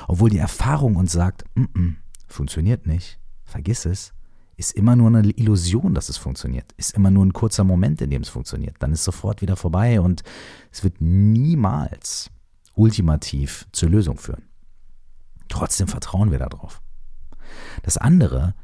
Obwohl 0.08 0.30
die 0.30 0.38
Erfahrung 0.38 0.96
uns 0.96 1.12
sagt, 1.12 1.44
mm 1.54 1.62
-mm, 1.62 1.94
funktioniert 2.26 2.86
nicht, 2.86 3.18
vergiss 3.44 3.84
es, 3.86 4.12
ist 4.56 4.72
immer 4.72 4.96
nur 4.96 5.08
eine 5.08 5.30
Illusion, 5.30 5.94
dass 5.94 6.08
es 6.08 6.16
funktioniert. 6.16 6.72
Ist 6.76 6.94
immer 6.94 7.10
nur 7.10 7.24
ein 7.24 7.32
kurzer 7.32 7.64
Moment, 7.64 8.00
in 8.00 8.10
dem 8.10 8.22
es 8.22 8.28
funktioniert. 8.28 8.76
Dann 8.80 8.92
ist 8.92 9.04
sofort 9.04 9.42
wieder 9.42 9.56
vorbei 9.56 10.00
und 10.00 10.22
es 10.70 10.84
wird 10.84 11.00
niemals 11.00 12.30
ultimativ 12.74 13.66
zur 13.72 13.88
Lösung 13.88 14.18
führen. 14.18 14.44
Trotzdem 15.48 15.88
vertrauen 15.88 16.30
wir 16.30 16.38
darauf. 16.38 16.80
Das 17.82 17.98
andere 17.98 18.54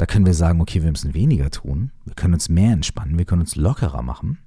da 0.00 0.06
können 0.06 0.24
wir 0.24 0.32
sagen, 0.32 0.62
okay, 0.62 0.82
wir 0.82 0.90
müssen 0.90 1.12
weniger 1.12 1.50
tun, 1.50 1.90
wir 2.06 2.14
können 2.14 2.32
uns 2.32 2.48
mehr 2.48 2.72
entspannen, 2.72 3.18
wir 3.18 3.26
können 3.26 3.42
uns 3.42 3.54
lockerer 3.54 4.00
machen. 4.00 4.38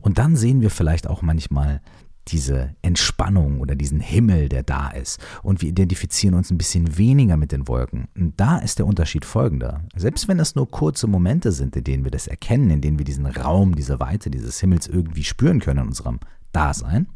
Und 0.00 0.18
dann 0.18 0.34
sehen 0.34 0.62
wir 0.62 0.70
vielleicht 0.70 1.06
auch 1.06 1.22
manchmal 1.22 1.80
diese 2.26 2.74
Entspannung 2.82 3.60
oder 3.60 3.76
diesen 3.76 4.00
Himmel, 4.00 4.48
der 4.48 4.64
da 4.64 4.88
ist. 4.88 5.20
Und 5.44 5.62
wir 5.62 5.68
identifizieren 5.68 6.34
uns 6.34 6.50
ein 6.50 6.58
bisschen 6.58 6.98
weniger 6.98 7.36
mit 7.36 7.52
den 7.52 7.68
Wolken. 7.68 8.08
Und 8.16 8.32
da 8.40 8.58
ist 8.58 8.80
der 8.80 8.86
Unterschied 8.86 9.24
folgender. 9.24 9.84
Selbst 9.94 10.26
wenn 10.26 10.38
das 10.38 10.56
nur 10.56 10.68
kurze 10.68 11.06
Momente 11.06 11.52
sind, 11.52 11.76
in 11.76 11.84
denen 11.84 12.02
wir 12.02 12.10
das 12.10 12.26
erkennen, 12.26 12.70
in 12.70 12.80
denen 12.80 12.98
wir 12.98 13.04
diesen 13.04 13.26
Raum, 13.26 13.76
diese 13.76 14.00
Weite 14.00 14.28
dieses 14.28 14.58
Himmels 14.58 14.88
irgendwie 14.88 15.22
spüren 15.22 15.60
können 15.60 15.82
in 15.82 15.86
unserem 15.86 16.18
Dasein, 16.50 17.06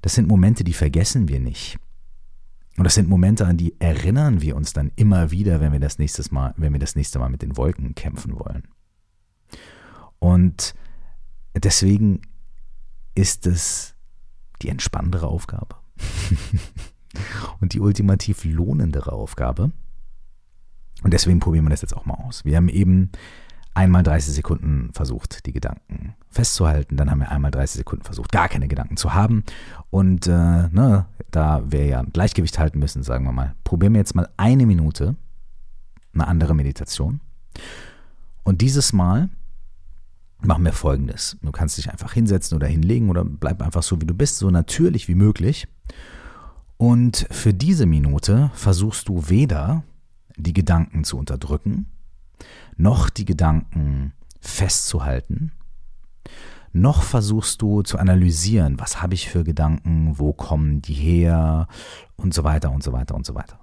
das 0.00 0.14
sind 0.14 0.28
Momente, 0.28 0.64
die 0.64 0.72
vergessen 0.72 1.28
wir 1.28 1.40
nicht. 1.40 1.78
Und 2.76 2.84
das 2.84 2.94
sind 2.94 3.08
Momente, 3.08 3.46
an 3.46 3.56
die 3.56 3.80
erinnern 3.80 4.40
wir 4.40 4.56
uns 4.56 4.72
dann 4.72 4.90
immer 4.96 5.30
wieder, 5.30 5.60
wenn 5.60 5.72
wir 5.72 5.80
das 5.80 5.98
nächste 5.98 6.22
Mal, 6.34 6.54
wenn 6.56 6.72
wir 6.72 6.80
das 6.80 6.96
nächste 6.96 7.18
Mal 7.18 7.28
mit 7.28 7.42
den 7.42 7.56
Wolken 7.56 7.94
kämpfen 7.94 8.38
wollen. 8.38 8.64
Und 10.18 10.74
deswegen 11.54 12.22
ist 13.14 13.46
es 13.46 13.94
die 14.62 14.68
entspannendere 14.70 15.28
Aufgabe 15.28 15.76
und 17.60 17.74
die 17.74 17.80
ultimativ 17.80 18.44
lohnendere 18.44 19.12
Aufgabe. 19.12 19.70
Und 21.02 21.12
deswegen 21.12 21.38
probieren 21.38 21.66
wir 21.66 21.70
das 21.70 21.82
jetzt 21.82 21.96
auch 21.96 22.06
mal 22.06 22.14
aus. 22.14 22.44
Wir 22.44 22.56
haben 22.56 22.68
eben 22.68 23.10
einmal 23.74 24.02
30 24.02 24.34
Sekunden 24.34 24.90
versucht, 24.92 25.46
die 25.46 25.52
Gedanken 25.52 26.14
festzuhalten. 26.30 26.96
Dann 26.96 27.10
haben 27.10 27.20
wir 27.20 27.30
einmal 27.30 27.50
30 27.50 27.78
Sekunden 27.78 28.04
versucht, 28.04 28.32
gar 28.32 28.48
keine 28.48 28.68
Gedanken 28.68 28.96
zu 28.96 29.14
haben. 29.14 29.44
Und 29.90 30.26
äh, 30.26 30.30
ne, 30.30 31.06
da 31.30 31.62
wir 31.70 31.86
ja 31.86 32.02
Gleichgewicht 32.02 32.58
halten 32.58 32.78
müssen, 32.78 33.02
sagen 33.02 33.24
wir 33.24 33.32
mal, 33.32 33.54
probieren 33.64 33.94
wir 33.94 34.00
jetzt 34.00 34.14
mal 34.14 34.28
eine 34.36 34.66
Minute 34.66 35.16
eine 36.14 36.26
andere 36.26 36.54
Meditation. 36.54 37.20
Und 38.42 38.60
dieses 38.60 38.92
Mal 38.92 39.28
machen 40.42 40.64
wir 40.64 40.72
folgendes. 40.72 41.36
Du 41.42 41.52
kannst 41.52 41.78
dich 41.78 41.90
einfach 41.90 42.12
hinsetzen 42.12 42.56
oder 42.56 42.66
hinlegen 42.66 43.10
oder 43.10 43.24
bleib 43.24 43.62
einfach 43.62 43.82
so, 43.82 44.00
wie 44.00 44.06
du 44.06 44.14
bist, 44.14 44.38
so 44.38 44.50
natürlich 44.50 45.08
wie 45.08 45.14
möglich. 45.14 45.66
Und 46.76 47.26
für 47.30 47.54
diese 47.54 47.86
Minute 47.86 48.50
versuchst 48.54 49.08
du 49.08 49.28
weder 49.28 49.84
die 50.36 50.52
Gedanken 50.52 51.04
zu 51.04 51.16
unterdrücken, 51.16 51.86
noch 52.76 53.10
die 53.10 53.24
Gedanken 53.24 54.12
festzuhalten, 54.40 55.52
noch 56.72 57.02
versuchst 57.02 57.62
du 57.62 57.82
zu 57.82 57.98
analysieren, 57.98 58.80
was 58.80 59.00
habe 59.00 59.14
ich 59.14 59.30
für 59.30 59.44
Gedanken, 59.44 60.18
wo 60.18 60.32
kommen 60.32 60.82
die 60.82 60.94
her 60.94 61.68
und 62.16 62.34
so 62.34 62.42
weiter 62.42 62.72
und 62.72 62.82
so 62.82 62.92
weiter 62.92 63.14
und 63.14 63.24
so 63.24 63.34
weiter. 63.34 63.60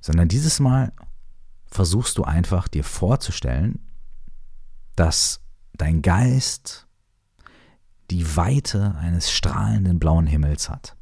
Sondern 0.00 0.28
dieses 0.28 0.60
Mal 0.60 0.92
versuchst 1.66 2.16
du 2.18 2.22
einfach 2.22 2.68
dir 2.68 2.84
vorzustellen, 2.84 3.80
dass 4.94 5.40
dein 5.72 6.02
Geist 6.02 6.86
die 8.12 8.36
Weite 8.36 8.94
eines 9.00 9.32
strahlenden 9.32 9.98
blauen 9.98 10.28
Himmels 10.28 10.68
hat. 10.70 10.96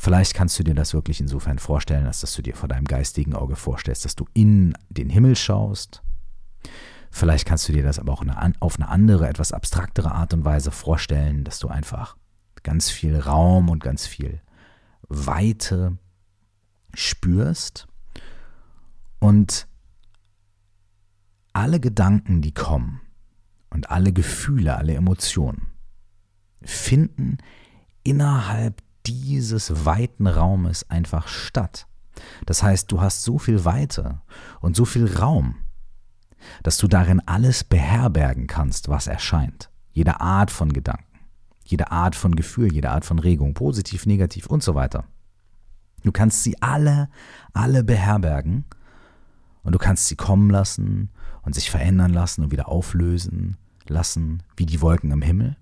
Vielleicht 0.00 0.32
kannst 0.32 0.58
du 0.58 0.62
dir 0.62 0.74
das 0.74 0.94
wirklich 0.94 1.20
insofern 1.20 1.58
vorstellen, 1.58 2.06
als 2.06 2.22
dass 2.22 2.34
du 2.34 2.40
dir 2.40 2.56
vor 2.56 2.70
deinem 2.70 2.86
geistigen 2.86 3.34
Auge 3.34 3.54
vorstellst, 3.54 4.06
dass 4.06 4.16
du 4.16 4.24
in 4.32 4.72
den 4.88 5.10
Himmel 5.10 5.36
schaust. 5.36 6.02
Vielleicht 7.10 7.46
kannst 7.46 7.68
du 7.68 7.74
dir 7.74 7.82
das 7.82 7.98
aber 7.98 8.14
auch 8.14 8.24
auf 8.60 8.76
eine 8.76 8.88
andere, 8.88 9.28
etwas 9.28 9.52
abstraktere 9.52 10.12
Art 10.12 10.32
und 10.32 10.42
Weise 10.46 10.70
vorstellen, 10.70 11.44
dass 11.44 11.58
du 11.58 11.68
einfach 11.68 12.16
ganz 12.62 12.88
viel 12.88 13.18
Raum 13.18 13.68
und 13.68 13.82
ganz 13.82 14.06
viel 14.06 14.40
Weite 15.08 15.98
spürst 16.94 17.86
und 19.18 19.68
alle 21.52 21.78
Gedanken, 21.78 22.40
die 22.40 22.54
kommen 22.54 23.02
und 23.68 23.90
alle 23.90 24.14
Gefühle, 24.14 24.78
alle 24.78 24.94
Emotionen 24.94 25.66
finden 26.62 27.36
innerhalb 28.02 28.82
dieses 29.06 29.84
weiten 29.84 30.26
Raumes 30.26 30.88
einfach 30.90 31.28
statt. 31.28 31.86
Das 32.46 32.62
heißt, 32.62 32.90
du 32.90 33.00
hast 33.00 33.22
so 33.22 33.38
viel 33.38 33.64
Weite 33.64 34.20
und 34.60 34.76
so 34.76 34.84
viel 34.84 35.18
Raum, 35.18 35.56
dass 36.62 36.78
du 36.78 36.88
darin 36.88 37.20
alles 37.26 37.64
beherbergen 37.64 38.46
kannst, 38.46 38.88
was 38.88 39.06
erscheint. 39.06 39.70
Jede 39.92 40.20
Art 40.20 40.50
von 40.50 40.72
Gedanken, 40.72 41.20
jede 41.64 41.90
Art 41.90 42.14
von 42.16 42.34
Gefühl, 42.34 42.72
jede 42.72 42.90
Art 42.90 43.04
von 43.04 43.18
Regung, 43.18 43.54
positiv, 43.54 44.06
negativ 44.06 44.46
und 44.46 44.62
so 44.62 44.74
weiter. 44.74 45.04
Du 46.02 46.12
kannst 46.12 46.42
sie 46.42 46.60
alle, 46.62 47.10
alle 47.52 47.84
beherbergen 47.84 48.64
und 49.62 49.72
du 49.72 49.78
kannst 49.78 50.08
sie 50.08 50.16
kommen 50.16 50.50
lassen 50.50 51.10
und 51.42 51.54
sich 51.54 51.70
verändern 51.70 52.12
lassen 52.12 52.44
und 52.44 52.52
wieder 52.52 52.68
auflösen 52.68 53.56
lassen, 53.86 54.42
wie 54.56 54.66
die 54.66 54.80
Wolken 54.80 55.10
im 55.10 55.22
Himmel, 55.22 55.56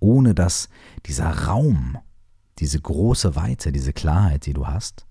ohne 0.00 0.34
dass 0.34 0.68
dieser 1.06 1.46
Raum 1.46 1.98
diese 2.58 2.80
große 2.80 3.34
Weite, 3.36 3.72
diese 3.72 3.92
Klarheit, 3.92 4.46
die 4.46 4.52
du 4.52 4.66
hast, 4.66 5.06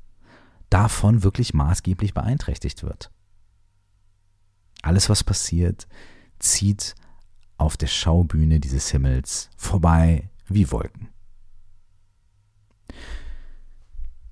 davon 0.69 1.23
wirklich 1.23 1.53
maßgeblich 1.53 2.13
beeinträchtigt 2.13 2.83
wird. 2.83 3.11
Alles, 4.81 5.09
was 5.09 5.23
passiert, 5.23 5.87
zieht 6.39 6.95
auf 7.57 7.77
der 7.77 7.87
Schaubühne 7.87 8.59
dieses 8.59 8.89
Himmels 8.89 9.49
vorbei 9.55 10.29
wie 10.47 10.71
Wolken. 10.71 11.09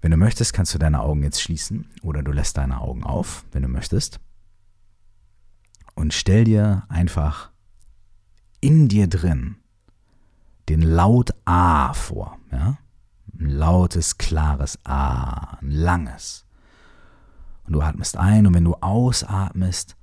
Wenn 0.02 0.12
du 0.12 0.18
möchtest, 0.18 0.54
kannst 0.54 0.74
du 0.74 0.80
deine 0.80 1.02
Augen 1.02 1.24
jetzt 1.24 1.42
schließen 1.42 1.90
oder 2.02 2.24
du 2.24 2.32
lässt 2.32 2.58
deine 2.58 2.80
Augen 2.82 3.04
auf, 3.04 3.46
wenn 3.52 3.64
du 3.64 3.68
möchtest. 3.68 4.20
Und 5.94 6.14
stell 6.14 6.46
dir 6.46 6.86
einfach 6.88 7.52
in 8.62 8.88
dir 8.88 9.08
drin 9.08 9.58
den 10.70 10.82
Laut 10.82 11.34
A 11.46 11.94
vor. 11.94 12.40
Ja? 12.52 12.78
Ein 13.40 13.50
lautes, 13.52 14.18
klares 14.18 14.78
A, 14.84 15.58
ein 15.62 15.72
langes. 15.72 16.46
Und 17.66 17.74
du 17.74 17.82
atmest 17.82 18.18
ein 18.18 18.48
und 18.48 18.54
wenn 18.54 18.66
du 18.66 18.76
ausatmest, 18.76 19.96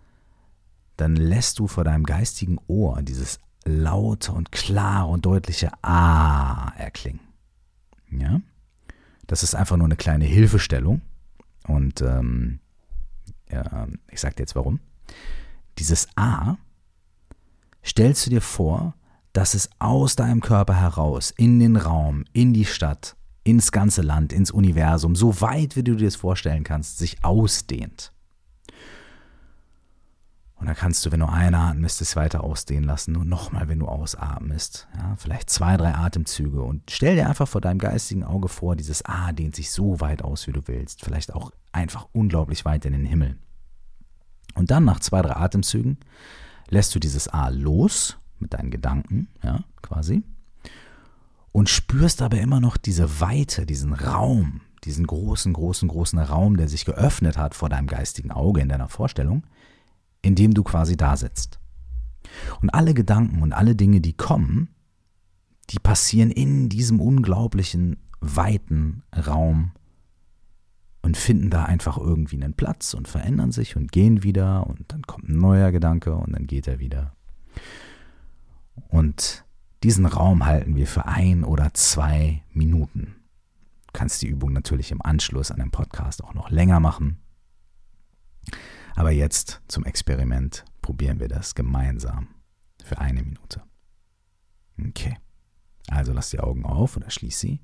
dann 0.97 1.17
lässt 1.17 1.59
du 1.59 1.67
vor 1.67 1.85
deinem 1.85 2.05
geistigen 2.05 2.59
Ohr 2.67 3.03
dieses 3.03 3.39
laute 3.65 4.33
und 4.33 4.53
klare 4.53 5.09
und 5.09 5.27
deutliche 5.27 5.71
A 5.83 6.73
erklingen. 6.77 7.21
Ja? 8.11 8.41
Das 9.27 9.43
ist 9.43 9.55
einfach 9.55 9.77
nur 9.77 9.87
eine 9.87 9.97
kleine 9.97 10.25
Hilfestellung. 10.25 11.03
Und 11.67 12.01
ähm, 12.01 12.61
ja, 13.51 13.89
ich 14.11 14.21
sage 14.21 14.37
dir 14.37 14.43
jetzt 14.43 14.55
warum. 14.55 14.81
Dieses 15.79 16.09
A 16.17 16.57
stellst 17.85 18.27
du 18.27 18.31
dir 18.31 18.41
vor, 18.41 18.95
dass 19.33 19.55
es 19.55 19.69
aus 19.79 20.17
deinem 20.17 20.41
Körper 20.41 20.75
heraus, 20.75 21.33
in 21.37 21.59
den 21.59 21.77
Raum, 21.77 22.25
in 22.33 22.55
die 22.55 22.65
Stadt, 22.65 23.17
ins 23.47 23.71
ganze 23.71 24.03
Land, 24.03 24.33
ins 24.33 24.51
Universum, 24.51 25.15
so 25.15 25.41
weit 25.41 25.77
wie 25.77 25.85
du 25.85 25.95
dir 25.95 26.07
das 26.07 26.17
vorstellen 26.17 26.65
kannst, 26.65 26.99
sich 26.99 27.23
ausdehnt. 27.25 28.13
Und 30.57 30.67
dann 30.67 30.75
kannst 30.75 31.07
du, 31.07 31.13
wenn 31.13 31.21
du 31.21 31.27
einatmest, 31.27 32.01
es 32.01 32.17
weiter 32.17 32.43
ausdehnen 32.43 32.83
lassen 32.83 33.15
und 33.15 33.29
nochmal, 33.29 33.69
wenn 33.69 33.79
du 33.79 33.87
ausatmest, 33.87 34.89
ja, 34.97 35.15
vielleicht 35.17 35.49
zwei, 35.49 35.77
drei 35.77 35.95
Atemzüge 35.95 36.61
und 36.61 36.91
stell 36.91 37.15
dir 37.15 37.29
einfach 37.29 37.47
vor 37.47 37.61
deinem 37.61 37.79
geistigen 37.79 38.25
Auge 38.25 38.49
vor, 38.49 38.75
dieses 38.75 39.05
A 39.05 39.31
dehnt 39.31 39.55
sich 39.55 39.71
so 39.71 40.01
weit 40.01 40.23
aus, 40.23 40.49
wie 40.49 40.53
du 40.53 40.67
willst, 40.67 41.05
vielleicht 41.05 41.33
auch 41.33 41.53
einfach 41.71 42.09
unglaublich 42.13 42.65
weit 42.65 42.85
in 42.85 42.95
den 42.95 43.05
Himmel. 43.05 43.37
Und 44.55 44.73
dann 44.73 44.85
nach 44.85 44.99
zwei, 44.99 45.23
drei 45.23 45.37
Atemzügen 45.37 45.99
lässt 46.69 46.93
du 46.97 46.99
dieses 46.99 47.29
A 47.29 47.51
los 47.51 48.17
mit 48.41 48.55
deinen 48.55 48.73
Gedanken, 48.73 49.29
ja, 49.45 49.61
quasi, 49.83 50.25
und 51.57 51.71
spürst 51.71 52.21
aber 52.21 52.39
immer 52.39 52.61
noch 52.61 52.77
diese 52.77 53.19
Weite, 53.19 53.65
diesen 53.65 53.95
Raum, 53.95 54.61
diesen 54.85 55.07
großen, 55.07 55.55
großen, 55.55 55.89
großen 55.89 56.19
Raum, 56.19 56.59
der 56.59 56.69
sich 56.69 56.85
geöffnet 56.85 57.39
hat 57.39 57.55
vor 57.55 57.71
deinem 57.71 57.87
geistigen 57.87 58.31
Auge 58.31 58.61
in 58.61 58.69
deiner 58.69 58.91
Vorstellung, 58.91 59.43
in 60.21 60.35
dem 60.35 60.53
du 60.53 60.63
quasi 60.63 60.99
da 60.99 61.17
sitzt. 61.17 61.59
Und 62.61 62.69
alle 62.75 62.93
Gedanken 62.93 63.41
und 63.41 63.55
alle 63.55 63.75
Dinge, 63.75 64.03
die 64.03 64.13
kommen, 64.13 64.69
die 65.71 65.79
passieren 65.79 66.31
in 66.31 66.69
diesem 66.69 67.01
unglaublichen, 67.01 68.03
weiten 68.21 69.03
Raum 69.17 69.73
und 71.01 71.17
finden 71.17 71.49
da 71.49 71.65
einfach 71.65 71.97
irgendwie 71.97 72.37
einen 72.37 72.53
Platz 72.53 72.93
und 72.93 73.09
verändern 73.09 73.51
sich 73.51 73.77
und 73.77 73.93
gehen 73.93 74.23
wieder 74.23 74.67
und 74.67 74.93
dann 74.93 75.05
kommt 75.05 75.31
ein 75.31 75.39
neuer 75.39 75.73
Gedanke 75.73 76.17
und 76.17 76.35
dann 76.35 76.47
geht 76.47 76.69
er 76.69 76.81
wieder. 76.81 77.15
Und 78.89 79.46
diesen 79.83 80.07
Raum 80.07 80.47
halten 80.47 80.77
wir 80.77 80.87
für 80.87 81.07
ein 81.07 81.45
oder 81.45 81.75
zwei 81.75 82.43
Minuten. 82.53 83.17
Du 83.87 83.93
kannst 83.93 84.23
die 84.23 84.29
Übung 84.29 84.53
natürlich 84.53 84.91
im 84.91 85.03
Anschluss 85.03 85.51
an 85.51 85.59
den 85.59 85.71
Podcast 85.71 86.25
auch 86.25 86.35
noch 86.35 86.51
länger 86.51 86.81
machen. 86.81 87.19
Aber 88.95 89.11
jetzt 89.11 89.61
zum 89.69 89.85
Experiment 89.85 90.65
probieren 90.81 91.21
wir 91.21 91.29
das 91.29 91.55
gemeinsam 91.55 92.29
für 92.83 92.99
eine 92.99 93.23
Minute. 93.23 93.63
Okay. 94.81 95.19
Also 95.89 96.13
lass 96.13 96.31
die 96.31 96.41
Augen 96.41 96.65
auf 96.65 96.97
oder 96.97 97.11
schließ 97.11 97.39
sie. 97.39 97.61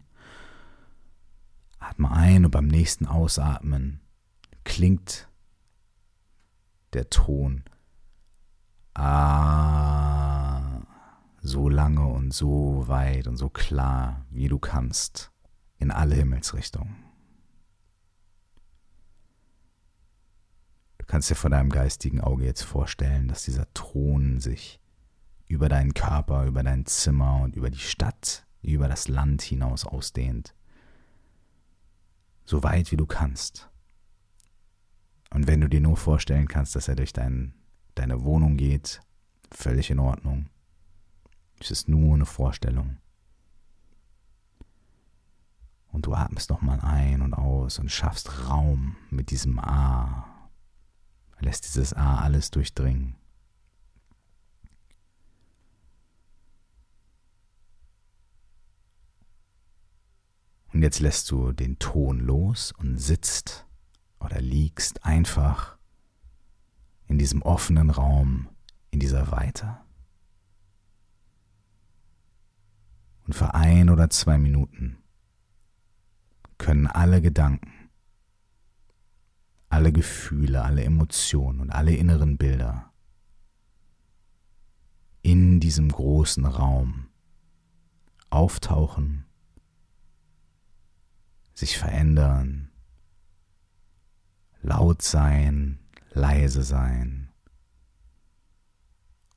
Atme 1.78 2.10
ein 2.10 2.44
und 2.44 2.50
beim 2.50 2.66
nächsten 2.66 3.06
Ausatmen 3.06 4.00
klingt 4.64 5.28
der 6.92 7.10
Ton 7.10 7.64
Ah 8.94 10.31
so 11.42 11.68
lange 11.68 12.06
und 12.06 12.32
so 12.32 12.84
weit 12.86 13.26
und 13.26 13.36
so 13.36 13.48
klar, 13.48 14.24
wie 14.30 14.48
du 14.48 14.58
kannst, 14.58 15.30
in 15.78 15.90
alle 15.90 16.14
Himmelsrichtungen. 16.14 16.96
Du 20.98 21.06
kannst 21.06 21.28
dir 21.28 21.34
vor 21.34 21.50
deinem 21.50 21.70
geistigen 21.70 22.20
Auge 22.20 22.44
jetzt 22.44 22.62
vorstellen, 22.62 23.28
dass 23.28 23.44
dieser 23.44 23.72
Ton 23.74 24.40
sich 24.40 24.80
über 25.46 25.68
deinen 25.68 25.92
Körper, 25.92 26.46
über 26.46 26.62
dein 26.62 26.86
Zimmer 26.86 27.42
und 27.42 27.56
über 27.56 27.68
die 27.68 27.78
Stadt, 27.78 28.46
über 28.62 28.88
das 28.88 29.08
Land 29.08 29.42
hinaus 29.42 29.84
ausdehnt 29.84 30.54
so 32.44 32.62
weit 32.62 32.90
wie 32.92 32.96
du 32.96 33.06
kannst. 33.06 33.70
Und 35.30 35.46
wenn 35.46 35.60
du 35.60 35.68
dir 35.68 35.80
nur 35.80 35.96
vorstellen 35.96 36.48
kannst, 36.48 36.76
dass 36.76 36.88
er 36.88 36.96
durch 36.96 37.12
dein, 37.12 37.54
deine 37.94 38.22
Wohnung 38.24 38.56
geht, 38.56 39.00
völlig 39.50 39.90
in 39.90 39.98
Ordnung. 39.98 40.48
Es 41.62 41.70
ist 41.70 41.88
nur 41.88 42.14
eine 42.14 42.26
Vorstellung. 42.26 42.98
Und 45.92 46.06
du 46.06 46.14
atmest 46.14 46.50
nochmal 46.50 46.80
ein 46.80 47.22
und 47.22 47.34
aus 47.34 47.78
und 47.78 47.88
schaffst 47.88 48.48
Raum 48.48 48.96
mit 49.10 49.30
diesem 49.30 49.60
A. 49.60 50.26
Lässt 51.38 51.64
dieses 51.64 51.92
A 51.92 52.18
alles 52.18 52.50
durchdringen. 52.50 53.16
Und 60.72 60.82
jetzt 60.82 61.00
lässt 61.00 61.30
du 61.30 61.52
den 61.52 61.78
Ton 61.78 62.18
los 62.18 62.72
und 62.72 62.98
sitzt 62.98 63.66
oder 64.18 64.40
liegst 64.40 65.04
einfach 65.04 65.76
in 67.06 67.18
diesem 67.18 67.42
offenen 67.42 67.90
Raum, 67.90 68.48
in 68.90 68.98
dieser 68.98 69.30
Weite. 69.30 69.81
Und 73.26 73.34
für 73.34 73.54
ein 73.54 73.88
oder 73.88 74.10
zwei 74.10 74.38
Minuten 74.38 74.98
können 76.58 76.86
alle 76.86 77.20
Gedanken, 77.20 77.72
alle 79.68 79.92
Gefühle, 79.92 80.62
alle 80.62 80.84
Emotionen 80.84 81.60
und 81.60 81.70
alle 81.70 81.94
inneren 81.94 82.36
Bilder 82.36 82.92
in 85.22 85.60
diesem 85.60 85.88
großen 85.88 86.44
Raum 86.44 87.06
auftauchen 88.30 89.24
sich 91.54 91.78
verändern, 91.78 92.70
laut 94.62 95.02
sein, 95.02 95.78
leise 96.10 96.62
sein 96.62 97.30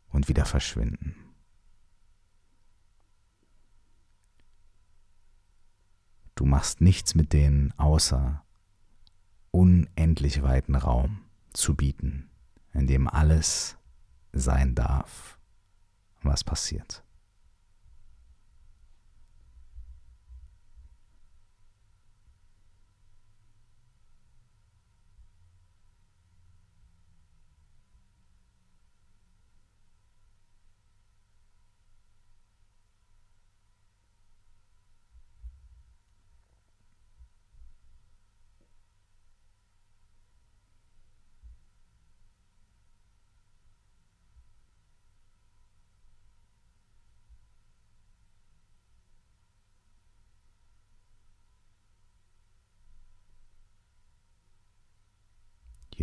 und 0.09 0.27
wieder 0.27 0.45
verschwinden. 0.45 1.24
Du 6.35 6.45
machst 6.45 6.81
nichts 6.81 7.15
mit 7.15 7.31
denen, 7.31 7.73
außer 7.77 8.43
unendlich 9.51 10.43
weiten 10.43 10.75
Raum 10.75 11.21
zu 11.53 11.75
bieten, 11.75 12.29
in 12.73 12.87
dem 12.87 13.07
alles 13.07 13.77
sein 14.33 14.75
darf, 14.75 15.39
was 16.21 16.43
passiert. 16.43 17.04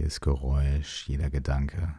Jedes 0.02 0.20
Geräusch, 0.20 1.06
jeder 1.06 1.30
Gedanke 1.30 1.94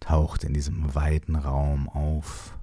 taucht 0.00 0.42
in 0.42 0.52
diesem 0.52 0.92
weiten 0.96 1.36
Raum 1.36 1.88
auf. 1.88 2.58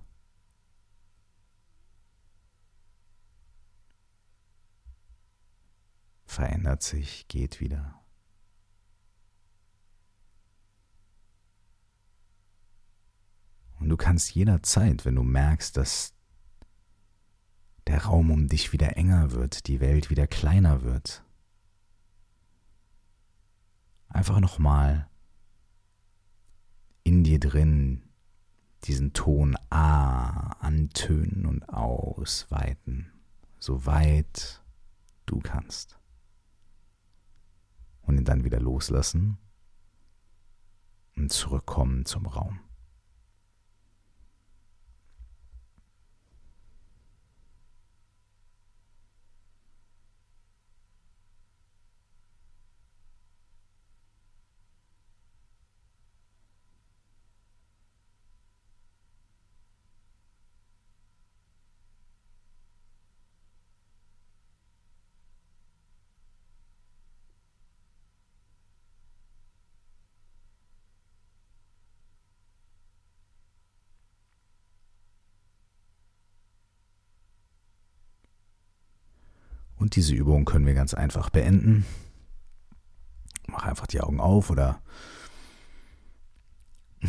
Verändert 6.25 6.83
sich, 6.83 7.29
geht 7.29 7.61
wieder. 7.61 8.03
Und 13.79 13.87
du 13.87 13.95
kannst 13.95 14.35
jederzeit, 14.35 15.05
wenn 15.05 15.15
du 15.15 15.23
merkst, 15.23 15.77
dass 15.77 16.13
der 17.87 18.03
Raum 18.03 18.29
um 18.29 18.49
dich 18.49 18.73
wieder 18.73 18.97
enger 18.97 19.31
wird, 19.31 19.67
die 19.67 19.79
Welt 19.79 20.09
wieder 20.09 20.27
kleiner 20.27 20.81
wird, 20.81 21.23
einfach 24.09 24.39
nochmal 24.39 25.07
in 27.03 27.23
dir 27.23 27.39
drin 27.39 28.03
diesen 28.83 29.13
Ton 29.13 29.55
A 29.69 30.51
antönen 30.59 31.45
und 31.45 31.67
ausweiten, 31.69 33.11
so 33.59 33.85
weit 33.85 34.63
du 35.25 35.39
kannst. 35.39 35.99
Und 38.01 38.17
ihn 38.17 38.25
dann 38.25 38.43
wieder 38.43 38.59
loslassen 38.59 39.37
und 41.15 41.31
zurückkommen 41.31 42.05
zum 42.05 42.25
Raum. 42.25 42.59
Und 79.87 79.95
diese 79.95 80.13
Übung 80.13 80.43
können 80.43 80.65
wir 80.65 80.73
ganz 80.73 80.93
einfach 80.93 81.29
beenden. 81.29 81.85
Mach 83.47 83.63
einfach 83.63 83.87
die 83.87 84.01
Augen 84.01 84.19
auf 84.19 84.49
oder 84.49 84.81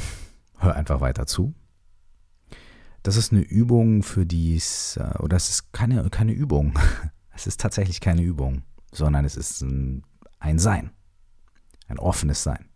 hör 0.58 0.76
einfach 0.76 1.00
weiter 1.00 1.26
zu. 1.26 1.56
Das 3.02 3.16
ist 3.16 3.32
eine 3.32 3.40
Übung, 3.40 4.04
für 4.04 4.24
die 4.24 4.54
es, 4.54 4.96
äh, 4.96 5.18
oder 5.18 5.36
es 5.36 5.48
ist 5.48 5.72
keine, 5.72 6.08
keine 6.10 6.30
Übung. 6.30 6.78
Es 7.34 7.48
ist 7.48 7.60
tatsächlich 7.60 8.00
keine 8.00 8.22
Übung, 8.22 8.62
sondern 8.92 9.24
es 9.24 9.36
ist 9.36 9.60
ein, 9.62 10.04
ein 10.38 10.60
Sein. 10.60 10.92
Ein 11.88 11.98
offenes 11.98 12.44
Sein. 12.44 12.68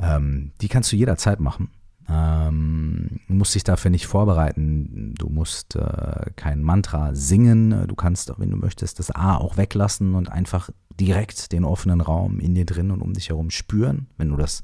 Ähm, 0.00 0.52
die 0.62 0.68
kannst 0.68 0.92
du 0.92 0.96
jederzeit 0.96 1.40
machen. 1.40 1.70
Ähm, 2.08 3.20
du 3.28 3.34
musst 3.34 3.54
dich 3.54 3.64
dafür 3.64 3.90
nicht 3.90 4.06
vorbereiten. 4.06 5.14
Du 5.16 5.28
musst 5.28 5.76
äh, 5.76 6.30
kein 6.36 6.62
Mantra 6.62 7.14
singen. 7.14 7.86
Du 7.86 7.94
kannst, 7.94 8.32
wenn 8.38 8.50
du 8.50 8.56
möchtest, 8.56 8.98
das 8.98 9.10
A 9.10 9.36
auch 9.36 9.56
weglassen 9.56 10.14
und 10.14 10.30
einfach 10.30 10.70
direkt 10.98 11.52
den 11.52 11.64
offenen 11.64 12.00
Raum 12.00 12.40
in 12.40 12.54
dir 12.54 12.66
drin 12.66 12.90
und 12.90 13.02
um 13.02 13.12
dich 13.12 13.28
herum 13.28 13.50
spüren, 13.50 14.08
wenn 14.16 14.28
du 14.28 14.36
das 14.36 14.62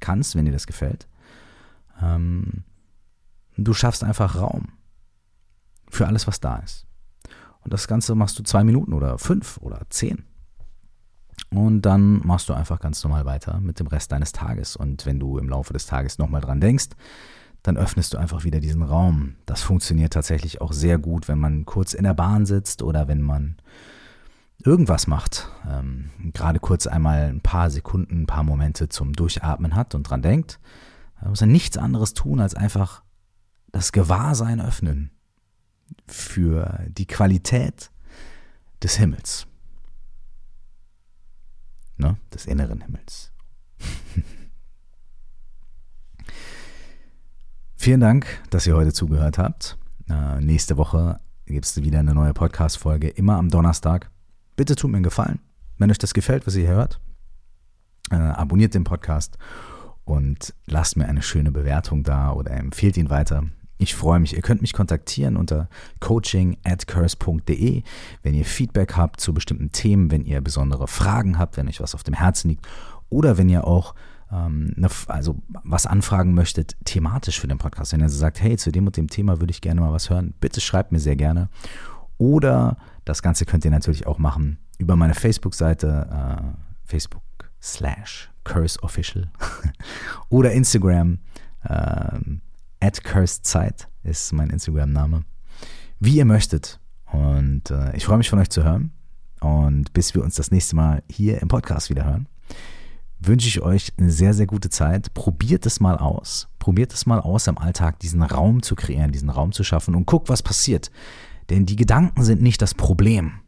kannst, 0.00 0.34
wenn 0.34 0.44
dir 0.44 0.52
das 0.52 0.66
gefällt. 0.66 1.08
Ähm, 2.02 2.64
du 3.56 3.72
schaffst 3.72 4.04
einfach 4.04 4.36
Raum 4.36 4.68
für 5.88 6.06
alles, 6.06 6.26
was 6.26 6.40
da 6.40 6.56
ist. 6.58 6.86
Und 7.62 7.72
das 7.72 7.88
Ganze 7.88 8.14
machst 8.14 8.38
du 8.38 8.42
zwei 8.42 8.64
Minuten 8.64 8.92
oder 8.92 9.18
fünf 9.18 9.58
oder 9.58 9.82
zehn. 9.90 10.24
Und 11.52 11.82
dann 11.82 12.24
machst 12.24 12.48
du 12.48 12.54
einfach 12.54 12.78
ganz 12.78 13.02
normal 13.02 13.24
weiter 13.24 13.58
mit 13.60 13.80
dem 13.80 13.88
Rest 13.88 14.12
deines 14.12 14.32
Tages. 14.32 14.76
Und 14.76 15.04
wenn 15.04 15.18
du 15.18 15.38
im 15.38 15.48
Laufe 15.48 15.72
des 15.72 15.86
Tages 15.86 16.18
nochmal 16.18 16.40
dran 16.40 16.60
denkst, 16.60 16.90
dann 17.62 17.76
öffnest 17.76 18.14
du 18.14 18.18
einfach 18.18 18.44
wieder 18.44 18.60
diesen 18.60 18.82
Raum. 18.82 19.34
Das 19.46 19.62
funktioniert 19.62 20.12
tatsächlich 20.12 20.60
auch 20.60 20.72
sehr 20.72 20.98
gut, 20.98 21.28
wenn 21.28 21.38
man 21.38 21.66
kurz 21.66 21.92
in 21.92 22.04
der 22.04 22.14
Bahn 22.14 22.46
sitzt 22.46 22.82
oder 22.82 23.08
wenn 23.08 23.20
man 23.20 23.56
irgendwas 24.64 25.06
macht. 25.06 25.48
Ähm, 25.68 26.10
gerade 26.32 26.60
kurz 26.60 26.86
einmal 26.86 27.28
ein 27.28 27.40
paar 27.40 27.70
Sekunden, 27.70 28.22
ein 28.22 28.26
paar 28.26 28.44
Momente 28.44 28.88
zum 28.88 29.12
Durchatmen 29.12 29.74
hat 29.74 29.94
und 29.94 30.04
dran 30.04 30.22
denkt. 30.22 30.60
Da 31.20 31.28
muss 31.28 31.40
er 31.40 31.48
nichts 31.48 31.76
anderes 31.76 32.14
tun, 32.14 32.40
als 32.40 32.54
einfach 32.54 33.02
das 33.72 33.92
Gewahrsein 33.92 34.60
öffnen 34.60 35.10
für 36.06 36.84
die 36.88 37.06
Qualität 37.06 37.90
des 38.82 38.96
Himmels 38.96 39.46
ne, 42.00 42.16
des 42.34 42.46
inneren 42.46 42.80
Himmels. 42.80 43.32
Vielen 47.76 48.00
Dank, 48.00 48.26
dass 48.50 48.66
ihr 48.66 48.74
heute 48.74 48.92
zugehört 48.92 49.38
habt. 49.38 49.78
Äh, 50.08 50.40
nächste 50.40 50.76
Woche 50.76 51.20
gibt 51.46 51.66
es 51.66 51.82
wieder 51.82 52.00
eine 52.00 52.14
neue 52.14 52.34
Podcast-Folge, 52.34 53.08
immer 53.08 53.36
am 53.36 53.48
Donnerstag. 53.48 54.10
Bitte 54.56 54.76
tut 54.76 54.90
mir 54.90 54.98
einen 54.98 55.04
Gefallen. 55.04 55.38
Wenn 55.78 55.90
euch 55.90 55.98
das 55.98 56.12
gefällt, 56.12 56.46
was 56.46 56.56
ihr 56.56 56.66
hier 56.66 56.74
hört, 56.74 57.00
äh, 58.10 58.16
abonniert 58.16 58.74
den 58.74 58.84
Podcast 58.84 59.38
und 60.04 60.54
lasst 60.66 60.96
mir 60.96 61.08
eine 61.08 61.22
schöne 61.22 61.52
Bewertung 61.52 62.02
da 62.02 62.32
oder 62.32 62.50
empfehlt 62.52 62.96
ihn 62.96 63.08
weiter. 63.10 63.44
Ich 63.80 63.94
freue 63.94 64.20
mich. 64.20 64.36
Ihr 64.36 64.42
könnt 64.42 64.60
mich 64.60 64.74
kontaktieren 64.74 65.38
unter 65.38 65.70
coaching 66.00 66.58
at 66.64 66.86
curse.de, 66.86 67.82
wenn 68.22 68.34
ihr 68.34 68.44
Feedback 68.44 68.94
habt 68.94 69.20
zu 69.20 69.32
bestimmten 69.32 69.72
Themen, 69.72 70.10
wenn 70.10 70.26
ihr 70.26 70.42
besondere 70.42 70.86
Fragen 70.86 71.38
habt, 71.38 71.56
wenn 71.56 71.66
euch 71.66 71.80
was 71.80 71.94
auf 71.94 72.02
dem 72.02 72.12
Herzen 72.12 72.50
liegt 72.50 72.68
oder 73.08 73.38
wenn 73.38 73.48
ihr 73.48 73.66
auch 73.66 73.94
ähm, 74.30 74.74
ne, 74.76 74.88
also 75.06 75.36
was 75.64 75.86
anfragen 75.86 76.34
möchtet, 76.34 76.76
thematisch 76.84 77.40
für 77.40 77.48
den 77.48 77.56
Podcast. 77.56 77.94
Wenn 77.94 78.02
ihr 78.02 78.10
sagt, 78.10 78.42
hey, 78.42 78.58
zu 78.58 78.70
dem 78.70 78.86
und 78.86 78.98
dem 78.98 79.08
Thema 79.08 79.40
würde 79.40 79.50
ich 79.50 79.62
gerne 79.62 79.80
mal 79.80 79.94
was 79.94 80.10
hören, 80.10 80.34
bitte 80.40 80.60
schreibt 80.60 80.92
mir 80.92 81.00
sehr 81.00 81.16
gerne. 81.16 81.48
Oder 82.18 82.76
das 83.06 83.22
Ganze 83.22 83.46
könnt 83.46 83.64
ihr 83.64 83.70
natürlich 83.70 84.06
auch 84.06 84.18
machen 84.18 84.58
über 84.76 84.94
meine 84.94 85.14
Facebook-Seite, 85.14 86.06
äh, 86.12 86.42
Facebook 86.84 87.22
slash 87.62 88.30
Curse 88.44 88.82
Official 88.82 89.30
oder 90.28 90.52
Instagram. 90.52 91.18
Ähm, 91.66 92.42
at 92.80 93.04
cursedzeit 93.04 93.88
ist 94.02 94.32
mein 94.32 94.50
Instagram-Name. 94.50 95.24
Wie 95.98 96.16
ihr 96.16 96.24
möchtet. 96.24 96.80
Und 97.12 97.70
äh, 97.70 97.94
ich 97.96 98.04
freue 98.04 98.18
mich 98.18 98.30
von 98.30 98.38
euch 98.38 98.50
zu 98.50 98.64
hören. 98.64 98.92
Und 99.40 99.92
bis 99.92 100.14
wir 100.14 100.22
uns 100.22 100.34
das 100.34 100.50
nächste 100.50 100.76
Mal 100.76 101.02
hier 101.10 101.40
im 101.40 101.48
Podcast 101.48 101.90
wieder 101.90 102.04
hören, 102.04 102.28
wünsche 103.18 103.48
ich 103.48 103.60
euch 103.60 103.92
eine 103.98 104.10
sehr, 104.10 104.34
sehr 104.34 104.46
gute 104.46 104.70
Zeit. 104.70 105.12
Probiert 105.14 105.66
es 105.66 105.80
mal 105.80 105.96
aus. 105.96 106.48
Probiert 106.58 106.92
es 106.92 107.06
mal 107.06 107.20
aus, 107.20 107.46
im 107.46 107.58
Alltag 107.58 107.98
diesen 108.00 108.22
Raum 108.22 108.62
zu 108.62 108.74
kreieren, 108.74 109.12
diesen 109.12 109.30
Raum 109.30 109.52
zu 109.52 109.64
schaffen 109.64 109.94
und 109.94 110.06
guckt, 110.06 110.28
was 110.28 110.42
passiert. 110.42 110.90
Denn 111.48 111.66
die 111.66 111.76
Gedanken 111.76 112.22
sind 112.22 112.42
nicht 112.42 112.62
das 112.62 112.74
Problem. 112.74 113.40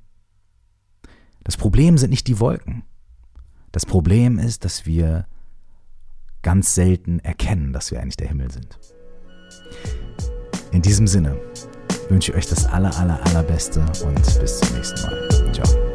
Das 1.45 1.57
Problem 1.57 1.99
sind 1.99 2.11
nicht 2.11 2.27
die 2.27 2.41
Wolken. 2.41 2.85
Das 3.71 3.87
Problem 3.87 4.39
ist, 4.39 4.65
dass 4.65 4.87
wir 4.87 5.27
ganz 6.43 6.75
selten 6.75 7.21
erkennen, 7.21 7.73
dass 7.73 7.91
wir 7.91 8.01
eigentlich 8.01 8.17
der 8.17 8.29
Himmel 8.29 8.51
sind. 8.51 8.79
In 10.73 10.83
diesem 10.83 11.07
Sinne 11.07 11.37
wünsche 12.09 12.33
ich 12.33 12.39
euch 12.39 12.47
das 12.49 12.67
aller, 12.67 12.97
aller, 12.99 13.21
allerbeste 13.27 13.81
und 14.05 14.41
bis 14.41 14.59
zum 14.59 14.77
nächsten 14.77 15.03
Mal. 15.03 15.53
Ciao. 15.53 15.92